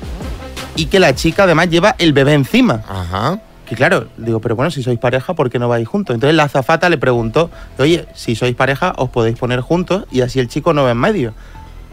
y 0.75 0.85
que 0.85 0.99
la 0.99 1.15
chica 1.15 1.43
además 1.43 1.69
lleva 1.69 1.95
el 1.97 2.13
bebé 2.13 2.33
encima. 2.33 2.83
Ajá. 2.87 3.39
Que 3.67 3.75
claro, 3.75 4.07
digo, 4.17 4.41
pero 4.41 4.55
bueno, 4.55 4.69
si 4.69 4.83
sois 4.83 4.99
pareja, 4.99 5.33
¿por 5.33 5.49
qué 5.49 5.57
no 5.57 5.69
vais 5.69 5.87
juntos? 5.87 6.13
Entonces 6.13 6.35
la 6.35 6.43
azafata 6.43 6.89
le 6.89 6.97
preguntó, 6.97 7.49
oye, 7.77 8.05
si 8.13 8.35
sois 8.35 8.53
pareja, 8.53 8.93
os 8.97 9.09
podéis 9.09 9.37
poner 9.37 9.61
juntos 9.61 10.05
y 10.11 10.21
así 10.21 10.39
el 10.39 10.49
chico 10.49 10.73
no 10.73 10.83
va 10.83 10.91
en 10.91 10.97
medio. 10.97 11.33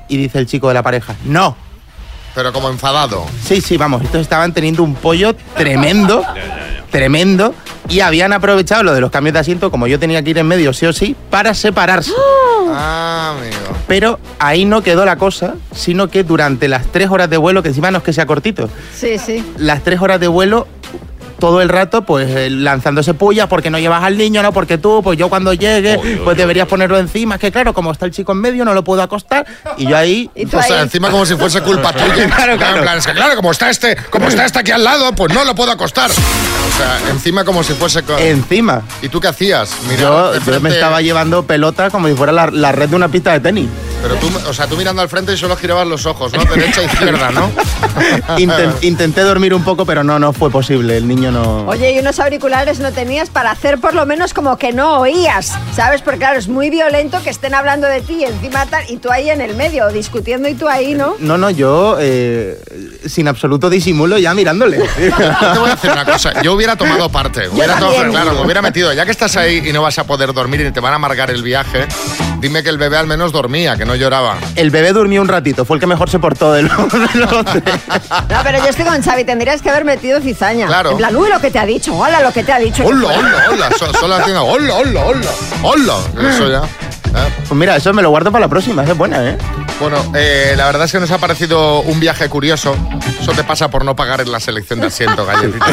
Y 0.09 0.17
dice 0.17 0.39
el 0.39 0.47
chico 0.47 0.69
de 0.69 0.75
la 0.75 0.83
pareja, 0.83 1.15
no. 1.25 1.57
Pero 2.35 2.53
como 2.53 2.69
enfadado. 2.69 3.25
Sí, 3.45 3.61
sí, 3.61 3.77
vamos, 3.77 4.03
estos 4.03 4.21
estaban 4.21 4.53
teniendo 4.53 4.83
un 4.83 4.95
pollo 4.95 5.35
tremendo, 5.57 6.25
tremendo, 6.91 7.55
y 7.89 8.01
habían 8.01 8.33
aprovechado 8.33 8.83
lo 8.83 8.95
de 8.95 9.01
los 9.01 9.11
cambios 9.11 9.35
de 9.35 9.41
asiento, 9.41 9.71
como 9.71 9.87
yo 9.87 9.99
tenía 9.99 10.23
que 10.23 10.31
ir 10.31 10.39
en 10.39 10.47
medio 10.47 10.73
sí 10.73 10.87
o 10.87 10.93
sí, 10.93 11.15
para 11.31 11.55
separarse. 11.55 12.13
Ah, 12.71 13.37
amigo. 13.39 13.58
Pero 13.89 14.21
ahí 14.39 14.65
no 14.67 14.83
quedó 14.83 15.05
la 15.07 15.17
cosa, 15.17 15.55
sino 15.75 16.09
que 16.09 16.23
durante 16.23 16.69
las 16.69 16.87
tres 16.87 17.09
horas 17.11 17.31
de 17.31 17.39
vuelo, 17.39 17.63
que 17.63 17.71
encima 17.71 17.91
no 17.91 17.99
es 17.99 18.05
que 18.05 18.13
sea 18.13 18.27
cortito, 18.27 18.69
Sí, 18.95 19.19
sí. 19.19 19.43
las 19.57 19.83
tres 19.83 20.01
horas 20.03 20.21
de 20.21 20.29
vuelo 20.29 20.69
todo 21.39 21.61
el 21.61 21.69
rato 21.69 22.03
pues 22.03 22.29
eh, 22.29 22.51
lanzándose 22.51 23.15
pullas 23.15 23.47
porque 23.47 23.71
no 23.71 23.79
llevas 23.79 24.03
al 24.03 24.17
niño, 24.17 24.43
no 24.43 24.53
porque 24.53 24.79
tú, 24.79 25.03
pues 25.03 25.19
yo 25.19 25.29
cuando 25.29 25.53
llegue, 25.53 25.99
pues 26.25 26.37
deberías 26.37 26.69
ponerlo 26.69 26.99
encima. 26.99 27.37
Es 27.37 27.41
que 27.41 27.53
claro, 27.53 27.73
como 27.73 27.93
está 27.93 28.07
el 28.07 28.13
chico 28.13 28.33
en 28.33 28.39
medio, 28.39 28.65
no 28.65 28.75
lo 28.75 28.85
puedo 28.85 29.03
acostar. 29.03 29.47
Y 29.77 29.87
yo 29.87 29.97
ahí. 29.97 30.31
O 30.53 30.63
sea, 30.63 30.83
encima 30.83 31.11
como 31.11 31.25
si 31.27 31.37
fuese 31.37 31.61
culpa 31.63 31.93
tuya. 31.95 32.29
Claro, 32.29 32.57
claro. 32.57 32.77
En 32.79 32.83
plan, 32.83 32.99
es 32.99 33.07
que 33.07 33.13
claro, 33.13 33.37
como 33.37 33.51
está 33.53 33.71
este, 33.71 33.97
como 34.11 34.29
está 34.29 34.45
este 34.45 34.59
aquí 34.59 34.71
al 34.71 34.85
lado, 34.85 35.13
pues 35.13 35.33
no 35.33 35.45
lo 35.45 35.55
puedo 35.55 35.73
acostar. 35.73 36.11
O 36.11 36.77
sea, 36.77 36.99
encima 37.11 37.45
como 37.45 37.63
si 37.63 37.73
fuese. 37.75 38.03
Encima. 38.19 38.83
¿Y 39.03 39.09
tú 39.09 39.21
qué 39.21 39.29
hacías? 39.29 39.71
Mirar 39.89 40.01
Yo, 40.01 40.53
yo 40.53 40.61
me 40.61 40.71
estaba 40.71 41.01
llevando 41.01 41.45
pelota 41.45 41.91
como 41.91 42.09
si 42.09 42.15
fuera 42.15 42.33
la, 42.33 42.49
la 42.51 42.73
red 42.73 42.89
de 42.89 42.97
una 42.97 43.09
pista 43.09 43.33
de 43.33 43.41
tenis. 43.41 43.69
Pero 44.03 44.15
tú, 44.17 44.31
o 44.49 44.53
sea, 44.55 44.67
tú 44.67 44.77
mirando 44.77 45.03
al 45.03 45.09
frente 45.09 45.33
y 45.33 45.37
solo 45.37 45.57
girabas 45.57 45.87
los 45.87 46.07
ojos, 46.07 46.33
¿no? 46.33 46.45
Derecha 46.45 46.83
e 46.83 46.85
izquierda, 46.85 47.31
¿no? 47.31 47.51
Inten- 48.39 48.75
intenté 48.83 49.23
dormir 49.23 49.53
un 49.55 49.65
poco, 49.65 49.85
pero 49.85 50.05
no, 50.05 50.19
no 50.19 50.33
fue 50.33 50.51
posible. 50.51 50.97
El 50.97 51.09
niño 51.09 51.33
no. 51.33 51.67
Oye, 51.67 51.93
y 51.93 51.99
unos 51.99 52.19
auriculares 52.21 52.79
no 52.79 52.93
tenías 52.93 53.29
para 53.31 53.51
hacer 53.51 53.79
por 53.79 53.95
lo 53.95 54.07
menos 54.07 54.35
como 54.35 54.57
que 54.57 54.73
no 54.73 55.01
oías, 55.01 55.53
¿sabes? 55.75 56.03
Porque 56.03 56.19
claro, 56.21 56.39
es 56.39 56.49
muy 56.49 56.71
violento 56.71 57.21
que 57.25 57.31
estén 57.31 57.55
hablando 57.55 57.87
de 57.89 58.01
ti 58.01 58.19
y 58.21 58.25
encima 58.25 58.67
tal, 58.67 58.85
y 58.89 58.99
tú 58.99 59.11
ahí 59.11 59.31
en 59.31 59.41
el 59.41 59.57
medio, 59.57 59.89
discutiendo 59.89 60.49
y 60.49 60.55
tú 60.55 60.69
ahí, 60.69 60.95
¿no? 60.95 61.17
No, 61.19 61.37
no, 61.37 61.51
yo 61.51 61.97
eh, 62.01 62.59
sin 63.07 63.27
absoluto 63.29 63.69
disimulo 63.69 64.19
ya 64.19 64.33
mirándole. 64.35 64.79
Yo 64.99 65.53
te 65.53 65.59
voy 65.59 65.71
a 65.71 65.75
decir 65.75 65.91
una 65.91 66.05
cosa. 66.05 66.43
Yo 66.43 66.53
hubiera 66.53 66.77
tomado 66.77 67.09
parte. 67.09 67.49
Hubiera 67.49 67.79
tomado- 67.79 68.11
claro, 68.11 68.33
me 68.35 68.41
hubiera 68.43 68.63
metido. 68.63 68.93
Ya 68.93 69.05
que 69.05 69.11
estás 69.11 69.37
ahí 69.37 69.63
y 69.69 69.73
no 69.73 69.83
vas 69.83 69.99
a 69.99 70.05
poder 70.05 70.33
dormir 70.33 70.61
y 70.61 70.71
te 70.71 70.81
van 70.81 70.93
a 70.93 70.97
amargar 70.97 71.31
el 71.31 71.43
viaje, 71.43 71.87
dime 72.41 72.63
que 72.63 72.69
el 72.69 72.79
bebé 72.79 72.97
al 72.97 73.07
menos 73.07 73.33
dormía, 73.33 73.77
que 73.77 73.85
no 73.89 73.95
lloraba. 73.97 74.37
El 74.55 74.71
bebé 74.71 74.93
durmió 74.93 75.23
un 75.23 75.29
ratito, 75.29 75.65
fue 75.65 75.77
el 75.79 75.81
que 75.81 75.87
mejor 75.87 76.11
se 76.11 76.19
portó 76.19 76.53
de 76.53 76.63
los, 76.63 76.77
de 76.93 77.19
los. 77.19 77.31
No, 78.29 78.41
pero 78.45 78.59
yo 78.59 78.67
estoy 78.69 78.85
con 78.85 79.03
Xavi, 79.03 79.25
tendrías 79.25 79.63
que 79.63 79.71
haber 79.71 79.85
metido 79.87 80.21
cizaña. 80.21 80.67
Claro. 80.67 80.91
En 80.93 80.99
plan, 80.99 81.17
uy, 81.17 81.31
lo 81.31 81.41
que 81.41 81.51
te 81.51 81.59
ha 81.59 81.65
dicho, 81.65 81.97
hola, 81.97 82.21
lo 82.21 82.31
que 82.31 82.45
te 82.45 82.53
ha 82.53 82.59
dicho. 82.59 82.85
Hola, 82.85 83.09
hola, 83.09 83.45
hola. 83.51 83.71
So- 83.79 83.93
Solo 83.95 84.15
haciendo 84.17 84.45
hola, 84.45 84.75
hola, 84.75 85.05
hola. 85.07 85.31
Hola. 85.63 85.95
Eso 86.29 86.51
ya. 86.51 86.59
¿eh? 86.59 87.33
Pues 87.49 87.59
mira, 87.59 87.77
eso 87.77 87.93
me 87.95 88.03
lo 88.03 88.11
guardo 88.11 88.31
para 88.31 88.45
la 88.45 88.49
próxima, 88.49 88.85
es 88.85 88.97
buena, 88.97 89.31
¿eh? 89.31 89.39
Bueno, 89.81 89.97
eh, 90.15 90.53
la 90.57 90.67
verdad 90.67 90.85
es 90.85 90.93
que 90.93 91.01
nos 91.01 91.11
ha 91.11 91.17
parecido 91.19 91.81
un 91.81 91.99
viaje 91.99 92.29
curioso. 92.29 92.77
Eso 93.23 93.33
te 93.33 93.43
pasa 93.43 93.71
por 93.71 93.85
no 93.87 93.97
pagar 93.97 94.21
en 94.21 94.31
la 94.31 94.39
selección 94.41 94.81
de 94.81 94.89
asiento, 94.89 95.25
galletita. 95.25 95.67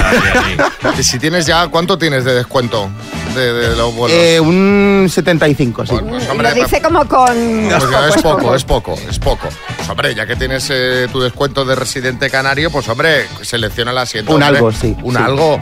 y 0.98 1.04
si 1.04 1.20
tienes 1.20 1.46
ya, 1.46 1.68
¿cuánto 1.68 1.98
tienes 1.98 2.24
de 2.24 2.34
descuento 2.34 2.90
de, 3.36 3.54
de 3.54 3.76
los 3.76 3.94
vuelos? 3.94 4.18
Eh, 4.18 4.40
un 4.40 5.08
75, 5.10 5.86
sí. 5.86 5.96
pues, 6.08 6.28
Lo 6.36 6.54
dice 6.54 6.82
como 6.82 7.06
con... 7.08 7.70
Pues 7.70 7.84
es 8.16 8.22
poco, 8.24 8.56
es 8.56 8.64
poco, 8.64 8.98
es 9.10 9.20
poco. 9.20 9.50
Pues 9.78 9.90
hombre, 9.90 10.16
ya 10.16 10.26
que 10.26 10.36
tienes 10.36 10.68
eh, 10.72 11.08
tu 11.12 11.20
descuento 11.22 11.64
de 11.66 11.76
residente 11.76 12.30
canario, 12.30 12.72
pues 12.72 12.88
hombre, 12.90 13.28
selecciona 13.42 13.92
el 13.92 13.98
asiento. 13.98 14.34
Un 14.34 14.42
hombre. 14.42 14.58
algo, 14.58 14.72
sí, 14.72 14.96
Un 15.04 15.16
sí. 15.16 15.22
algo. 15.22 15.60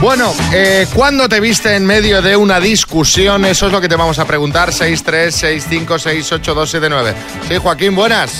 Bueno, 0.00 0.32
eh, 0.52 0.86
¿cuándo 0.94 1.28
te 1.28 1.40
viste 1.40 1.74
en 1.76 1.84
medio 1.84 2.22
de 2.22 2.36
una 2.36 2.60
discusión? 2.60 3.44
Eso 3.44 3.66
es 3.66 3.72
lo 3.72 3.80
que 3.80 3.88
te 3.88 3.96
vamos 3.96 4.18
a 4.18 4.24
preguntar. 4.24 4.70
636568279. 4.70 7.14
Sí, 7.48 7.56
Joaquín, 7.58 7.94
buenas. 7.94 8.32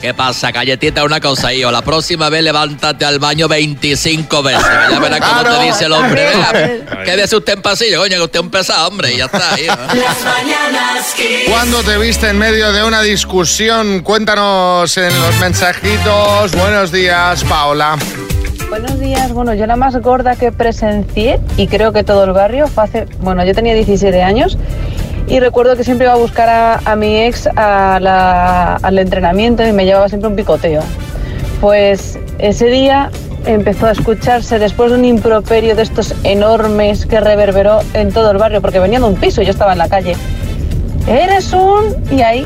¿Qué 0.00 0.14
pasa, 0.14 0.50
galletita? 0.50 1.04
Una 1.04 1.20
cosa, 1.20 1.52
hijo. 1.52 1.70
La 1.70 1.82
próxima 1.82 2.30
vez 2.30 2.42
levántate 2.42 3.04
al 3.04 3.18
baño 3.18 3.48
25 3.48 4.42
veces. 4.42 4.64
Ya 4.90 4.98
verás 4.98 5.20
cómo 5.20 5.40
Claro. 5.42 5.58
te 5.58 5.64
dice 5.66 5.84
el 5.84 5.92
hombre. 5.92 6.24
Vea, 6.26 7.02
quédese 7.04 7.36
usted 7.36 7.52
en 7.54 7.62
pasillo, 7.62 8.00
coño, 8.00 8.16
que 8.16 8.22
usted 8.22 8.38
es 8.38 8.44
un 8.44 8.50
pesado, 8.50 8.88
hombre. 8.88 9.12
Y 9.12 9.18
ya 9.18 9.26
está, 9.26 9.50
mañanas 9.50 11.12
Kiss. 11.14 11.50
¿Cuándo 11.50 11.82
te 11.82 11.98
viste 11.98 12.30
en 12.30 12.38
medio 12.38 12.72
de 12.72 12.82
una 12.82 13.02
discusión? 13.02 14.00
Cuéntanos 14.00 14.96
en 14.96 15.20
los 15.20 15.36
mensajitos. 15.38 16.52
Buenos 16.52 16.92
días, 16.92 17.44
Paola. 17.44 17.98
Buenos 18.70 18.98
días. 19.00 19.32
Bueno, 19.32 19.52
yo 19.52 19.66
la 19.66 19.76
más 19.76 19.96
gorda 20.00 20.34
que 20.36 20.50
presencié, 20.50 21.40
y 21.58 21.66
creo 21.66 21.92
que 21.92 22.04
todo 22.04 22.24
el 22.24 22.32
barrio, 22.32 22.68
fue 22.68 22.84
hace. 22.84 23.04
Bueno, 23.20 23.44
yo 23.44 23.54
tenía 23.54 23.74
17 23.74 24.22
años 24.22 24.56
y 25.26 25.38
recuerdo 25.40 25.76
que 25.76 25.84
siempre 25.84 26.06
iba 26.06 26.14
a 26.14 26.18
buscar 26.18 26.48
a, 26.48 26.80
a 26.84 26.96
mi 26.96 27.16
ex 27.22 27.46
a 27.56 27.98
la- 28.00 28.76
al 28.76 28.98
entrenamiento 28.98 29.66
y 29.66 29.72
me 29.72 29.84
llevaba 29.84 30.08
siempre 30.08 30.28
un 30.28 30.36
picoteo. 30.36 30.82
Pues 31.60 32.18
ese 32.38 32.66
día 32.66 33.10
empezó 33.46 33.86
a 33.86 33.92
escucharse 33.92 34.58
después 34.58 34.90
de 34.90 34.98
un 34.98 35.04
improperio 35.04 35.74
de 35.76 35.82
estos 35.82 36.14
enormes 36.24 37.06
que 37.06 37.20
reverberó 37.20 37.80
en 37.94 38.12
todo 38.12 38.30
el 38.30 38.38
barrio, 38.38 38.60
porque 38.60 38.80
venía 38.80 38.98
de 38.98 39.04
un 39.06 39.14
piso 39.16 39.40
y 39.42 39.44
yo 39.46 39.50
estaba 39.50 39.72
en 39.72 39.78
la 39.78 39.88
calle. 39.88 40.16
Eres 41.06 41.52
un. 41.52 41.94
Y 42.10 42.22
ahí. 42.22 42.44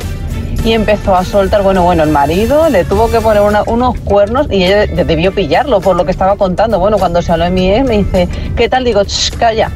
Y 0.65 0.73
empezó 0.73 1.15
a 1.15 1.25
soltar, 1.25 1.63
bueno, 1.63 1.83
bueno, 1.83 2.05
el 2.05 2.09
marido 2.09 2.71
le 2.71 2.85
tuvo 2.85 3.11
que 3.11 3.21
poner 3.21 3.43
unos 3.67 3.99
cuernos 4.01 4.47
y 4.51 4.65
ella 4.65 4.87
de- 4.87 5.05
debió 5.05 5.31
pillarlo 5.35 5.81
por 5.83 5.95
lo 5.95 6.07
que 6.07 6.11
estaba 6.11 6.37
contando. 6.37 6.79
Bueno, 6.79 6.97
cuando 6.99 7.21
se 7.21 7.33
habló 7.33 7.45
de 7.45 7.51
mi 7.51 7.71
ex 7.71 7.85
me 7.87 7.99
dice, 7.99 8.29
¿qué 8.57 8.69
tal? 8.71 8.85
Digo, 8.85 9.05
"Ch, 9.05 9.37
calla, 9.37 9.71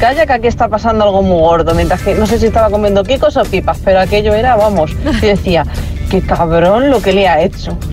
calla 0.00 0.26
que 0.26 0.32
aquí 0.32 0.46
está 0.48 0.68
pasando 0.68 1.04
algo 1.04 1.22
muy 1.22 1.38
gordo. 1.38 1.74
Mientras 1.74 2.00
que 2.00 2.14
no 2.14 2.26
sé 2.26 2.38
si 2.38 2.46
estaba 2.46 2.70
comiendo 2.70 3.04
quicos 3.04 3.36
o 3.36 3.42
pipas, 3.44 3.78
pero 3.84 4.00
aquello 4.00 4.34
era, 4.34 4.56
vamos. 4.56 4.92
Y 5.22 5.26
decía, 5.26 5.66
qué 6.10 6.22
cabrón 6.22 6.90
lo 6.90 7.00
que 7.02 7.12
le 7.12 7.28
ha 7.28 7.42
hecho. 7.42 7.76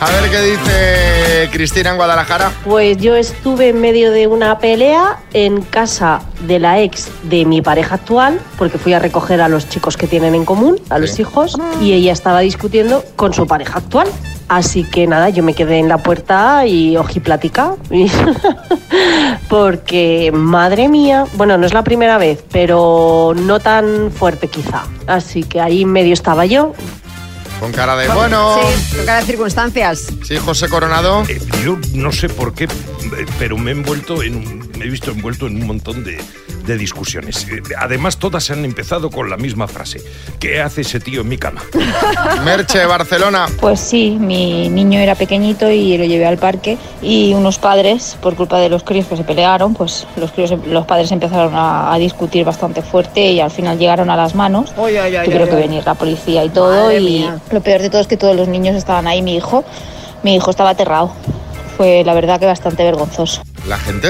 A 0.00 0.10
ver 0.10 0.30
qué 0.30 0.40
dice 0.42 1.48
Cristina 1.50 1.90
en 1.90 1.96
Guadalajara. 1.96 2.52
Pues 2.64 2.98
yo 2.98 3.16
estuve 3.16 3.70
en 3.70 3.80
medio 3.80 4.10
de 4.10 4.26
una 4.26 4.58
pelea 4.58 5.20
en 5.32 5.62
casa 5.62 6.20
de 6.40 6.58
la 6.58 6.80
ex 6.80 7.08
de 7.22 7.46
mi 7.46 7.62
pareja 7.62 7.94
actual, 7.94 8.38
porque 8.58 8.76
fui 8.76 8.92
a 8.92 8.98
recoger 8.98 9.40
a 9.40 9.48
los 9.48 9.66
chicos 9.66 9.96
que 9.96 10.06
tienen 10.06 10.34
en 10.34 10.44
común, 10.44 10.78
a 10.90 10.98
los 10.98 11.18
hijos, 11.18 11.56
y 11.80 11.94
ella 11.94 12.12
estaba 12.12 12.40
discutiendo 12.40 13.02
con 13.16 13.32
su 13.32 13.46
pareja 13.46 13.78
actual. 13.78 14.08
Así 14.48 14.84
que 14.84 15.06
nada, 15.06 15.30
yo 15.30 15.42
me 15.42 15.54
quedé 15.54 15.78
en 15.78 15.88
la 15.88 15.98
puerta 15.98 16.66
y 16.66 16.96
ojiplática. 16.96 17.74
Y- 17.90 18.10
porque, 19.48 20.30
madre 20.32 20.88
mía, 20.88 21.24
bueno, 21.34 21.58
no 21.58 21.66
es 21.66 21.72
la 21.74 21.82
primera 21.84 22.18
vez, 22.18 22.44
pero 22.52 23.32
no 23.36 23.60
tan 23.60 24.10
fuerte 24.10 24.48
quizá. 24.48 24.84
Así 25.06 25.42
que 25.42 25.60
ahí 25.60 25.82
en 25.82 25.92
medio 25.92 26.12
estaba 26.12 26.46
yo, 26.46 26.72
Con 27.60 27.72
cara 27.72 27.96
de 27.96 28.08
bueno. 28.08 28.56
Sí, 28.60 28.96
con 28.96 29.06
cada 29.06 29.22
circunstancias. 29.22 30.06
Sí, 30.26 30.36
José 30.36 30.68
Coronado. 30.68 31.22
Eh, 31.28 31.40
yo 31.64 31.78
no 31.94 32.12
sé 32.12 32.28
por 32.28 32.52
qué, 32.54 32.68
pero 33.38 33.56
me 33.56 33.70
he 33.70 33.74
envuelto 33.74 34.22
en 34.22 34.36
un- 34.36 34.70
me 34.78 34.84
he 34.86 34.88
visto 34.88 35.10
envuelto 35.12 35.46
en 35.46 35.56
un 35.60 35.66
montón 35.66 36.02
de, 36.04 36.18
de 36.66 36.76
discusiones. 36.76 37.46
Eh, 37.48 37.60
Además, 37.78 38.16
todas 38.18 38.50
han 38.50 38.64
empezado 38.64 39.10
con 39.10 39.28
la 39.30 39.36
misma 39.36 39.68
frase. 39.68 40.00
¿Qué 40.40 40.60
hace 40.60 40.80
ese 40.82 41.00
tío 41.00 41.20
en 41.22 41.28
mi 41.28 41.38
cama? 41.38 41.62
Merche, 42.44 42.84
Barcelona. 42.86 43.46
Pues 43.60 43.80
sí, 43.80 44.16
mi 44.18 44.68
niño 44.68 45.00
era 45.00 45.14
pequeñito 45.14 45.70
y 45.70 45.96
lo 45.98 46.04
llevé 46.04 46.26
al 46.26 46.38
parque 46.38 46.78
y 47.02 47.34
unos 47.34 47.58
padres, 47.58 48.16
por 48.20 48.34
culpa 48.34 48.58
de 48.58 48.68
los 48.68 48.82
críos 48.82 49.06
que 49.06 49.16
se 49.16 49.24
pelearon, 49.24 49.74
pues 49.74 50.06
los 50.16 50.32
críos, 50.32 50.52
los 50.66 50.86
padres 50.86 51.10
empezaron 51.12 51.54
a, 51.54 51.92
a 51.92 51.98
discutir 51.98 52.44
bastante 52.44 52.82
fuerte 52.82 53.20
y 53.32 53.40
al 53.40 53.50
final 53.50 53.78
llegaron 53.78 54.10
a 54.10 54.16
las 54.16 54.34
manos. 54.34 54.72
Uy, 54.76 54.92
uy, 54.92 55.18
uy, 55.18 55.24
Tuvieron 55.24 55.48
que 55.48 55.56
venir 55.56 55.84
la 55.84 55.94
policía 55.94 56.44
y 56.44 56.48
todo 56.50 56.84
Madre 56.84 57.00
y 57.00 57.04
mía. 57.04 57.38
lo 57.50 57.60
peor 57.60 57.80
de 57.82 57.90
todo 57.90 58.00
es 58.00 58.06
que 58.06 58.16
todos 58.16 58.36
los 58.36 58.48
niños 58.48 58.74
estaban 58.76 59.06
ahí, 59.06 59.22
mi 59.22 59.36
hijo, 59.36 59.64
mi 60.22 60.34
hijo 60.36 60.50
estaba 60.50 60.70
aterrado. 60.70 61.12
Fue 61.76 62.04
la 62.04 62.14
verdad 62.14 62.38
que 62.38 62.46
bastante 62.46 62.84
vergonzoso. 62.84 63.42
La 63.66 63.78
gente 63.78 64.08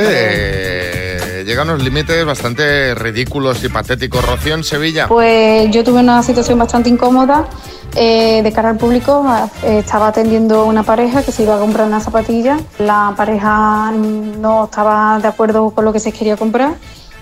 llega 1.44 1.62
a 1.62 1.64
unos 1.64 1.82
límites 1.82 2.24
bastante 2.24 2.94
ridículos 2.94 3.62
y 3.64 3.68
patéticos. 3.68 4.24
Rocío 4.24 4.54
en 4.54 4.64
Sevilla. 4.64 5.08
Pues 5.08 5.70
yo 5.70 5.84
tuve 5.84 6.00
una 6.00 6.22
situación 6.22 6.58
bastante 6.58 6.88
incómoda 6.88 7.48
eh, 7.94 8.42
de 8.42 8.52
cara 8.52 8.70
al 8.70 8.76
público. 8.76 9.24
Eh, 9.62 9.78
estaba 9.78 10.08
atendiendo 10.08 10.64
una 10.64 10.82
pareja 10.82 11.22
que 11.22 11.32
se 11.32 11.42
iba 11.42 11.56
a 11.56 11.58
comprar 11.58 11.86
una 11.86 12.00
zapatilla. 12.00 12.58
La 12.78 13.14
pareja 13.16 13.92
no 13.92 14.64
estaba 14.64 15.18
de 15.20 15.28
acuerdo 15.28 15.70
con 15.70 15.84
lo 15.84 15.92
que 15.92 16.00
se 16.00 16.12
quería 16.12 16.36
comprar 16.36 16.74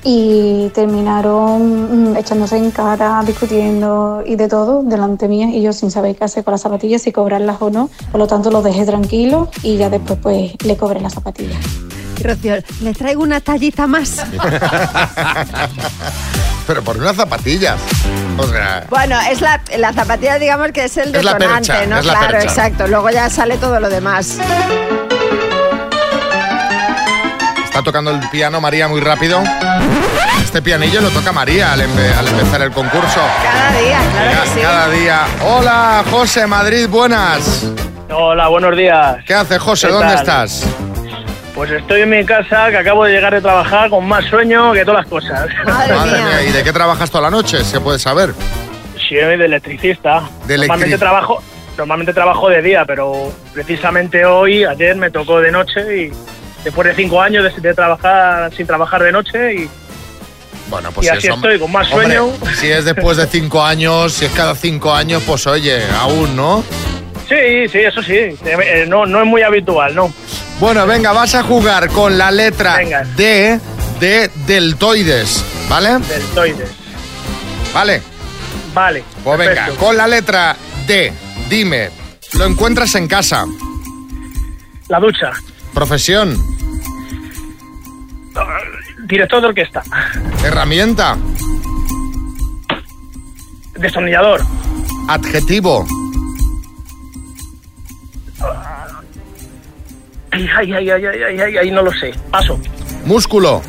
y 0.04 0.68
terminaron 0.74 2.12
mm, 2.12 2.16
echándose 2.16 2.56
en 2.56 2.70
cara, 2.70 3.22
discutiendo 3.24 4.22
y 4.26 4.36
de 4.36 4.48
todo 4.48 4.82
delante 4.82 5.28
mía 5.28 5.48
y 5.48 5.62
yo 5.62 5.72
sin 5.72 5.90
saber 5.90 6.16
qué 6.16 6.24
hacer 6.24 6.44
con 6.44 6.52
las 6.52 6.62
zapatillas, 6.62 7.02
si 7.02 7.12
cobrarlas 7.12 7.60
o 7.60 7.70
no. 7.70 7.90
Por 8.10 8.18
lo 8.18 8.26
tanto, 8.26 8.50
los 8.50 8.64
dejé 8.64 8.84
tranquilos 8.84 9.48
y 9.62 9.76
ya 9.76 9.90
después 9.90 10.18
pues 10.20 10.52
le 10.64 10.76
cobré 10.76 11.00
las 11.00 11.14
zapatillas. 11.14 11.91
Rocío, 12.22 12.54
le 12.80 12.92
traigo 12.94 13.22
una 13.22 13.40
tallita 13.40 13.86
más. 13.86 14.24
Pero 16.66 16.82
por 16.82 16.96
unas 16.96 17.16
zapatillas. 17.16 17.76
O 18.38 18.46
sea, 18.46 18.84
Bueno, 18.88 19.18
es 19.30 19.40
la, 19.40 19.60
la 19.78 19.92
zapatilla, 19.92 20.38
digamos 20.38 20.68
que 20.72 20.84
es 20.84 20.96
el 20.96 21.14
Es 21.14 21.24
la 21.24 21.34
detonante, 21.34 21.72
percha, 21.72 21.86
¿no? 21.86 21.98
es 21.98 22.06
la 22.06 22.12
claro, 22.14 22.28
percha. 22.32 22.48
exacto. 22.48 22.86
Luego 22.86 23.10
ya 23.10 23.28
sale 23.28 23.56
todo 23.58 23.80
lo 23.80 23.88
demás. 23.90 24.38
está 27.64 27.82
tocando 27.82 28.10
el 28.12 28.20
piano 28.30 28.60
María 28.60 28.86
muy 28.88 29.00
rápido. 29.00 29.42
Este 30.42 30.62
pianillo 30.62 31.00
lo 31.00 31.10
toca 31.10 31.32
María 31.32 31.72
al, 31.72 31.80
empe- 31.80 32.16
al 32.16 32.28
empezar 32.28 32.62
el 32.62 32.70
concurso. 32.70 33.20
Cada 33.42 33.80
día, 33.80 33.98
claro 34.12 34.42
que 34.42 34.48
sí. 34.50 34.60
Cada 34.60 34.88
día. 34.90 35.20
Hola, 35.46 36.04
José, 36.10 36.46
Madrid, 36.46 36.86
buenas. 36.88 37.64
Hola, 38.14 38.48
buenos 38.48 38.76
días. 38.76 39.16
¿Qué 39.26 39.34
haces, 39.34 39.58
José? 39.58 39.86
¿Qué 39.88 39.92
¿Dónde 39.92 40.12
tal? 40.14 40.18
estás? 40.22 40.64
Pues 41.54 41.70
estoy 41.70 42.00
en 42.00 42.10
mi 42.10 42.24
casa, 42.24 42.70
que 42.70 42.78
acabo 42.78 43.04
de 43.04 43.12
llegar 43.12 43.34
de 43.34 43.40
trabajar 43.42 43.90
con 43.90 44.06
más 44.06 44.24
sueño 44.24 44.72
que 44.72 44.84
todas 44.84 45.02
las 45.02 45.08
cosas. 45.08 45.48
Madre 45.66 45.94
mía, 45.94 46.42
¿y 46.48 46.52
de 46.52 46.62
qué 46.62 46.72
trabajas 46.72 47.10
toda 47.10 47.22
la 47.22 47.30
noche? 47.30 47.62
¿Se 47.62 47.78
puede 47.80 47.98
saber? 47.98 48.32
Sí, 49.08 49.16
de 49.16 49.34
electricista. 49.34 50.22
De 50.46 50.56
normalmente 50.56 50.96
trabajo, 50.96 51.42
normalmente 51.76 52.14
trabajo 52.14 52.48
de 52.48 52.62
día, 52.62 52.84
pero 52.86 53.30
precisamente 53.52 54.24
hoy, 54.24 54.64
ayer 54.64 54.96
me 54.96 55.10
tocó 55.10 55.40
de 55.40 55.52
noche 55.52 56.04
y 56.04 56.12
después 56.64 56.88
de 56.88 56.94
cinco 56.94 57.20
años 57.20 57.44
de, 57.44 57.60
de 57.60 57.74
trabajar 57.74 58.50
sin 58.54 58.66
trabajar 58.66 59.02
de 59.02 59.12
noche 59.12 59.54
y 59.54 59.68
Bueno, 60.70 60.90
pues 60.92 61.06
Y 61.06 61.10
si 61.10 61.16
así 61.18 61.26
es, 61.28 61.34
estoy, 61.34 61.58
con 61.58 61.70
más 61.70 61.92
hombre, 61.92 62.16
sueño. 62.16 62.32
si 62.58 62.70
es 62.70 62.86
después 62.86 63.18
de 63.18 63.26
cinco 63.26 63.62
años, 63.62 64.14
si 64.14 64.24
es 64.24 64.32
cada 64.32 64.54
cinco 64.54 64.94
años, 64.94 65.22
pues 65.26 65.46
oye, 65.46 65.82
aún, 66.00 66.34
¿no? 66.34 66.64
Sí, 67.34 67.68
sí, 67.68 67.78
eso 67.78 68.02
sí, 68.02 68.12
Eh, 68.14 68.84
no, 68.88 69.06
no 69.06 69.20
es 69.20 69.26
muy 69.26 69.42
habitual, 69.42 69.94
¿no? 69.94 70.12
Bueno, 70.60 70.86
venga, 70.86 71.12
vas 71.12 71.34
a 71.34 71.42
jugar 71.42 71.88
con 71.88 72.16
la 72.18 72.30
letra 72.30 72.76
Venga. 72.76 73.02
D 73.16 73.58
de 74.00 74.30
deltoides, 74.46 75.44
¿vale? 75.68 75.98
Deltoides. 76.00 76.70
Vale. 77.74 78.02
Vale. 78.74 79.02
Pues 79.24 79.38
venga, 79.38 79.68
con 79.78 79.96
la 79.96 80.06
letra 80.06 80.56
D, 80.86 81.12
dime, 81.48 81.90
¿lo 82.34 82.44
encuentras 82.46 82.94
en 82.94 83.06
casa? 83.08 83.44
La 84.88 84.98
ducha. 85.00 85.30
Profesión, 85.74 86.36
Director 89.04 89.40
de 89.42 89.46
orquesta. 89.48 89.82
herramienta, 90.44 91.16
Destornillador. 93.78 94.40
adjetivo, 95.08 95.86
Ay, 100.32 100.48
ay, 100.56 100.72
ay, 100.72 100.90
ay, 100.90 101.04
ay, 101.06 101.22
ay, 101.28 101.40
ay, 101.40 101.56
ay, 101.58 101.70
no 101.70 101.82
lo 101.82 101.92
sé. 101.92 102.12
Paso. 102.30 102.58
músculo, 103.04 103.60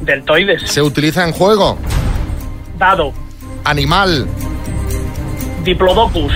Deltoides. 0.00 0.62
se 0.70 0.82
utiliza 0.82 1.24
en 1.26 1.32
juego, 1.32 1.78
Dado. 2.78 3.12
animal, 3.64 4.26
Diplodocus. 5.64 6.32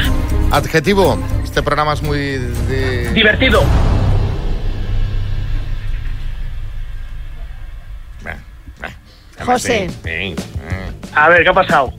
adjetivo. 0.51 1.19
Este 1.45 1.63
programa 1.63 1.93
es 1.95 2.03
muy... 2.03 2.19
de- 2.19 3.11
Divertido. 3.13 3.63
José. 9.45 9.91
A 11.15 11.29
ver, 11.29 11.43
¿qué 11.43 11.49
ha 11.49 11.53
pasado? 11.53 11.93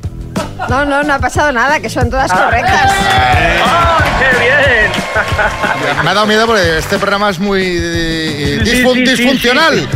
No, 0.70 0.86
no, 0.86 1.04
no 1.04 1.14
ha 1.14 1.20
pasado 1.20 1.52
nada, 1.52 1.80
que 1.80 1.90
son 1.90 2.10
todas 2.10 2.32
Ah. 2.32 2.46
correctas. 2.46 2.92
¡Ay, 2.92 4.12
qué 4.20 4.40
bien! 4.40 6.04
Me 6.04 6.10
ha 6.10 6.14
dado 6.14 6.26
miedo 6.26 6.46
porque 6.48 6.78
este 6.78 6.98
programa 6.98 7.30
es 7.30 7.40
muy 7.40 7.62
eh, 7.64 8.62
Sí, 8.64 8.72
disfun- 8.84 8.94
sí, 8.94 9.06
sí, 9.06 9.24
disfuncional. 9.24 9.88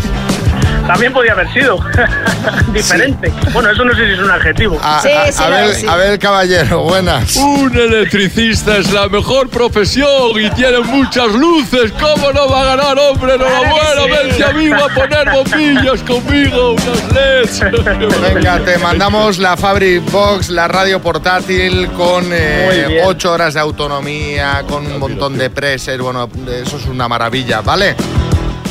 Sí. 0.88 0.92
También 0.92 1.14
podía 1.14 1.34
haber 1.34 1.52
sido 1.54 1.78
diferente. 2.74 3.32
Bueno, 3.54 3.70
eso 3.72 3.84
no 3.86 3.96
sé 3.96 4.06
si 4.08 4.14
es 4.14 4.20
un 4.20 4.32
adjetivo. 4.32 4.80
A, 4.82 4.98
a- 5.00 5.02
a 5.02 5.50
ver, 5.50 5.90
a 5.90 5.96
ver, 5.96 6.20
caballero, 6.20 6.82
buenas. 6.84 7.36
Un 7.36 7.76
electricista 7.78 8.78
es 8.78 8.92
la 8.92 9.08
mejor 9.08 9.50
profesión 9.50 10.08
y 10.40 10.50
tiene 10.52 10.80
muchas 10.80 11.32
luces. 11.34 11.92
¿Cómo 12.00 12.32
no 12.32 12.50
va 12.50 12.62
a 12.62 12.76
ganar, 12.76 12.98
hombre? 13.00 13.34
Enhorabuena, 13.36 14.04
sí. 14.06 14.12
vente 14.28 14.44
amigo 14.46 14.76
a 14.76 14.90
poner 14.90 15.30
bombillas 15.32 16.02
conmigo, 16.04 16.72
unas 16.74 17.14
LEDs. 17.14 17.62
Venga, 18.34 18.60
te 18.60 18.78
mandamos 18.78 19.38
la 19.40 19.58
Fabric 19.58 20.10
Box, 20.12 20.50
la 20.50 20.68
radio 20.68 21.02
portátil 21.02 21.88
con 21.92 22.26
eh, 22.32 22.64
Muy 22.66 22.94
bien. 22.94 23.06
ocho 23.06 23.32
horas 23.34 23.54
de 23.54 23.60
autonomía, 23.60 24.64
con 24.68 24.86
un 24.86 25.00
montón 25.00 25.38
de 25.38 25.50
presets. 25.50 26.02
Bueno, 26.02 26.30
eso 26.50 26.78
es 26.78 26.86
una 26.86 27.08
maravilla, 27.08 27.62
¿vale? 27.62 27.96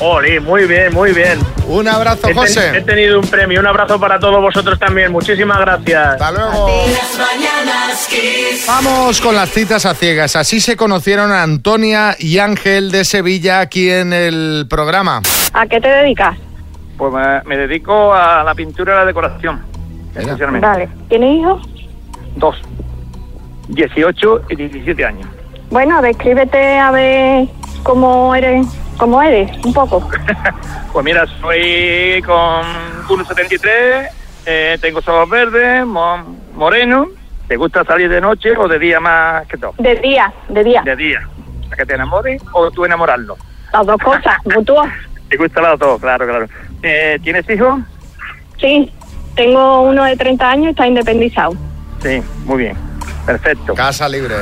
Oli, 0.01 0.41
muy 0.41 0.67
bien, 0.67 0.93
muy 0.93 1.13
bien. 1.13 1.39
Un 1.67 1.89
abrazo, 1.89 2.29
He, 2.29 2.35
ten- 2.35 2.37
José. 2.37 2.77
he 2.79 2.83
tenido 2.83 3.19
un 3.19 3.27
premio. 3.27 3.61
Un 3.61 3.67
abrazo 3.67 3.99
para 3.99 4.19
todos 4.19 4.41
vosotros 4.43 4.79
también. 4.79 5.11
Muchísimas 5.11 5.59
gracias. 5.59 6.07
Hasta 6.21 6.33
luego. 6.33 6.69
Las 6.93 7.19
mañanas 7.19 8.07
Kiss. 8.09 8.67
Vamos 8.69 9.21
con 9.23 9.35
las 9.35 9.49
citas 9.51 9.87
a 9.87 9.95
ciegas. 9.95 10.37
Así 10.37 10.61
se 10.61 10.77
conocieron 10.77 11.33
Antonia 11.33 12.15
y 12.19 12.39
Ángel 12.39 12.91
de 12.93 13.05
Sevilla 13.05 13.61
aquí 13.61 13.91
en 13.91 14.13
el 14.13 14.67
programa. 14.69 15.23
¿A 15.55 15.67
qué 15.67 15.81
te 15.81 15.89
dedicas? 15.89 16.37
Pues 16.99 17.13
me, 17.13 17.43
me 17.45 17.57
dedico 17.57 18.13
a 18.15 18.45
la 18.45 18.55
pintura 18.55 18.95
y 18.95 18.97
la 18.99 19.05
decoración, 19.07 19.63
especialmente. 20.15 20.67
Vale. 20.67 20.89
¿Tienes 21.09 21.41
hijos? 21.41 21.63
Dos. 22.37 22.57
18 23.69 24.43
y 24.51 24.57
17 24.57 25.05
años. 25.05 25.27
Bueno, 25.71 26.01
descríbete 26.03 26.79
a 26.79 26.91
ver 26.93 27.49
cómo 27.91 28.35
eres, 28.35 28.67
cómo 28.99 29.23
eres, 29.23 29.51
un 29.65 29.73
poco. 29.73 30.09
Pues 30.93 31.05
mira, 31.05 31.27
soy 31.43 32.23
con 32.25 32.65
1,73, 33.07 34.09
eh, 34.47 34.79
tengo 34.81 35.01
ojos 35.01 35.29
verdes, 35.29 35.85
mo- 35.85 36.25
moreno. 36.55 37.07
¿Te 37.47 37.57
gusta 37.57 37.85
salir 37.85 38.09
de 38.09 38.19
noche 38.19 38.57
o 38.57 38.67
de 38.67 38.79
día 38.79 38.99
más 38.99 39.47
que 39.47 39.59
todo? 39.59 39.75
De 39.79 39.95
día, 39.97 40.33
de 40.49 40.65
día. 40.65 40.81
De 40.83 40.97
día. 40.97 41.21
¿A 41.71 41.77
que 41.77 41.85
te 41.85 41.95
enamoren 41.97 42.39
o 42.55 42.71
tú 42.71 42.87
enamorarlo? 42.87 43.37
Las 43.75 43.85
dos 43.85 44.01
cosas, 44.03 44.37
mutuo. 44.47 44.85
¿Te 45.29 45.37
gusta 45.37 45.61
las 45.61 45.79
dos? 45.79 46.01
Claro, 46.01 46.27
claro. 46.27 46.47
Eh, 46.83 47.19
¿Tienes 47.23 47.49
hijos? 47.51 47.79
Sí, 48.59 48.91
tengo 49.35 49.83
uno 49.83 50.05
de 50.05 50.17
30 50.17 50.49
años 50.51 50.67
y 50.69 50.71
está 50.71 50.87
independizado. 50.87 51.53
Sí, 52.03 52.23
muy 52.47 52.57
bien. 52.57 52.77
Perfecto. 53.27 53.75
Casa 53.75 54.09
libre. 54.09 54.37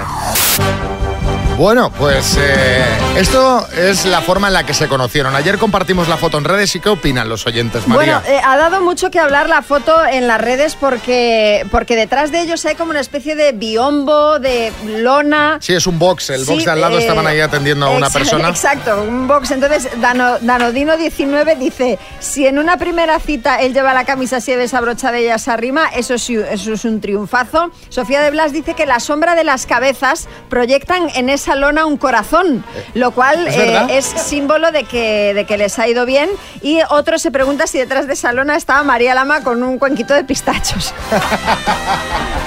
Bueno, 1.56 1.90
pues 1.92 2.36
eh, 2.38 2.84
esto 3.16 3.64
es 3.70 4.04
la 4.06 4.20
forma 4.22 4.48
en 4.48 4.54
la 4.54 4.66
que 4.66 4.74
se 4.74 4.88
conocieron. 4.88 5.36
Ayer 5.36 5.56
compartimos 5.56 6.08
la 6.08 6.16
foto 6.16 6.36
en 6.36 6.44
redes 6.44 6.74
y 6.74 6.80
¿qué 6.80 6.88
opinan 6.88 7.28
los 7.28 7.46
oyentes, 7.46 7.86
María? 7.86 8.18
Bueno, 8.20 8.36
eh, 8.36 8.40
ha 8.44 8.56
dado 8.56 8.80
mucho 8.80 9.08
que 9.10 9.20
hablar 9.20 9.48
la 9.48 9.62
foto 9.62 10.04
en 10.04 10.26
las 10.26 10.40
redes 10.40 10.74
porque, 10.74 11.64
porque 11.70 11.94
detrás 11.94 12.32
de 12.32 12.40
ellos 12.40 12.64
hay 12.66 12.74
como 12.74 12.90
una 12.90 12.98
especie 13.00 13.36
de 13.36 13.52
biombo, 13.52 14.40
de 14.40 14.72
lona. 14.84 15.58
sí, 15.60 15.74
es 15.74 15.86
un 15.86 15.96
box. 15.96 16.30
El 16.30 16.44
box 16.44 16.58
Sí, 16.58 16.64
de 16.64 16.70
al 16.72 16.80
lado 16.80 16.98
eh, 16.98 17.02
estaban 17.02 17.24
ahí 17.26 17.38
atendiendo 17.40 17.86
a 17.86 17.90
una 17.90 18.10
persona. 18.10 18.48
Exacto, 18.50 19.00
un 19.02 19.28
box. 19.28 19.52
Entonces, 19.52 19.88
Dano- 20.00 20.40
Danodino19 20.40 21.56
dice, 21.56 22.00
si 22.18 22.48
en 22.48 22.58
una 22.58 22.78
primera 22.78 23.20
cita 23.20 23.60
él 23.60 23.72
lleva 23.74 23.94
la 23.94 24.04
camisa 24.04 24.38
así 24.38 24.52
desabrochada 24.54 25.20
y 25.20 25.24
ella 25.26 25.38
se 25.38 25.52
arrima, 25.52 25.86
eso, 25.94 26.18
sí- 26.18 26.36
eso 26.50 26.72
es 26.72 26.84
un 26.84 27.00
triunfazo. 27.00 27.70
Sofía 27.90 28.20
de 28.22 28.32
Blas 28.32 28.52
dice 28.52 28.74
que 28.74 28.86
la 28.86 28.98
sombra 28.98 29.36
de 29.36 29.44
las 29.44 29.66
cabezas 29.66 30.26
proyectan 30.50 31.08
en 31.14 31.28
esa 31.30 31.43
esa 31.44 31.56
lona 31.56 31.84
un 31.84 31.98
corazón, 31.98 32.64
lo 32.94 33.10
cual 33.10 33.46
¿Es 33.46 33.56
eh, 33.56 33.86
es 33.90 34.04
símbolo 34.06 34.72
de 34.72 34.84
que, 34.84 35.34
de 35.34 35.44
que 35.44 35.58
les 35.58 35.78
ha 35.78 35.86
ido 35.86 36.06
bien. 36.06 36.30
Y 36.62 36.80
otro 36.88 37.18
se 37.18 37.30
pregunta 37.30 37.66
si 37.66 37.76
detrás 37.78 38.06
de 38.06 38.14
esa 38.14 38.32
lona 38.32 38.56
estaba 38.56 38.82
María 38.82 39.14
Lama 39.14 39.42
con 39.42 39.62
un 39.62 39.78
cuenquito 39.78 40.14
de 40.14 40.24
pistachos. 40.24 40.94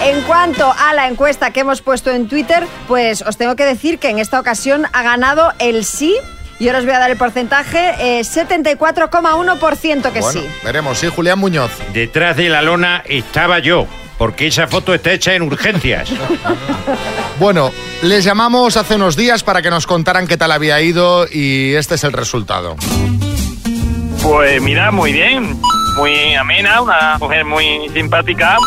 En 0.03 0.21
cuanto 0.21 0.71
a 0.71 0.93
la 0.93 1.07
encuesta 1.07 1.49
que 1.51 1.61
hemos 1.61 1.81
puesto 1.81 2.11
en 2.11 2.27
Twitter, 2.27 2.65
pues 2.87 3.23
os 3.23 3.35
tengo 3.35 3.55
que 3.55 3.65
decir 3.65 3.97
que 3.97 4.09
en 4.09 4.19
esta 4.19 4.39
ocasión 4.39 4.85
ha 4.93 5.01
ganado 5.01 5.51
el 5.57 5.83
sí. 5.85 6.15
Y 6.59 6.67
ahora 6.67 6.79
os 6.79 6.85
voy 6.85 6.93
a 6.93 6.99
dar 6.99 7.09
el 7.11 7.17
porcentaje, 7.17 7.95
eh, 7.99 8.21
74,1% 8.21 10.11
que 10.11 10.19
Bueno, 10.21 10.41
sí. 10.41 10.47
veremos, 10.63 10.99
sí, 10.99 11.07
Julián 11.07 11.39
Muñoz. 11.39 11.71
Detrás 11.93 12.37
de 12.37 12.49
la 12.49 12.61
lona 12.61 13.03
estaba 13.07 13.59
yo, 13.59 13.87
porque 14.17 14.47
esa 14.47 14.67
foto 14.67 14.93
está 14.93 15.11
hecha 15.11 15.33
en 15.33 15.43
urgencias. 15.43 16.11
Bueno, 17.39 17.71
les 18.01 18.23
llamamos 18.23 18.77
hace 18.77 18.95
unos 18.95 19.15
días 19.15 19.43
para 19.43 19.61
que 19.61 19.69
nos 19.69 19.85
contaran 19.85 20.27
qué 20.27 20.37
tal 20.37 20.51
había 20.51 20.81
ido 20.81 21.27
y 21.31 21.73
este 21.75 21.95
es 21.95 22.03
el 22.03 22.13
resultado. 22.13 22.75
Pues 24.23 24.61
mira, 24.61 24.91
muy 24.91 25.13
bien, 25.13 25.55
muy 25.97 26.33
amena, 26.33 26.81
una 26.81 27.17
mujer 27.19 27.45
muy 27.45 27.89
simpática. 27.93 28.57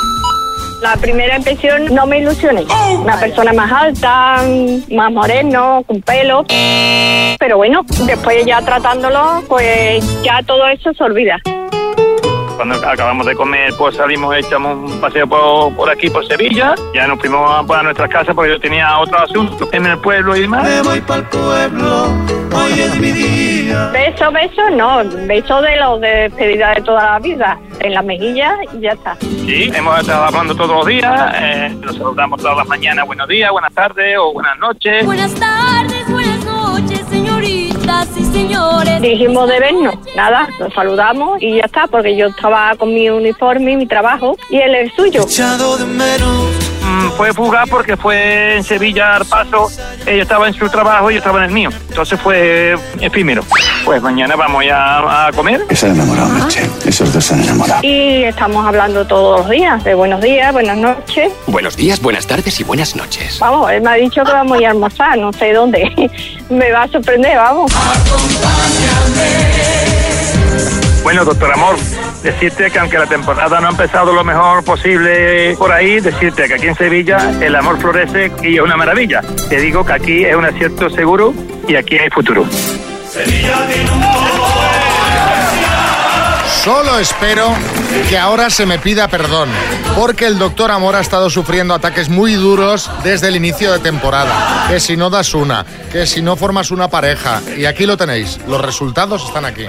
La 0.80 0.96
primera 0.96 1.36
impresión 1.36 1.94
no 1.94 2.06
me 2.06 2.20
ilusioné. 2.20 2.64
Una 2.96 3.20
persona 3.20 3.52
más 3.52 3.70
alta, 3.70 4.42
más 4.90 5.12
moreno, 5.12 5.84
con 5.86 6.00
pelo. 6.00 6.44
Pero 7.38 7.58
bueno, 7.58 7.82
después 8.06 8.46
ya 8.46 8.62
tratándolo, 8.62 9.42
pues 9.46 10.02
ya 10.22 10.42
todo 10.46 10.66
eso 10.68 10.94
se 10.94 11.04
olvida. 11.04 11.36
Cuando 12.60 12.76
acabamos 12.86 13.24
de 13.24 13.34
comer, 13.34 13.72
pues 13.78 13.96
salimos, 13.96 14.36
echamos 14.36 14.92
un 14.92 15.00
paseo 15.00 15.26
por, 15.26 15.74
por 15.74 15.88
aquí, 15.88 16.10
por 16.10 16.26
Sevilla. 16.26 16.74
Ya 16.92 17.06
nos 17.06 17.18
fuimos 17.18 17.40
a, 17.50 17.60
a 17.60 17.82
nuestras 17.82 18.10
casas 18.10 18.34
porque 18.34 18.50
yo 18.50 18.60
tenía 18.60 18.98
otro 18.98 19.18
asunto 19.18 19.66
en 19.72 19.86
el 19.86 19.96
pueblo 19.96 20.36
y 20.36 20.42
demás. 20.42 20.64
Me 20.64 20.82
voy 20.82 21.00
para 21.00 21.20
el 21.20 21.26
pueblo, 21.28 22.08
hoy 22.52 22.80
es 22.80 23.00
mi 23.00 23.12
día. 23.12 23.88
Beso, 23.94 24.30
beso, 24.30 24.68
no. 24.76 25.02
Beso 25.26 25.62
de 25.62 25.76
los 25.78 26.02
de 26.02 26.08
despedida 26.08 26.74
de 26.74 26.82
toda 26.82 27.12
la 27.12 27.18
vida. 27.18 27.58
En 27.78 27.94
la 27.94 28.02
mejilla 28.02 28.58
y 28.74 28.80
ya 28.80 28.90
está. 28.90 29.16
Sí, 29.16 29.72
hemos 29.74 29.98
estado 29.98 30.24
hablando 30.24 30.54
todos 30.54 30.76
los 30.76 30.86
días, 30.86 31.34
eh, 31.36 31.74
nos 31.80 31.96
saludamos 31.96 32.42
todas 32.42 32.58
las 32.58 32.68
mañanas, 32.68 33.06
buenos 33.06 33.26
días, 33.26 33.50
buenas 33.50 33.72
tardes 33.72 34.18
o 34.18 34.34
buenas 34.34 34.58
noches. 34.58 35.06
Buenas 35.06 35.34
tardes, 35.34 36.06
buenas 36.10 36.44
noches, 36.44 36.59
señores. 38.32 39.02
Dijimos 39.02 39.48
de 39.48 39.60
vernos, 39.60 39.94
nada, 40.14 40.48
nos 40.58 40.72
saludamos 40.74 41.40
y 41.42 41.56
ya 41.56 41.64
está, 41.64 41.86
porque 41.86 42.16
yo 42.16 42.26
estaba 42.28 42.74
con 42.76 42.92
mi 42.92 43.08
uniforme 43.10 43.72
y 43.72 43.76
mi 43.76 43.86
trabajo 43.86 44.36
y 44.50 44.58
él 44.58 44.74
el 44.74 44.92
suyo. 44.92 45.22
Fue 47.20 47.34
fugaz 47.34 47.68
porque 47.68 47.98
fue 47.98 48.56
en 48.56 48.64
Sevilla 48.64 49.16
al 49.16 49.26
paso, 49.26 49.70
ella 50.06 50.22
estaba 50.22 50.48
en 50.48 50.54
su 50.54 50.66
trabajo 50.70 51.10
y 51.10 51.14
yo 51.14 51.18
estaba 51.18 51.40
en 51.40 51.44
el 51.44 51.50
mío. 51.50 51.68
Entonces 51.90 52.18
fue 52.18 52.78
efímero. 52.98 53.44
Pues 53.84 54.00
mañana 54.00 54.36
vamos 54.36 54.64
ya 54.64 55.26
a 55.26 55.30
comer. 55.30 55.66
Se 55.70 55.84
han 55.84 55.96
enamorado, 55.96 56.30
Merche. 56.30 56.70
Esos 56.86 57.12
dos 57.12 57.22
se 57.22 57.34
han 57.34 57.42
enamorado. 57.42 57.80
Y 57.82 58.24
estamos 58.24 58.64
hablando 58.64 59.06
todos 59.06 59.40
los 59.40 59.50
días, 59.50 59.84
de 59.84 59.92
buenos 59.92 60.22
días, 60.22 60.50
buenas 60.50 60.78
noches. 60.78 61.30
Buenos 61.46 61.76
días, 61.76 62.00
buenas 62.00 62.26
tardes 62.26 62.58
y 62.58 62.64
buenas 62.64 62.96
noches. 62.96 63.38
Vamos, 63.38 63.70
él 63.70 63.82
me 63.82 63.90
ha 63.90 63.94
dicho 63.96 64.24
que 64.24 64.32
vamos 64.32 64.56
a 64.56 64.60
ir 64.62 64.66
a 64.68 64.70
almorzar, 64.70 65.18
no 65.18 65.30
sé 65.34 65.52
dónde. 65.52 66.10
me 66.48 66.72
va 66.72 66.84
a 66.84 66.88
sorprender, 66.88 67.36
vamos. 67.36 67.70
Bueno, 71.02 71.24
doctor 71.24 71.52
Amor, 71.52 71.76
decirte 72.22 72.70
que 72.70 72.78
aunque 72.78 72.98
la 72.98 73.06
temporada 73.06 73.60
no 73.60 73.68
ha 73.68 73.70
empezado 73.70 74.12
lo 74.12 74.24
mejor 74.24 74.64
posible 74.64 75.54
por 75.56 75.72
ahí, 75.72 76.00
decirte 76.00 76.48
que 76.48 76.54
aquí 76.54 76.68
en 76.68 76.76
Sevilla 76.76 77.18
el 77.40 77.54
amor 77.54 77.78
florece 77.78 78.30
y 78.42 78.56
es 78.56 78.60
una 78.60 78.76
maravilla. 78.76 79.20
Te 79.48 79.60
digo 79.60 79.84
que 79.84 79.92
aquí 79.92 80.24
es 80.24 80.34
un 80.34 80.44
acierto 80.44 80.90
seguro 80.90 81.32
y 81.68 81.76
aquí 81.76 81.98
hay 81.98 82.10
futuro. 82.10 82.44
Solo 86.62 86.98
espero 86.98 87.54
que 88.08 88.18
ahora 88.18 88.50
se 88.50 88.66
me 88.66 88.78
pida 88.78 89.08
perdón, 89.08 89.48
porque 89.96 90.26
el 90.26 90.38
doctor 90.38 90.70
Amor 90.70 90.96
ha 90.96 91.00
estado 91.00 91.30
sufriendo 91.30 91.74
ataques 91.74 92.08
muy 92.08 92.34
duros 92.34 92.90
desde 93.04 93.28
el 93.28 93.36
inicio 93.36 93.72
de 93.72 93.78
temporada. 93.78 94.66
Que 94.68 94.80
si 94.80 94.96
no 94.96 95.10
das 95.10 95.34
una, 95.34 95.64
que 95.92 96.06
si 96.06 96.22
no 96.22 96.36
formas 96.36 96.70
una 96.70 96.88
pareja. 96.88 97.40
Y 97.56 97.64
aquí 97.66 97.86
lo 97.86 97.96
tenéis, 97.96 98.38
los 98.48 98.60
resultados 98.60 99.24
están 99.24 99.44
aquí. 99.44 99.64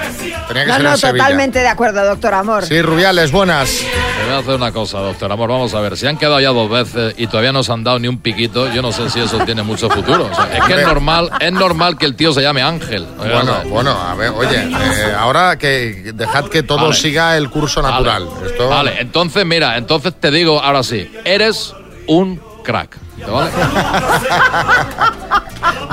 Tenía 0.48 0.66
que 0.66 0.70
No, 0.70 0.74
ser 0.76 0.84
no, 0.84 0.92
en 0.92 0.98
Sevilla. 0.98 1.24
totalmente 1.24 1.60
de 1.60 1.68
acuerdo, 1.68 2.04
doctor 2.06 2.34
Amor. 2.34 2.66
Sí, 2.66 2.82
Rubiales, 2.82 3.32
buenas. 3.32 3.70
Te 3.70 4.26
voy 4.28 4.36
a 4.36 4.38
hacer 4.40 4.56
una 4.56 4.72
cosa, 4.72 5.00
doctor 5.00 5.32
Amor. 5.32 5.50
Vamos 5.50 5.74
a 5.74 5.80
ver, 5.82 5.98
si 5.98 6.08
han 6.08 6.18
quedado 6.18 6.40
ya 6.40 6.50
dos 6.50 6.70
veces 6.70 7.16
y 7.18 7.28
todavía 7.28 7.52
no 7.52 7.64
se 7.64 7.72
han 7.74 7.84
dado 7.84 8.00
ni 8.00 8.08
un 8.08 8.20
piquito, 8.20 8.72
yo 8.72 8.82
no 8.82 8.92
sé 8.92 9.10
si 9.10 9.20
eso 9.20 9.40
tiene 9.46 9.64
mucho 9.64 9.90
futuro. 9.90 10.30
O 10.32 10.36
sea, 10.36 10.50
es 10.58 10.64
que 10.66 10.80
es 10.80 10.86
normal, 10.88 11.30
es 11.40 11.52
normal 11.52 11.98
que 11.98 12.06
el 12.06 12.16
tío 12.16 12.32
se 12.34 12.42
llame 12.42 12.62
Ángel. 12.62 13.06
Bueno, 13.18 13.58
bueno, 13.66 13.92
a 13.92 14.14
ver, 14.16 14.32
oye, 14.36 14.58
eh, 14.58 15.14
ahora 15.18 15.58
que 15.58 16.12
dejad 16.14 16.46
que 16.46 16.64
todo 16.64 16.84
Vale. 16.84 16.94
siga 16.94 17.36
el 17.38 17.50
curso 17.50 17.82
natural. 17.82 18.11
Esto- 18.18 18.70
Vale, 18.70 19.00
entonces 19.00 19.46
mira, 19.46 19.78
entonces 19.78 20.14
te 20.20 20.32
digo 20.32 20.60
ahora 20.62 20.84
sí, 20.84 21.12
eres 21.26 21.74
un 22.08 22.42
crack. 22.64 22.98
¿te 23.18 23.26
vale? 23.30 23.52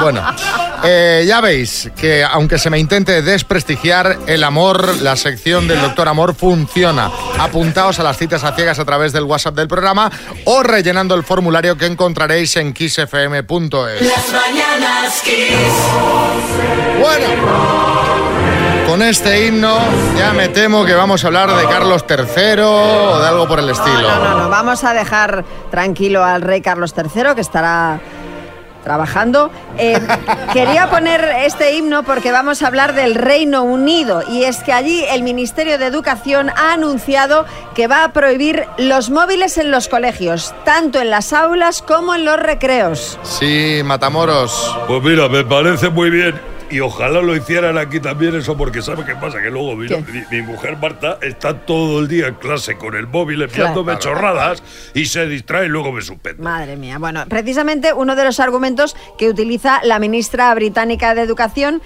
Bueno, 0.00 0.22
eh, 0.84 1.24
ya 1.26 1.40
veis 1.40 1.90
que 1.98 2.22
aunque 2.24 2.56
se 2.56 2.70
me 2.70 2.78
intente 2.78 3.20
desprestigiar, 3.20 4.16
el 4.28 4.44
amor, 4.44 4.96
la 5.02 5.16
sección 5.16 5.66
del 5.66 5.80
doctor 5.80 6.06
Amor 6.08 6.34
funciona. 6.36 7.10
Apuntaos 7.38 7.98
a 7.98 8.04
las 8.04 8.16
citas 8.16 8.44
a 8.44 8.52
ciegas 8.54 8.78
a 8.78 8.84
través 8.84 9.12
del 9.12 9.24
WhatsApp 9.24 9.56
del 9.56 9.66
programa 9.66 10.10
o 10.44 10.62
rellenando 10.62 11.16
el 11.16 11.24
formulario 11.24 11.76
que 11.76 11.86
encontraréis 11.86 12.56
en 12.56 12.72
kissfm.es. 12.72 14.02
Las 14.02 14.32
mañanas 14.32 15.20
Kiss. 15.24 17.00
Bueno, 17.00 17.26
con 18.88 19.02
este 19.02 19.46
himno 19.46 19.76
ya 20.16 20.32
me 20.32 20.48
temo 20.48 20.82
que 20.86 20.94
vamos 20.94 21.22
a 21.22 21.26
hablar 21.26 21.54
de 21.54 21.64
Carlos 21.66 22.06
III 22.08 22.62
o 22.62 23.18
de 23.20 23.28
algo 23.28 23.46
por 23.46 23.58
el 23.58 23.68
estilo. 23.68 24.00
No, 24.00 24.24
no, 24.24 24.38
no, 24.38 24.48
vamos 24.48 24.82
a 24.82 24.94
dejar 24.94 25.44
tranquilo 25.70 26.24
al 26.24 26.40
rey 26.40 26.62
Carlos 26.62 26.94
III, 26.96 27.34
que 27.34 27.42
estará 27.42 28.00
trabajando. 28.82 29.50
Eh, 29.76 30.00
quería 30.54 30.88
poner 30.88 31.22
este 31.44 31.76
himno 31.76 32.02
porque 32.02 32.32
vamos 32.32 32.62
a 32.62 32.68
hablar 32.68 32.94
del 32.94 33.14
Reino 33.14 33.62
Unido 33.62 34.22
y 34.26 34.44
es 34.44 34.62
que 34.62 34.72
allí 34.72 35.04
el 35.10 35.22
Ministerio 35.22 35.76
de 35.76 35.84
Educación 35.84 36.48
ha 36.56 36.72
anunciado 36.72 37.44
que 37.74 37.88
va 37.88 38.04
a 38.04 38.14
prohibir 38.14 38.64
los 38.78 39.10
móviles 39.10 39.58
en 39.58 39.70
los 39.70 39.88
colegios, 39.88 40.54
tanto 40.64 40.98
en 40.98 41.10
las 41.10 41.34
aulas 41.34 41.82
como 41.82 42.14
en 42.14 42.24
los 42.24 42.38
recreos. 42.38 43.18
Sí, 43.22 43.82
Matamoros. 43.84 44.74
Pues 44.86 45.02
mira, 45.02 45.28
me 45.28 45.44
parece 45.44 45.90
muy 45.90 46.08
bien. 46.08 46.57
Y 46.70 46.80
ojalá 46.80 47.22
lo 47.22 47.34
hicieran 47.34 47.78
aquí 47.78 47.98
también 47.98 48.34
eso, 48.36 48.56
porque 48.56 48.82
¿sabe 48.82 49.04
qué 49.04 49.14
pasa? 49.14 49.40
Que 49.40 49.50
luego 49.50 49.74
mi, 49.74 49.88
mi 50.30 50.42
mujer 50.42 50.76
Marta 50.76 51.18
está 51.22 51.54
todo 51.54 52.00
el 52.00 52.08
día 52.08 52.26
en 52.26 52.34
clase 52.34 52.76
con 52.76 52.94
el 52.94 53.06
móvil 53.06 53.40
enviándome 53.42 53.92
Claro. 53.96 54.00
chorradas 54.00 54.62
y 54.92 55.06
se 55.06 55.26
distrae 55.26 55.66
y 55.66 55.68
luego 55.68 55.92
me 55.92 56.02
suspende. 56.02 56.42
Madre 56.42 56.76
mía. 56.76 56.98
Bueno, 56.98 57.24
precisamente 57.28 57.92
uno 57.94 58.14
de 58.16 58.24
los 58.24 58.38
argumentos 58.38 58.96
que 59.16 59.28
utiliza 59.30 59.80
la 59.82 59.98
ministra 59.98 60.54
británica 60.54 61.14
de 61.14 61.22
Educación 61.22 61.80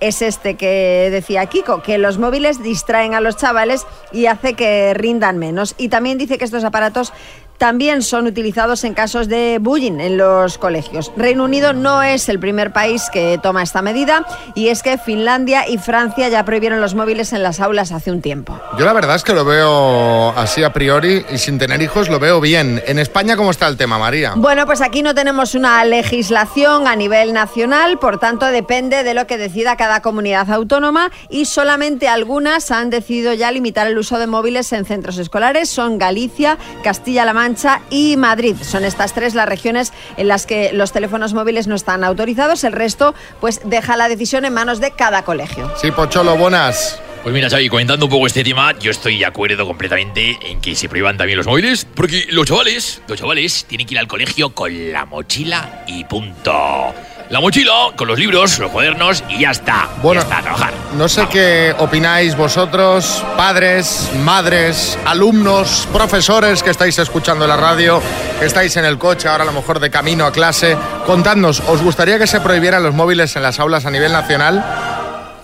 es 0.00 0.20
este 0.20 0.56
que 0.56 1.08
decía 1.10 1.46
Kiko, 1.46 1.82
que 1.82 1.96
los 1.96 2.18
móviles 2.18 2.62
distraen 2.62 3.14
a 3.14 3.20
los 3.22 3.38
chavales 3.38 3.86
y 4.12 4.26
hace 4.26 4.52
que 4.52 4.92
rindan 4.92 5.38
menos. 5.38 5.74
Y 5.78 5.88
también 5.88 6.18
dice 6.18 6.36
que 6.36 6.44
estos 6.44 6.64
aparatos 6.64 7.14
también 7.58 8.02
son 8.02 8.26
utilizados 8.26 8.84
en 8.84 8.94
casos 8.94 9.28
de 9.28 9.58
bullying 9.60 10.00
en 10.00 10.16
los 10.16 10.58
colegios. 10.58 11.12
Reino 11.16 11.44
Unido 11.44 11.72
no 11.72 12.02
es 12.02 12.28
el 12.28 12.38
primer 12.38 12.72
país 12.72 13.08
que 13.12 13.38
toma 13.42 13.62
esta 13.62 13.82
medida 13.82 14.26
y 14.54 14.68
es 14.68 14.82
que 14.82 14.98
Finlandia 14.98 15.68
y 15.68 15.78
Francia 15.78 16.28
ya 16.28 16.44
prohibieron 16.44 16.80
los 16.80 16.94
móviles 16.94 17.32
en 17.32 17.42
las 17.42 17.60
aulas 17.60 17.92
hace 17.92 18.10
un 18.10 18.20
tiempo. 18.20 18.58
Yo 18.78 18.84
la 18.84 18.92
verdad 18.92 19.16
es 19.16 19.24
que 19.24 19.32
lo 19.32 19.44
veo 19.44 20.30
así 20.36 20.62
a 20.62 20.72
priori 20.72 21.24
y 21.32 21.38
sin 21.38 21.58
tener 21.58 21.80
hijos 21.82 22.08
lo 22.08 22.18
veo 22.18 22.40
bien. 22.40 22.82
En 22.86 22.98
España, 22.98 23.36
¿cómo 23.36 23.50
está 23.50 23.68
el 23.68 23.76
tema, 23.76 23.98
María? 23.98 24.34
Bueno, 24.36 24.66
pues 24.66 24.80
aquí 24.80 25.02
no 25.02 25.14
tenemos 25.14 25.54
una 25.54 25.84
legislación 25.84 26.86
a 26.86 26.96
nivel 26.96 27.32
nacional, 27.32 27.98
por 27.98 28.18
tanto 28.18 28.46
depende 28.46 29.02
de 29.02 29.14
lo 29.14 29.26
que 29.26 29.38
decida 29.38 29.76
cada 29.76 30.02
comunidad 30.02 30.50
autónoma 30.50 31.10
y 31.30 31.46
solamente 31.46 32.08
algunas 32.08 32.70
han 32.70 32.90
decidido 32.90 33.32
ya 33.34 33.50
limitar 33.50 33.86
el 33.86 33.98
uso 33.98 34.18
de 34.18 34.26
móviles 34.26 34.72
en 34.72 34.84
centros 34.84 35.18
escolares. 35.18 35.68
Son 35.68 35.98
Galicia, 35.98 36.58
Castilla-La 36.82 37.32
Mancha 37.32 37.45
y 37.90 38.16
Madrid. 38.16 38.56
Son 38.62 38.84
estas 38.84 39.12
tres 39.12 39.34
las 39.34 39.48
regiones 39.48 39.92
en 40.16 40.28
las 40.28 40.46
que 40.46 40.72
los 40.72 40.92
teléfonos 40.92 41.34
móviles 41.34 41.66
no 41.66 41.74
están 41.74 42.04
autorizados. 42.04 42.64
El 42.64 42.72
resto, 42.72 43.14
pues 43.40 43.60
deja 43.64 43.96
la 43.96 44.08
decisión 44.08 44.44
en 44.44 44.54
manos 44.54 44.80
de 44.80 44.90
cada 44.90 45.22
colegio. 45.22 45.70
Sí, 45.80 45.90
Pocholo, 45.90 46.36
buenas. 46.36 47.00
Pues 47.22 47.34
mira, 47.34 47.50
Xavi, 47.50 47.68
comentando 47.68 48.06
un 48.06 48.10
poco 48.10 48.26
este 48.28 48.44
tema, 48.44 48.78
yo 48.78 48.92
estoy 48.92 49.18
de 49.18 49.26
acuerdo 49.26 49.66
completamente 49.66 50.38
en 50.42 50.60
que 50.60 50.76
se 50.76 50.88
prohíban 50.88 51.16
también 51.16 51.36
los 51.36 51.46
móviles, 51.46 51.84
porque 51.84 52.24
los 52.30 52.46
chavales, 52.46 53.02
los 53.08 53.18
chavales 53.18 53.64
tienen 53.68 53.86
que 53.86 53.94
ir 53.94 53.98
al 53.98 54.06
colegio 54.06 54.50
con 54.54 54.92
la 54.92 55.06
mochila 55.06 55.84
y 55.88 56.04
punto. 56.04 56.94
La 57.28 57.40
mochila 57.40 57.72
con 57.96 58.08
los 58.08 58.18
libros, 58.18 58.58
los 58.58 58.70
cuadernos 58.70 59.24
y 59.28 59.40
ya 59.40 59.50
está. 59.50 59.88
Bueno, 60.02 60.20
ya 60.20 60.24
está, 60.24 60.38
a 60.38 60.42
trabajar. 60.42 60.72
No 60.96 61.08
sé 61.08 61.26
qué 61.30 61.74
opináis 61.78 62.36
vosotros, 62.36 63.24
padres, 63.36 64.10
madres, 64.24 64.98
alumnos, 65.04 65.88
profesores 65.92 66.62
que 66.62 66.70
estáis 66.70 66.98
escuchando 66.98 67.46
la 67.46 67.56
radio, 67.56 68.00
que 68.38 68.46
estáis 68.46 68.76
en 68.76 68.84
el 68.84 68.98
coche, 68.98 69.28
ahora 69.28 69.42
a 69.44 69.46
lo 69.46 69.52
mejor 69.52 69.80
de 69.80 69.90
camino 69.90 70.24
a 70.24 70.32
clase. 70.32 70.76
Contadnos, 71.04 71.60
¿os 71.66 71.82
gustaría 71.82 72.18
que 72.18 72.26
se 72.26 72.40
prohibieran 72.40 72.82
los 72.82 72.94
móviles 72.94 73.34
en 73.36 73.42
las 73.42 73.58
aulas 73.58 73.86
a 73.86 73.90
nivel 73.90 74.12
nacional? 74.12 74.64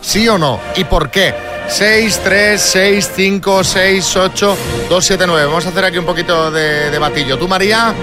¿Sí 0.01 0.29
o 0.29 0.39
no? 0.39 0.61
¿Y 0.77 0.85
por 0.85 1.11
qué? 1.11 1.35
6, 1.69 2.21
3, 2.25 2.61
6, 2.61 3.11
5, 3.15 3.65
6, 3.65 4.17
8, 4.17 4.57
2, 4.89 5.05
7, 5.05 5.25
9. 5.27 5.47
Vamos 5.47 5.67
a 5.67 5.69
hacer 5.69 5.85
aquí 5.85 5.99
un 5.99 6.05
poquito 6.05 6.51
de 6.51 6.91
debatillo. 6.91 7.39
¿Tú, 7.39 7.47
María? 7.49 7.95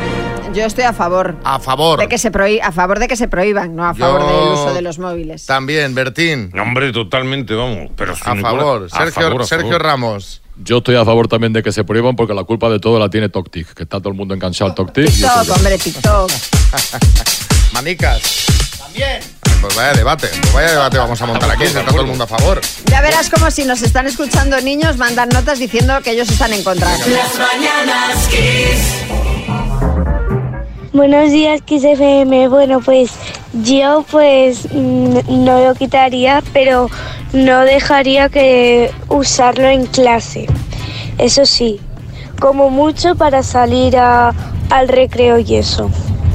Yo 0.53 0.65
estoy 0.65 0.83
a 0.83 0.93
favor. 0.93 1.35
A 1.43 1.59
favor. 1.59 1.99
De 1.99 2.07
que 2.07 2.17
se 2.17 2.31
prohí- 2.31 2.59
a 2.61 2.71
favor 2.71 2.99
de 2.99 3.07
que 3.07 3.15
se 3.15 3.27
prohíban, 3.27 3.75
no 3.75 3.85
a 3.85 3.93
Yo- 3.93 3.99
favor 4.05 4.21
del 4.27 4.53
uso 4.53 4.73
de 4.73 4.81
los 4.81 4.97
móviles. 4.99 5.45
También, 5.45 5.93
Bertín. 5.95 6.51
Hombre, 6.59 6.91
totalmente, 6.91 7.53
vamos. 7.53 7.91
Pero 7.95 8.13
A 8.13 8.35
favor. 8.35 8.89
Sergio, 8.89 9.43
Sergio 9.43 9.77
Ramos. 9.79 10.41
Yo 10.61 10.79
estoy 10.79 10.95
a 10.95 11.05
favor 11.05 11.27
también 11.29 11.53
de 11.53 11.63
que 11.63 11.71
se 11.71 11.83
prohíban 11.85 12.15
porque 12.17 12.33
la 12.33 12.43
culpa 12.43 12.67
de 12.69 12.79
todo 12.79 12.99
la 12.99 13.09
tiene 13.09 13.29
TokTik, 13.29 13.73
que 13.73 13.83
está 13.83 13.99
todo 13.99 14.09
el 14.09 14.15
mundo 14.15 14.33
enganchado 14.33 14.69
al 14.71 14.75
TokTik. 14.75 15.07
y 15.07 15.11
TikTok, 15.11 15.49
hombre, 15.55 15.77
TikTok. 15.77 16.31
Manicas. 17.73 18.21
También. 18.79 19.19
Pues 19.61 19.75
vaya 19.75 19.93
debate, 19.93 20.27
pues 20.41 20.53
vaya 20.53 20.71
debate 20.71 20.97
vamos 20.97 21.21
a 21.21 21.25
montar 21.25 21.51
aquí, 21.51 21.65
está 21.65 21.83
todo 21.85 22.01
el 22.01 22.07
mundo 22.07 22.23
a 22.23 22.27
favor. 22.27 22.59
Ya 22.85 23.01
verás 23.01 23.29
como 23.29 23.51
si 23.51 23.65
nos 23.65 23.81
están 23.81 24.07
escuchando 24.07 24.59
niños, 24.61 24.97
mandan 24.97 25.29
notas 25.29 25.59
diciendo 25.59 26.01
que 26.01 26.11
ellos 26.11 26.29
están 26.29 26.53
en 26.53 26.63
contra. 26.63 26.89
Las 26.97 27.37
mañanas 27.37 28.27
Kiss. 28.29 29.03
Buenos 30.91 31.31
días, 31.31 31.61
Kiss 31.61 31.83
FM. 31.83 32.47
Bueno, 32.47 32.79
pues 32.81 33.11
yo 33.53 34.03
pues 34.09 34.71
no 34.73 35.59
lo 35.63 35.75
quitaría, 35.75 36.41
pero 36.51 36.89
no 37.31 37.59
dejaría 37.61 38.29
que 38.29 38.91
usarlo 39.07 39.67
en 39.67 39.85
clase. 39.85 40.47
Eso 41.19 41.45
sí, 41.45 41.79
como 42.39 42.69
mucho 42.69 43.15
para 43.15 43.43
salir 43.43 43.97
a- 43.97 44.33
al 44.71 44.87
recreo 44.87 45.37
y 45.39 45.55
eso. 45.55 45.91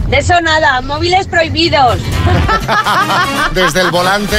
De 0.09 0.18
eso 0.18 0.40
nada, 0.42 0.80
móviles 0.82 1.26
prohibidos. 1.26 1.98
Desde 3.55 3.80
el 3.80 3.90
volante 3.90 4.36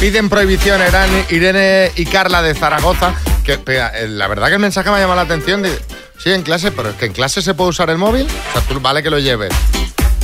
piden 0.00 0.28
prohibición 0.30 0.80
Irene 1.28 1.90
y 1.96 2.06
Carla 2.06 2.40
de 2.40 2.54
Zaragoza, 2.54 3.12
que 3.44 3.58
eh, 3.66 4.06
la 4.08 4.28
verdad 4.28 4.46
que 4.46 4.54
el 4.54 4.60
mensaje 4.60 4.88
me 4.90 4.96
ha 4.96 5.00
llamado 5.00 5.16
la 5.16 5.22
atención. 5.22 5.60
de- 5.62 5.78
sí, 6.18 6.30
en 6.32 6.42
clase, 6.42 6.70
pero 6.72 6.90
es 6.90 6.96
que 6.96 7.06
en 7.06 7.12
clase 7.12 7.42
se 7.42 7.54
puede 7.54 7.70
usar 7.70 7.90
el 7.90 7.98
móvil. 7.98 8.26
O 8.26 8.52
sea, 8.52 8.62
tú 8.68 8.80
vale 8.80 9.02
que 9.02 9.10
lo 9.10 9.18
lleves. 9.18 9.52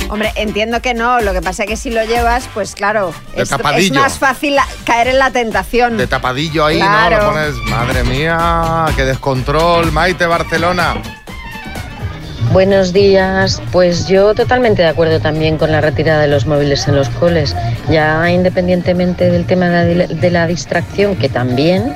Hombre, 0.09 0.31
entiendo 0.35 0.81
que 0.81 0.93
no, 0.93 1.19
lo 1.21 1.33
que 1.33 1.41
pasa 1.41 1.63
es 1.63 1.69
que 1.69 1.77
si 1.77 1.89
lo 1.89 2.03
llevas, 2.05 2.47
pues 2.53 2.75
claro, 2.75 3.13
De 3.35 3.41
es, 3.41 3.51
es 3.51 3.91
más 3.91 4.19
fácil 4.19 4.55
caer 4.85 5.07
en 5.07 5.19
la 5.19 5.31
tentación. 5.31 5.97
De 5.97 6.05
tapadillo 6.05 6.65
ahí, 6.65 6.79
¿no? 6.79 7.09
Lo 7.09 7.31
pones, 7.31 7.55
madre 7.69 8.03
mía, 8.03 8.85
qué 8.95 9.03
descontrol. 9.03 9.91
Maite 9.91 10.27
Barcelona. 10.27 10.95
Buenos 12.51 12.93
días. 12.93 13.61
Pues 13.71 14.07
yo 14.07 14.35
totalmente 14.35 14.83
de 14.83 14.87
acuerdo 14.87 15.19
también 15.19 15.57
con 15.57 15.71
la 15.71 15.81
retirada 15.81 16.21
de 16.21 16.27
los 16.27 16.45
móviles 16.45 16.87
en 16.87 16.95
los 16.95 17.09
coles. 17.09 17.55
Ya 17.89 18.29
independientemente 18.29 19.29
del 19.31 19.45
tema 19.45 19.69
de 19.69 19.95
la, 19.95 20.07
de 20.07 20.31
la 20.31 20.45
distracción, 20.47 21.15
que 21.15 21.29
también 21.29 21.95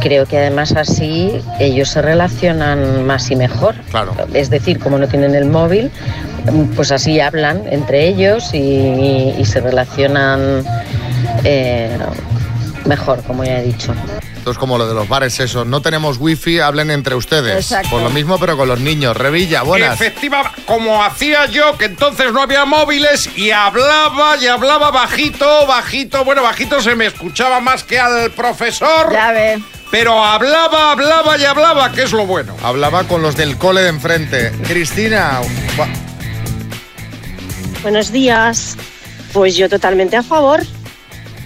creo 0.00 0.26
que 0.26 0.38
además 0.38 0.72
así 0.72 1.32
ellos 1.58 1.88
se 1.88 2.02
relacionan 2.02 3.04
más 3.06 3.30
y 3.30 3.36
mejor. 3.36 3.74
Claro. 3.90 4.14
Es 4.34 4.50
decir, 4.50 4.78
como 4.78 4.98
no 4.98 5.08
tienen 5.08 5.34
el 5.34 5.46
móvil, 5.46 5.90
pues 6.74 6.90
así 6.92 7.20
hablan 7.20 7.62
entre 7.70 8.08
ellos 8.08 8.52
y, 8.54 9.34
y 9.38 9.44
se 9.44 9.60
relacionan 9.60 10.64
eh, 11.44 11.96
mejor, 12.86 13.22
como 13.22 13.44
ya 13.44 13.60
he 13.60 13.62
dicho. 13.62 13.94
Esto 14.36 14.52
es 14.52 14.58
como 14.58 14.78
lo 14.78 14.88
de 14.88 14.94
los 14.94 15.06
bares, 15.06 15.38
eso. 15.38 15.66
No 15.66 15.82
tenemos 15.82 16.16
wifi, 16.16 16.60
hablen 16.60 16.90
entre 16.90 17.14
ustedes. 17.14 17.56
Exacto. 17.56 17.90
Por 17.90 18.00
lo 18.00 18.08
mismo, 18.08 18.38
pero 18.38 18.56
con 18.56 18.68
los 18.68 18.80
niños. 18.80 19.14
Revilla, 19.14 19.60
buenas. 19.62 20.00
Efectiva, 20.00 20.50
como 20.64 21.04
hacía 21.04 21.44
yo, 21.44 21.76
que 21.76 21.84
entonces 21.84 22.32
no 22.32 22.40
había 22.40 22.64
móviles 22.64 23.28
y 23.36 23.50
hablaba 23.50 24.38
y 24.40 24.46
hablaba 24.46 24.90
bajito, 24.90 25.66
bajito. 25.66 26.24
Bueno, 26.24 26.42
bajito 26.42 26.80
se 26.80 26.96
me 26.96 27.04
escuchaba 27.04 27.60
más 27.60 27.84
que 27.84 28.00
al 28.00 28.30
profesor. 28.30 29.12
Ya 29.12 29.30
ve. 29.32 29.60
Pero 29.90 30.24
hablaba, 30.24 30.92
hablaba 30.92 31.36
y 31.36 31.44
hablaba, 31.44 31.90
que 31.90 32.04
es 32.04 32.12
lo 32.12 32.24
bueno. 32.24 32.56
Hablaba 32.62 33.04
con 33.04 33.22
los 33.22 33.36
del 33.36 33.58
cole 33.58 33.82
de 33.82 33.88
enfrente. 33.88 34.52
Cristina. 34.68 35.40
Buenos 37.82 38.12
días. 38.12 38.76
Pues 39.32 39.56
yo 39.56 39.68
totalmente 39.68 40.16
a 40.16 40.22
favor. 40.22 40.60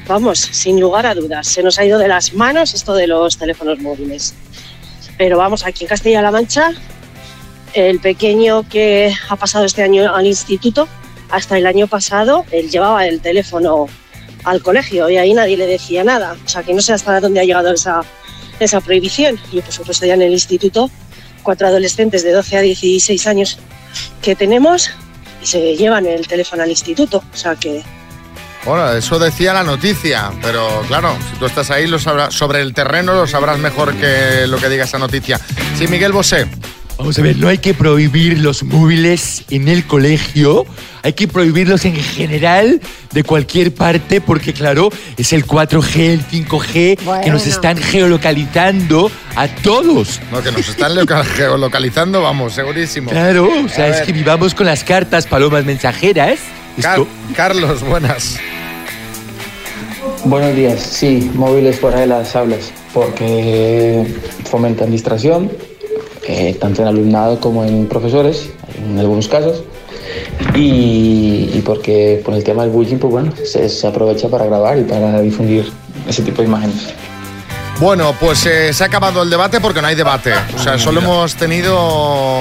Vamos, 0.06 0.40
sin 0.40 0.78
lugar 0.78 1.06
a 1.06 1.14
dudas. 1.14 1.48
Se 1.48 1.62
nos 1.62 1.78
ha 1.78 1.86
ido 1.86 1.98
de 1.98 2.08
las 2.08 2.34
manos 2.34 2.74
esto 2.74 2.92
de 2.94 3.06
los 3.06 3.38
teléfonos 3.38 3.78
móviles. 3.78 4.34
Pero 5.16 5.38
vamos, 5.38 5.64
aquí 5.64 5.84
en 5.84 5.88
Castilla-La 5.88 6.30
Mancha, 6.30 6.72
el 7.72 7.98
pequeño 8.00 8.68
que 8.68 9.14
ha 9.28 9.36
pasado 9.36 9.64
este 9.64 9.82
año 9.82 10.14
al 10.14 10.26
instituto, 10.26 10.86
hasta 11.30 11.56
el 11.56 11.66
año 11.66 11.86
pasado, 11.86 12.44
él 12.50 12.70
llevaba 12.70 13.06
el 13.06 13.20
teléfono 13.20 13.86
al 14.44 14.62
colegio 14.62 15.08
y 15.10 15.16
ahí 15.16 15.34
nadie 15.34 15.56
le 15.56 15.66
decía 15.66 16.04
nada. 16.04 16.36
O 16.44 16.48
sea, 16.48 16.62
que 16.62 16.74
no 16.74 16.80
sé 16.80 16.92
hasta 16.92 17.20
dónde 17.20 17.40
ha 17.40 17.44
llegado 17.44 17.72
esa, 17.72 18.02
esa 18.60 18.80
prohibición. 18.80 19.38
Y 19.52 19.60
por 19.60 19.72
supuesto 19.72 20.06
ya 20.06 20.14
en 20.14 20.22
el 20.22 20.32
instituto, 20.32 20.90
cuatro 21.42 21.66
adolescentes 21.66 22.22
de 22.22 22.32
12 22.32 22.56
a 22.58 22.60
16 22.60 23.26
años 23.26 23.58
que 24.22 24.34
tenemos 24.34 24.90
y 25.42 25.46
se 25.46 25.76
llevan 25.76 26.06
el 26.06 26.26
teléfono 26.26 26.62
al 26.62 26.70
instituto. 26.70 27.22
O 27.32 27.36
sea 27.36 27.54
que 27.54 27.82
Bueno, 28.64 28.92
eso 28.92 29.18
decía 29.18 29.52
la 29.52 29.62
noticia, 29.62 30.30
pero 30.42 30.82
claro, 30.88 31.16
si 31.30 31.38
tú 31.38 31.46
estás 31.46 31.70
ahí 31.70 31.86
lo 31.86 31.98
sabrás, 31.98 32.34
sobre 32.34 32.60
el 32.60 32.72
terreno 32.74 33.14
lo 33.14 33.26
sabrás 33.26 33.58
mejor 33.58 33.94
que 33.94 34.46
lo 34.46 34.58
que 34.58 34.68
diga 34.68 34.84
esa 34.84 34.98
noticia. 34.98 35.40
Sí, 35.78 35.86
Miguel 35.88 36.12
Bosé. 36.12 36.48
Vamos 36.96 37.18
a 37.18 37.22
ver, 37.22 37.36
no 37.36 37.48
hay 37.48 37.58
que 37.58 37.74
prohibir 37.74 38.38
los 38.38 38.62
móviles 38.62 39.42
en 39.50 39.66
el 39.68 39.84
colegio, 39.84 40.64
hay 41.02 41.12
que 41.12 41.26
prohibirlos 41.26 41.84
en 41.84 41.96
general 41.96 42.80
de 43.12 43.24
cualquier 43.24 43.74
parte 43.74 44.20
porque 44.20 44.52
claro, 44.52 44.90
es 45.16 45.32
el 45.32 45.44
4G, 45.44 45.96
el 45.96 46.24
5G 46.26 47.20
que 47.22 47.30
nos 47.30 47.46
están 47.46 47.76
geolocalizando 47.78 49.10
a 49.34 49.48
todos. 49.48 50.20
No, 50.30 50.40
que 50.40 50.52
nos 50.52 50.68
están 50.68 50.94
loca- 50.94 51.24
geolocalizando, 51.36 52.22
vamos, 52.22 52.54
segurísimo. 52.54 53.10
Claro, 53.10 53.48
o 53.64 53.68
sea, 53.68 53.86
A 53.86 53.88
es 53.88 53.96
ver, 53.96 54.06
que 54.06 54.12
vivamos 54.12 54.54
con 54.54 54.66
las 54.66 54.84
cartas 54.84 55.26
palomas 55.26 55.64
mensajeras. 55.64 56.38
Car- 56.80 57.04
Carlos, 57.34 57.82
buenas. 57.82 58.38
Buenos 60.24 60.54
días, 60.54 60.80
sí, 60.80 61.30
móviles 61.34 61.78
fuera 61.80 62.00
de 62.00 62.06
las 62.06 62.34
aulas, 62.36 62.72
porque 62.94 64.06
fomentan 64.48 64.90
distracción, 64.90 65.50
eh, 66.28 66.56
tanto 66.60 66.82
en 66.82 66.88
alumnado 66.88 67.38
como 67.40 67.64
en 67.64 67.86
profesores, 67.86 68.50
en 68.78 68.98
algunos 68.98 69.28
casos, 69.28 69.62
y, 70.54 71.50
y 71.54 71.62
porque 71.64 72.20
por 72.24 72.34
el 72.34 72.44
tema 72.44 72.62
del 72.62 72.70
bullying, 72.72 72.98
pues 72.98 73.10
bueno, 73.12 73.32
se, 73.44 73.68
se 73.68 73.86
aprovecha 73.86 74.28
para 74.28 74.44
grabar 74.46 74.78
y 74.78 74.82
para 74.82 75.20
difundir 75.20 75.70
ese 76.08 76.22
tipo 76.22 76.42
de 76.42 76.48
imágenes. 76.48 76.94
Bueno, 77.80 78.14
pues 78.20 78.46
eh, 78.46 78.72
se 78.72 78.84
ha 78.84 78.86
acabado 78.86 79.22
el 79.22 79.30
debate 79.30 79.60
porque 79.60 79.82
no 79.82 79.88
hay 79.88 79.96
debate. 79.96 80.32
O 80.56 80.58
sea, 80.62 80.78
solo 80.78 81.00
hemos 81.00 81.34
tenido 81.34 82.38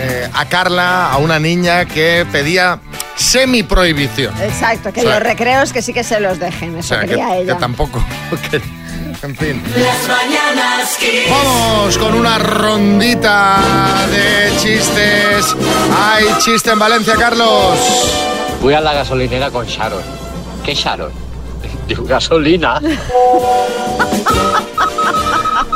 eh, 0.00 0.28
a 0.32 0.44
Carla, 0.48 1.10
a 1.12 1.18
una 1.18 1.40
niña 1.40 1.84
que 1.86 2.24
pedía 2.30 2.78
semi-prohibición. 3.16 4.32
Exacto, 4.40 4.92
que 4.92 5.00
O 5.00 5.02
sea, 5.02 5.14
los 5.14 5.22
recreos 5.24 5.72
que 5.72 5.82
sí 5.82 5.92
que 5.92 6.04
se 6.04 6.20
los 6.20 6.38
dejen, 6.38 6.76
O 6.76 6.78
eso 6.78 6.90
sea, 6.90 7.00
quería 7.00 7.28
que 7.30 7.38
ella. 7.40 7.58
tampoco. 7.58 8.02
que- 8.50 8.60
en 9.22 9.36
fin. 9.36 9.62
Las 9.76 10.08
mañanas 10.08 10.96
Kiss. 10.98 11.30
Vamos 11.30 11.98
con 11.98 12.14
una 12.14 12.38
rondita 12.38 13.58
de 14.10 14.56
chistes. 14.58 15.56
Hay 15.96 16.24
chiste 16.38 16.70
en 16.70 16.78
Valencia, 16.78 17.14
Carlos. 17.16 17.78
Fui 18.60 18.74
a 18.74 18.80
la 18.80 18.94
gasolinera 18.94 19.50
con 19.50 19.66
Sharon. 19.66 20.02
¿Qué 20.64 20.74
Sharon? 20.74 21.12
Digo, 21.88 22.04
gasolina. 22.04 22.80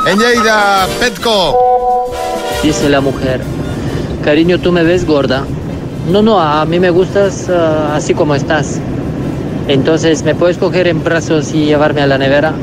En 0.05 0.19
Lleida, 0.19 0.85
Petco. 0.99 2.11
Dice 2.61 2.89
la 2.89 2.99
mujer, 2.99 3.41
cariño, 4.23 4.59
¿tú 4.59 4.73
me 4.73 4.83
ves 4.83 5.05
gorda? 5.05 5.45
No, 6.09 6.21
no, 6.21 6.41
a 6.41 6.65
mí 6.65 6.77
me 6.77 6.89
gustas 6.89 7.49
ah, 7.49 7.95
así 7.95 8.13
como 8.13 8.35
estás. 8.35 8.79
Entonces, 9.69 10.23
¿me 10.23 10.35
puedes 10.35 10.57
coger 10.57 10.87
en 10.87 11.01
brazos 11.03 11.53
y 11.53 11.65
llevarme 11.65 12.01
a 12.01 12.07
la 12.07 12.17
nevera? 12.17 12.53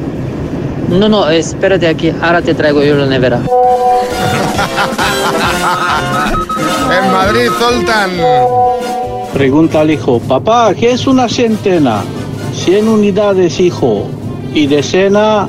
No, 0.91 1.09
no, 1.09 1.30
espérate 1.30 1.86
aquí, 1.86 2.12
ahora 2.20 2.43
te 2.43 2.55
traigo 2.55 2.82
yo 2.82 2.97
la 2.97 3.07
nevera. 3.07 3.41
En 6.91 7.12
Madrid, 7.12 7.49
Zoltan. 7.59 8.11
Pregunta 9.32 9.80
al 9.80 9.91
hijo, 9.93 10.18
papá, 10.18 10.74
¿qué 10.74 10.91
es 10.91 11.07
una 11.07 11.28
centena? 11.28 12.03
100 12.53 12.88
unidades, 12.88 13.61
hijo. 13.61 14.09
Y 14.53 14.66
de 14.66 14.82
cena, 14.82 15.47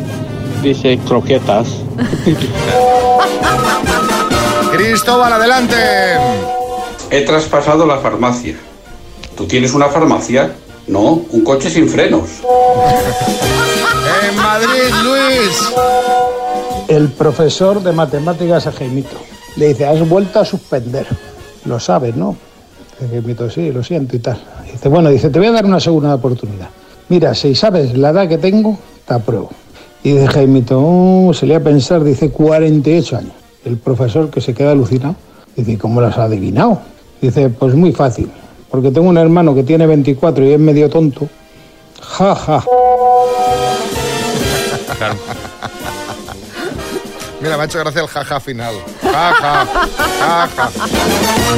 dice, 0.62 1.00
croquetas. 1.08 1.68
Cristóbal, 4.72 5.34
adelante. 5.34 5.76
He 7.10 7.22
traspasado 7.22 7.88
la 7.88 7.98
farmacia. 7.98 8.56
¿Tú 9.36 9.48
tienes 9.48 9.74
una 9.74 9.88
farmacia? 9.88 10.54
No, 10.88 11.22
un 11.32 11.44
coche 11.44 11.70
sin 11.70 11.90
frenos. 11.90 12.30
Madrid, 14.52 14.94
Luis. 15.06 15.74
El 16.90 17.08
profesor 17.08 17.82
de 17.82 17.94
matemáticas 17.94 18.68
a 18.68 18.74
Jaimito 18.74 19.16
le 19.56 19.70
dice, 19.70 19.86
has 19.86 20.10
vuelto 20.10 20.42
a 20.42 20.46
suspender. 20.46 21.08
Lo 21.64 21.80
sabes, 21.80 22.18
¿no? 22.18 22.36
Jaimito, 23.00 23.50
sí, 23.50 23.72
lo 23.72 23.82
siento 23.82 24.18
y 24.18 24.20
tal. 24.20 24.38
Dice, 24.70 24.90
bueno, 24.90 25.10
dice, 25.10 25.30
te 25.30 25.40
voy 25.40 25.48
a 25.48 25.54
dar 25.54 25.64
una 25.64 25.80
segunda 25.80 26.14
oportunidad. 26.14 26.68
Mira, 27.08 27.34
si 27.34 27.56
sabes 27.56 27.98
la 27.98 28.10
edad 28.10 28.28
que 28.28 28.38
tengo, 28.40 28.78
te 29.08 29.14
apruebo. 29.14 29.52
Y 30.04 30.12
dice 30.12 30.28
Jaimito, 30.28 30.82
oh, 30.84 31.34
se 31.34 31.46
le 31.46 31.56
a 31.56 31.64
pensar, 31.64 32.04
dice 32.04 32.30
48 32.30 33.18
años. 33.18 33.34
El 33.64 33.78
profesor 33.78 34.30
que 34.30 34.42
se 34.42 34.54
queda 34.54 34.72
alucinado, 34.72 35.16
dice, 35.56 35.72
"¿Y 35.72 35.78
¿cómo 35.78 36.02
lo 36.02 36.08
has 36.08 36.18
adivinado? 36.18 36.82
Dice, 37.22 37.48
pues 37.48 37.74
muy 37.74 37.94
fácil, 37.94 38.30
porque 38.70 38.92
tengo 38.92 39.08
un 39.08 39.18
hermano 39.18 39.56
que 39.56 39.64
tiene 39.64 39.88
24 39.88 40.44
y 40.44 40.52
es 40.52 40.60
medio 40.60 40.90
tonto. 40.90 41.30
Ja, 42.02 42.36
ja. 42.36 42.66
Mira, 47.42 47.58
me 47.58 47.64
ha 47.64 47.66
hecho 47.66 47.80
gracia 47.80 48.02
el 48.02 48.08
jaja 48.08 48.40
final. 48.40 48.76
Jaja, 49.02 49.66
jaja. 50.20 50.70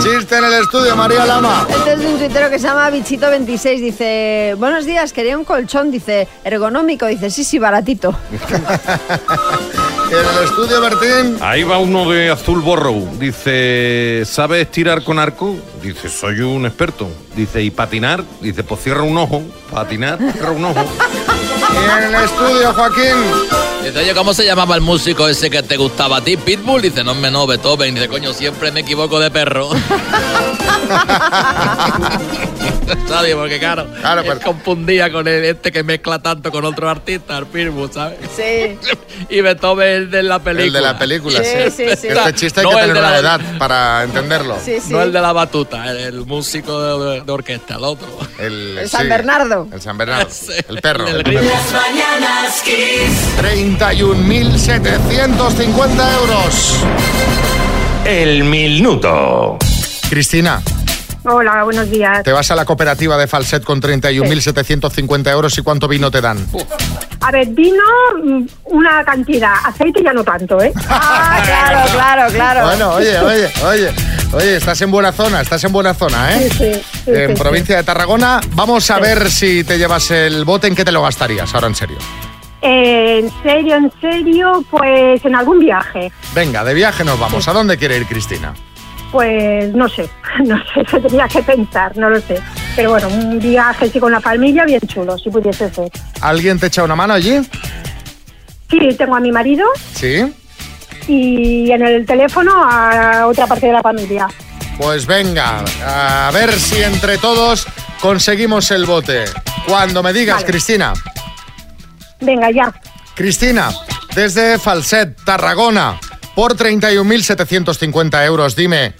Chiste 0.01 0.37
en 0.37 0.45
el 0.45 0.53
estudio, 0.53 0.95
María 0.95 1.25
Lama. 1.25 1.67
Este 1.69 1.93
es 1.93 1.99
de 1.99 2.07
un 2.07 2.17
tuitero 2.19 2.49
que 2.49 2.57
se 2.57 2.67
llama 2.67 2.89
Bichito26. 2.89 3.81
Dice, 3.81 4.55
buenos 4.57 4.85
días, 4.85 5.11
quería 5.11 5.37
un 5.37 5.43
colchón. 5.43 5.91
Dice, 5.91 6.29
ergonómico. 6.45 7.05
Dice, 7.07 7.29
sí, 7.29 7.43
sí, 7.43 7.59
baratito. 7.59 8.15
En 8.31 10.19
el 10.37 10.43
estudio, 10.45 10.79
Bertín. 10.79 11.37
Ahí 11.41 11.63
va 11.63 11.79
uno 11.79 12.09
de 12.09 12.29
azul 12.29 12.61
borrow. 12.61 13.17
Dice, 13.19 14.23
¿sabes 14.25 14.71
tirar 14.71 15.03
con 15.03 15.19
arco? 15.19 15.53
Dice, 15.81 16.07
soy 16.07 16.39
un 16.39 16.65
experto. 16.65 17.09
Dice, 17.35 17.61
¿y 17.61 17.71
patinar? 17.71 18.23
Dice, 18.39 18.63
pues 18.63 18.81
cierra 18.81 19.01
un 19.01 19.17
ojo. 19.17 19.41
Patinar, 19.69 20.17
cierra 20.31 20.51
un 20.51 20.63
ojo. 20.63 20.85
Y 21.73 22.03
en 22.05 22.15
el 22.15 22.23
estudio, 22.23 22.73
Joaquín. 22.73 23.15
Dice, 23.83 23.99
oye, 23.99 24.13
¿cómo 24.13 24.33
se 24.33 24.45
llamaba 24.45 24.75
el 24.75 24.81
músico 24.81 25.27
ese 25.27 25.49
que 25.49 25.61
te 25.63 25.75
gustaba 25.75 26.17
a 26.17 26.23
ti? 26.23 26.37
Pitbull. 26.37 26.81
Dice, 26.81 27.03
no, 27.03 27.13
me 27.15 27.29
no, 27.31 27.45
Beethoven. 27.45 27.95
Dice, 27.95 28.07
coño, 28.07 28.33
siempre 28.33 28.71
me 28.71 28.81
equivoco 28.81 29.19
de 29.19 29.29
perro. 29.31 29.69
Porque 33.35 33.59
claro, 33.59 33.87
él 34.23 34.39
confundía 34.43 35.11
con 35.11 35.27
el, 35.27 35.43
este 35.45 35.71
que 35.71 35.83
mezcla 35.83 36.17
tanto 36.19 36.51
con 36.51 36.65
otro 36.65 36.89
artista, 36.89 37.37
el 37.37 37.45
Pitbull, 37.45 37.91
¿sabes? 37.91 38.17
Sí. 38.35 38.77
Y 39.29 39.41
Beethoven 39.41 39.87
el 39.87 40.09
de 40.11 40.23
la 40.23 40.39
película. 40.39 40.65
El 40.67 40.73
de 40.73 40.81
la 40.81 40.97
película, 40.97 41.39
sí. 41.43 41.49
Sí, 41.69 41.71
sí, 41.71 41.85
sí. 42.01 42.07
Este 42.07 42.33
chiste 42.33 42.59
hay 42.61 42.65
No 42.65 42.71
que 42.71 42.75
tener 42.77 42.91
una 42.97 43.11
la- 43.11 43.19
edad 43.19 43.39
para 43.57 44.03
entenderlo. 44.03 44.57
Sí, 44.63 44.79
sí. 44.81 44.91
No 44.91 45.01
el 45.01 45.11
de 45.13 45.21
la 45.21 45.31
batuta, 45.33 45.89
el, 45.91 45.97
el 45.97 46.25
músico 46.25 46.99
de, 47.11 47.21
de 47.21 47.31
orquesta, 47.31 47.75
el 47.75 47.83
otro. 47.83 48.07
El, 48.39 48.77
El 48.79 48.89
San 48.89 49.07
Bernardo. 49.09 49.67
El 49.71 49.81
San 49.81 49.97
Bernardo. 49.97 50.27
El 50.69 50.81
perro. 50.81 51.07
el 51.07 51.23
perro. 51.23 51.41
Mañanas 51.71 52.61
Kiss. 52.63 53.37
31.750 53.39 56.13
euros. 56.19 56.75
El 58.05 58.43
minuto. 58.43 59.57
Cristina, 60.13 60.61
Hola, 61.25 61.63
buenos 61.63 61.89
días. 61.89 62.21
te 62.21 62.31
vas 62.31 62.51
a 62.51 62.55
la 62.55 62.65
cooperativa 62.65 63.17
de 63.17 63.25
Falset 63.25 63.63
con 63.63 63.81
31.750 63.81 65.31
euros 65.31 65.57
y 65.57 65.63
cuánto 65.63 65.87
vino 65.87 66.11
te 66.11 66.21
dan. 66.21 66.37
A 67.19 67.31
ver, 67.31 67.47
vino 67.47 67.81
mm, 68.23 68.45
una 68.65 69.03
cantidad, 69.03 69.53
aceite 69.65 70.03
ya 70.03 70.13
no 70.13 70.23
tanto, 70.23 70.61
¿eh? 70.61 70.71
Ah, 70.87 71.41
claro, 71.43 71.91
claro, 71.91 72.31
claro. 72.31 72.65
Bueno, 72.67 72.93
oye, 72.93 73.17
oye, 73.17 73.51
oye. 73.65 73.91
Oye, 74.33 74.57
estás 74.57 74.79
en 74.83 74.91
buena 74.91 75.11
zona, 75.11 75.41
estás 75.41 75.63
en 75.63 75.71
buena 75.71 75.95
zona, 75.95 76.31
¿eh? 76.31 76.47
Sí, 76.51 76.57
sí, 76.57 76.81
sí, 77.05 77.11
en 77.11 77.35
sí, 77.35 77.41
provincia 77.41 77.77
de 77.77 77.83
Tarragona. 77.83 78.39
Vamos 78.51 78.91
a 78.91 78.99
ver 78.99 79.31
si 79.31 79.63
te 79.63 79.79
llevas 79.79 80.11
el 80.11 80.45
bote, 80.45 80.67
¿en 80.67 80.75
qué 80.75 80.85
te 80.85 80.91
lo 80.91 81.01
gastarías? 81.01 81.51
Ahora 81.55 81.65
en 81.65 81.75
serio. 81.75 81.97
Eh, 82.61 83.17
en 83.23 83.31
serio, 83.41 83.77
en 83.77 83.91
serio, 83.99 84.63
pues 84.69 85.25
en 85.25 85.33
algún 85.33 85.57
viaje. 85.57 86.11
Venga, 86.35 86.63
de 86.63 86.75
viaje 86.75 87.03
nos 87.03 87.19
vamos. 87.19 87.47
¿A 87.47 87.53
dónde 87.53 87.79
quiere 87.79 87.97
ir 87.97 88.05
Cristina? 88.05 88.53
Pues 89.13 89.71
no 89.75 89.87
sé, 89.87 90.09
no 90.43 90.57
sé, 90.73 90.83
se 90.89 90.99
tenía 90.99 91.27
que 91.27 91.41
pensar, 91.43 91.95
no 91.95 92.09
lo 92.09 92.19
sé. 92.19 92.41
Pero 92.75 92.89
bueno, 92.89 93.07
un 93.09 93.37
viaje 93.39 93.87
sí 93.89 93.99
con 93.99 94.11
la 94.11 94.19
familia 94.19 94.65
bien 94.65 94.81
chulo, 94.87 95.17
si 95.19 95.29
pudiese 95.29 95.71
ser. 95.71 95.89
¿Alguien 96.19 96.59
te 96.59 96.65
echa 96.67 96.83
una 96.83 96.95
mano 96.95 97.13
allí? 97.13 97.39
Sí, 98.71 98.79
tengo 98.97 99.15
a 99.15 99.19
mi 99.19 99.31
marido 99.31 99.67
Sí. 99.93 100.33
y 101.07 101.69
en 101.71 101.85
el 101.85 102.07
teléfono 102.07 102.51
a 102.55 103.27
otra 103.27 103.45
parte 103.45 103.67
de 103.67 103.73
la 103.73 103.83
familia. 103.83 104.27
Pues 104.79 105.05
venga, 105.05 105.63
a 105.85 106.31
ver 106.33 106.51
si 106.51 106.81
entre 106.81 107.19
todos 107.19 107.67
conseguimos 108.01 108.71
el 108.71 108.87
bote. 108.87 109.25
Cuando 109.67 110.01
me 110.01 110.11
digas, 110.11 110.37
Vale. 110.37 110.47
Cristina. 110.47 110.93
Venga, 112.19 112.49
ya. 112.49 112.73
Cristina, 113.13 113.69
desde 114.15 114.57
Falset, 114.57 115.15
Tarragona, 115.23 115.99
por 116.33 116.55
31.750 116.57 118.25
euros, 118.25 118.55
dime, 118.55 118.93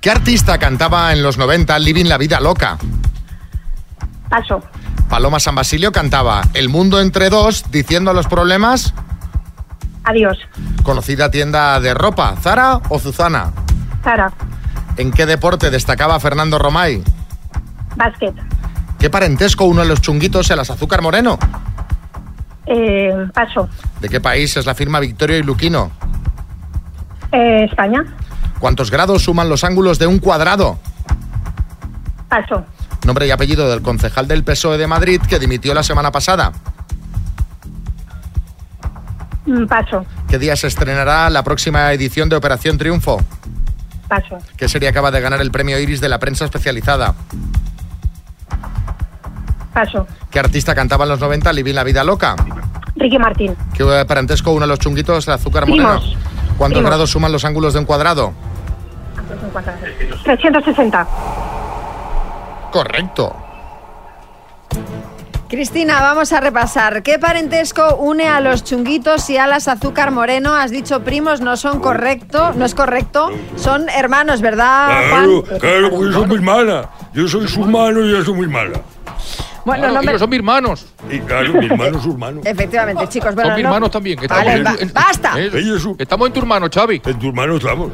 ¿qué 0.00 0.10
artista 0.10 0.58
cantaba 0.58 1.12
en 1.12 1.22
los 1.22 1.38
90 1.38 1.78
Living 1.78 2.06
la 2.06 2.18
Vida 2.18 2.40
Loca? 2.40 2.78
Paso. 4.28 4.62
Paloma 5.08 5.38
San 5.38 5.54
Basilio 5.54 5.92
cantaba 5.92 6.42
El 6.52 6.68
mundo 6.68 7.00
entre 7.00 7.30
dos, 7.30 7.70
diciendo 7.70 8.10
a 8.10 8.14
los 8.14 8.26
problemas, 8.26 8.92
Adiós. 10.04 10.36
conocida 10.82 11.30
tienda 11.30 11.78
de 11.80 11.94
ropa, 11.94 12.34
Zara 12.40 12.80
o 12.88 12.98
Zuzana. 12.98 13.52
Sara. 14.02 14.32
¿En 14.96 15.12
qué 15.12 15.26
deporte 15.26 15.70
destacaba 15.70 16.18
Fernando 16.20 16.58
Romay? 16.58 17.02
Básquet. 17.96 18.34
¿Qué 18.98 19.10
parentesco 19.10 19.64
uno 19.64 19.82
de 19.82 19.88
los 19.88 20.00
chunguitos 20.00 20.50
el 20.50 20.58
azúcar 20.58 21.02
moreno? 21.02 21.38
Eh, 22.66 23.12
paso. 23.32 23.68
¿De 24.00 24.08
qué 24.08 24.20
país 24.20 24.56
es 24.56 24.66
la 24.66 24.74
firma 24.74 24.98
Victorio 25.00 25.36
y 25.38 25.42
Luquino? 25.42 25.90
Eh, 27.32 27.66
España. 27.70 28.04
¿Cuántos 28.58 28.90
grados 28.90 29.22
suman 29.22 29.48
los 29.48 29.64
ángulos 29.64 29.98
de 29.98 30.06
un 30.06 30.18
cuadrado? 30.18 30.78
Paso. 32.28 32.64
Nombre 33.04 33.26
y 33.26 33.30
apellido 33.30 33.68
del 33.70 33.82
concejal 33.82 34.26
del 34.26 34.42
PSOE 34.44 34.78
de 34.78 34.86
Madrid 34.86 35.20
que 35.28 35.38
dimitió 35.38 35.74
la 35.74 35.82
semana 35.82 36.10
pasada. 36.10 36.52
Mm, 39.46 39.66
Paso. 39.66 40.04
¿Qué 40.28 40.38
día 40.38 40.56
se 40.56 40.66
estrenará 40.66 41.30
la 41.30 41.44
próxima 41.44 41.92
edición 41.92 42.28
de 42.28 42.36
Operación 42.36 42.78
Triunfo? 42.78 43.18
Paso. 44.08 44.38
¿Qué 44.56 44.68
serie 44.68 44.88
acaba 44.88 45.10
de 45.10 45.20
ganar 45.20 45.40
el 45.40 45.50
premio 45.50 45.78
Iris 45.78 46.00
de 46.00 46.08
la 46.08 46.18
prensa 46.18 46.44
especializada? 46.46 47.14
Paso. 49.72 50.06
¿Qué 50.30 50.38
artista 50.40 50.74
cantaba 50.74 51.04
en 51.04 51.10
los 51.10 51.20
90 51.20 51.52
Living 51.52 51.74
la 51.74 51.84
vida 51.84 52.02
loca? 52.02 52.34
Ricky 52.96 53.18
Martín. 53.18 53.56
¿Qué 53.76 53.84
parentesco 54.06 54.52
uno 54.52 54.62
de 54.62 54.68
los 54.68 54.78
chunguitos 54.78 55.26
el 55.28 55.34
azúcar 55.34 55.64
Primos. 55.64 55.84
moreno? 56.04 56.20
¿Cuántos 56.58 56.78
Primos. 56.78 56.90
grados 56.90 57.10
suman 57.10 57.30
los 57.32 57.44
ángulos 57.44 57.72
de 57.74 57.80
un 57.80 57.84
cuadrado? 57.84 58.32
360. 60.24 61.06
Correcto. 62.72 63.34
Cristina, 65.48 66.00
vamos 66.00 66.32
a 66.32 66.40
repasar. 66.40 67.02
¿Qué 67.04 67.18
parentesco 67.20 67.96
une 67.96 68.26
a 68.28 68.40
los 68.40 68.64
chunguitos 68.64 69.30
y 69.30 69.36
a 69.38 69.46
las 69.46 69.68
azúcar 69.68 70.10
moreno? 70.10 70.54
Has 70.56 70.72
dicho 70.72 71.02
primos, 71.04 71.40
no 71.40 71.56
son 71.56 71.78
correcto, 71.78 72.52
no 72.54 72.64
es 72.64 72.74
correcto. 72.74 73.30
Son 73.54 73.88
hermanos, 73.88 74.40
¿verdad, 74.40 74.88
Claro, 75.08 75.42
Juan? 75.42 75.58
claro, 75.60 75.90
porque 75.90 76.12
son 76.12 76.28
mis 76.28 76.42
malas. 76.42 76.86
Yo 77.14 77.28
soy 77.28 77.46
su 77.46 77.60
mano 77.60 78.00
y 78.04 78.10
ella 78.10 78.18
es 78.20 78.28
mi 78.28 78.46
mala. 78.48 78.80
Bueno, 79.66 79.88
no 79.90 80.02
me- 80.02 80.18
son 80.18 80.30
mis 80.30 80.38
hermanos. 80.38 80.86
Y 81.10 81.18
claro, 81.18 81.52
mi 81.54 81.66
hermano 81.66 81.96
es 81.98 82.02
su 82.04 82.12
hermano. 82.12 82.40
Efectivamente, 82.44 83.08
chicos. 83.08 83.34
Bueno, 83.34 83.50
son 83.50 83.56
mis 83.56 83.62
no- 83.64 83.68
hermanos 83.68 83.90
también. 83.90 84.18
que 84.18 84.26
Vale, 84.28 84.54
estamos 84.54 84.80
en- 84.80 84.88
en- 84.88 84.94
basta. 84.94 85.32
¿Eh? 85.40 85.50
Estamos 85.98 86.26
en 86.28 86.32
tu 86.32 86.40
hermano, 86.40 86.68
Xavi. 86.72 87.02
En 87.04 87.18
tu 87.18 87.26
hermano 87.28 87.56
estamos. 87.56 87.90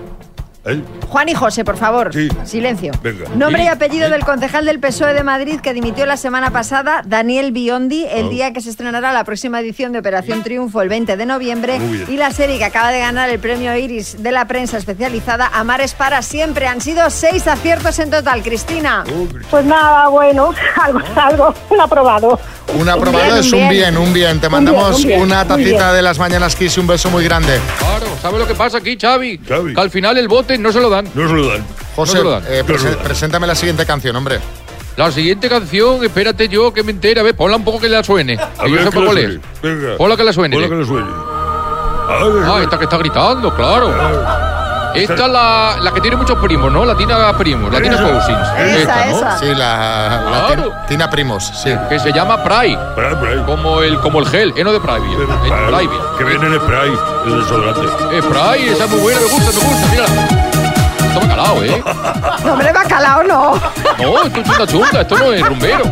¿Eh? 0.65 0.81
Juan 1.09 1.29
y 1.29 1.35
José, 1.35 1.65
por 1.65 1.77
favor. 1.77 2.13
Sí. 2.13 2.29
Silencio. 2.45 2.93
Venga. 3.03 3.25
Nombre 3.35 3.63
y 3.63 3.67
Sí. 3.67 3.73
apellido 3.73 4.09
del 4.11 4.25
concejal 4.25 4.65
del 4.65 4.79
PSOE 4.79 5.13
de 5.13 5.25
Madrid 5.25 5.59
que 5.61 5.75
dimitió 5.75 6.07
la 6.07 6.17
semana 6.17 6.51
pasada, 6.53 7.03
Daniel 7.05 7.51
Biondi, 7.53 8.07
el 8.09 8.27
Oh. 8.27 8.29
día 8.31 8.53
que 8.53 8.61
se 8.61 8.71
estrenará 8.71 9.13
la 9.13 9.25
próxima 9.25 9.59
edición 9.61 9.93
de 9.93 9.99
Operación 9.99 10.43
Triunfo 10.45 10.81
el 10.81 10.89
20 10.89 11.17
de 11.17 11.27
noviembre 11.27 11.79
y 12.09 12.17
la 12.17 12.31
serie 12.31 12.59
que 12.59 12.65
acaba 12.65 12.91
de 12.93 13.01
ganar 13.01 13.29
el 13.29 13.41
premio 13.41 13.77
Iris 13.77 14.23
de 14.23 14.31
la 14.31 14.47
prensa 14.47 14.79
especializada 14.79 15.51
Amares 15.53 15.95
para 15.95 16.23
siempre. 16.23 16.67
Han 16.69 16.81
sido 16.81 17.11
seis 17.11 17.47
aciertos 17.49 17.99
en 17.99 18.11
total, 18.11 18.43
Cristina. 18.43 19.03
Pues 19.51 19.65
nada, 19.65 20.09
bueno, 20.09 20.51
algo, 20.81 21.01
algo, 21.17 21.55
un 21.71 21.81
aprobado. 21.81 22.39
Un 22.79 22.89
aprobado 22.89 23.25
bien, 23.25 23.37
es 23.39 23.53
un 23.53 23.63
un 23.63 23.69
bien. 23.69 23.95
bien, 23.95 23.99
un 23.99 24.13
bien. 24.13 24.41
Te 24.41 24.47
Un 24.47 24.53
mandamos 24.53 24.97
bien, 24.99 25.21
un 25.21 25.27
bien, 25.29 25.39
una 25.41 25.45
muy 25.45 25.65
tacita 25.65 25.93
de 25.93 26.01
las 26.03 26.19
mañanas 26.19 26.55
Kiss 26.55 26.77
y 26.77 26.81
un 26.81 26.87
beso 26.87 27.11
muy 27.11 27.25
grande. 27.25 27.59
Claro, 27.79 28.07
¿sabes 28.23 28.39
lo 28.39 28.47
que 28.47 28.55
pasa 28.55 28.79
aquí, 28.79 28.97
Xavi? 28.99 29.39
Xavi. 29.47 29.75
Que 29.75 29.81
al 29.81 29.91
final 29.91 30.17
el 30.17 30.29
bote 30.29 30.52
no 30.59 30.73
se 30.73 30.81
lo 30.81 30.91
dan. 30.91 31.09
No 31.15 31.29
se 31.29 31.35
lo 31.35 31.49
dan. 31.49 31.65
José, 31.97 32.13
No 32.15 32.19
se 32.19 32.25
lo 32.25 32.31
dan. 32.31 32.43
eh, 32.49 32.49
No 32.49 32.55
se 32.55 32.63
lo 32.63 32.67
prese- 32.79 32.97
dan. 32.97 33.05
preséntame 33.05 33.47
la 33.47 33.55
siguiente 33.55 33.85
canción, 33.87 34.17
hombre. 34.17 34.41
La 34.97 35.11
siguiente 35.11 35.49
canción, 35.49 36.05
espérate 36.05 36.49
yo 36.49 36.73
que 36.73 36.83
me 36.83 36.91
entere. 36.93 37.21
A 37.21 37.23
ver, 37.23 37.35
ponla 37.37 37.57
un 37.57 37.65
poco 37.65 37.81
que 37.81 37.89
la 37.89 38.03
suene. 38.05 38.35
A 38.39 38.67
yo 38.67 38.75
ver, 38.75 38.79
que 38.79 38.85
la 38.85 38.91
cuál 38.91 39.07
suene. 39.19 39.35
es. 39.35 39.41
Venga. 39.63 39.97
Ponla 39.97 40.17
que 40.17 40.25
la 40.25 40.33
suene. 40.33 40.55
Ponla 40.57 40.69
que 40.69 40.75
la 40.75 40.87
suene. 40.87 41.07
A 42.09 42.25
ver, 42.25 42.45
Ah, 42.45 42.61
esta 42.63 42.79
que 42.79 42.85
está 42.85 42.97
gritando, 42.99 43.55
claro. 43.55 43.89
Esta 44.95 45.15
es 45.15 45.21
la, 45.33 45.77
la 45.81 45.91
que 45.95 46.03
tiene 46.03 46.19
muchos 46.19 46.39
primos, 46.39 46.71
¿no? 46.71 46.85
La 46.85 46.95
Tina 46.95 47.35
Primos, 47.39 47.73
la 47.73 47.81
Tina. 47.81 47.97
Cousins. 47.97 48.39
Esa, 48.59 49.07
¿no? 49.07 49.17
esa. 49.17 49.39
Sí, 49.39 49.47
la, 49.47 50.23
la 50.31 50.47
Claro. 50.49 50.65
Tin- 50.71 50.87
Tina 50.89 51.09
Primos, 51.09 51.51
sí. 51.63 51.71
Que 51.89 51.99
se 51.99 52.13
llama 52.13 52.45
Pry. 52.45 52.77
Como 53.47 53.81
el, 53.81 53.99
como 54.01 54.19
el 54.21 54.27
gel, 54.27 54.53
¿eh? 54.55 54.63
No 54.63 54.71
de 54.75 54.81
Privia. 54.81 55.17
El 55.19 55.75
Privia. 55.75 55.99
Que 56.19 56.25
viene 56.25 56.47
en 56.47 56.61
spray, 56.61 56.91
el 57.25 57.41
desodorante. 57.41 57.81
Eh, 58.19 58.23
Pry, 58.23 58.69
esa 58.69 58.85
es 58.85 58.91
muy 58.91 59.01
buena, 59.01 59.21
me 59.21 59.27
gusta, 59.29 59.51
me 59.59 59.67
gusta, 59.67 59.89
mira 59.91 60.42
esto 61.13 61.21
es 61.21 61.29
bacalao, 61.29 61.63
¿eh? 61.65 61.85
No, 62.45 62.53
hombre, 62.53 62.73
bacalao 62.73 63.23
no. 63.23 63.61
No, 63.99 64.23
esto 64.25 64.41
es 64.41 64.47
chunda 64.47 64.67
chunda, 64.67 65.01
esto 65.03 65.19
no 65.19 65.33
es 65.33 65.47
rumbero. 65.47 65.85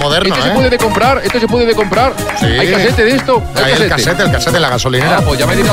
Moderno, 0.00 0.34
esto 0.34 0.46
¿eh? 0.46 0.48
se 0.48 0.54
puede 0.54 0.70
de 0.70 0.78
comprar, 0.78 1.18
esto 1.24 1.40
se 1.40 1.48
puede 1.48 1.66
de 1.66 1.74
comprar. 1.74 2.12
Sí. 2.38 2.46
Hay 2.46 2.70
casete 2.70 3.04
de 3.04 3.16
esto. 3.16 3.42
Hay, 3.56 3.72
Hay 3.72 3.82
el 3.82 3.88
casete, 3.88 4.22
el 4.22 4.30
casete, 4.30 4.60
la 4.60 4.70
gasolinera. 4.70 5.18
Ah, 5.18 5.22
pues 5.24 5.38
ya 5.38 5.46
me 5.46 5.54
he. 5.54 5.64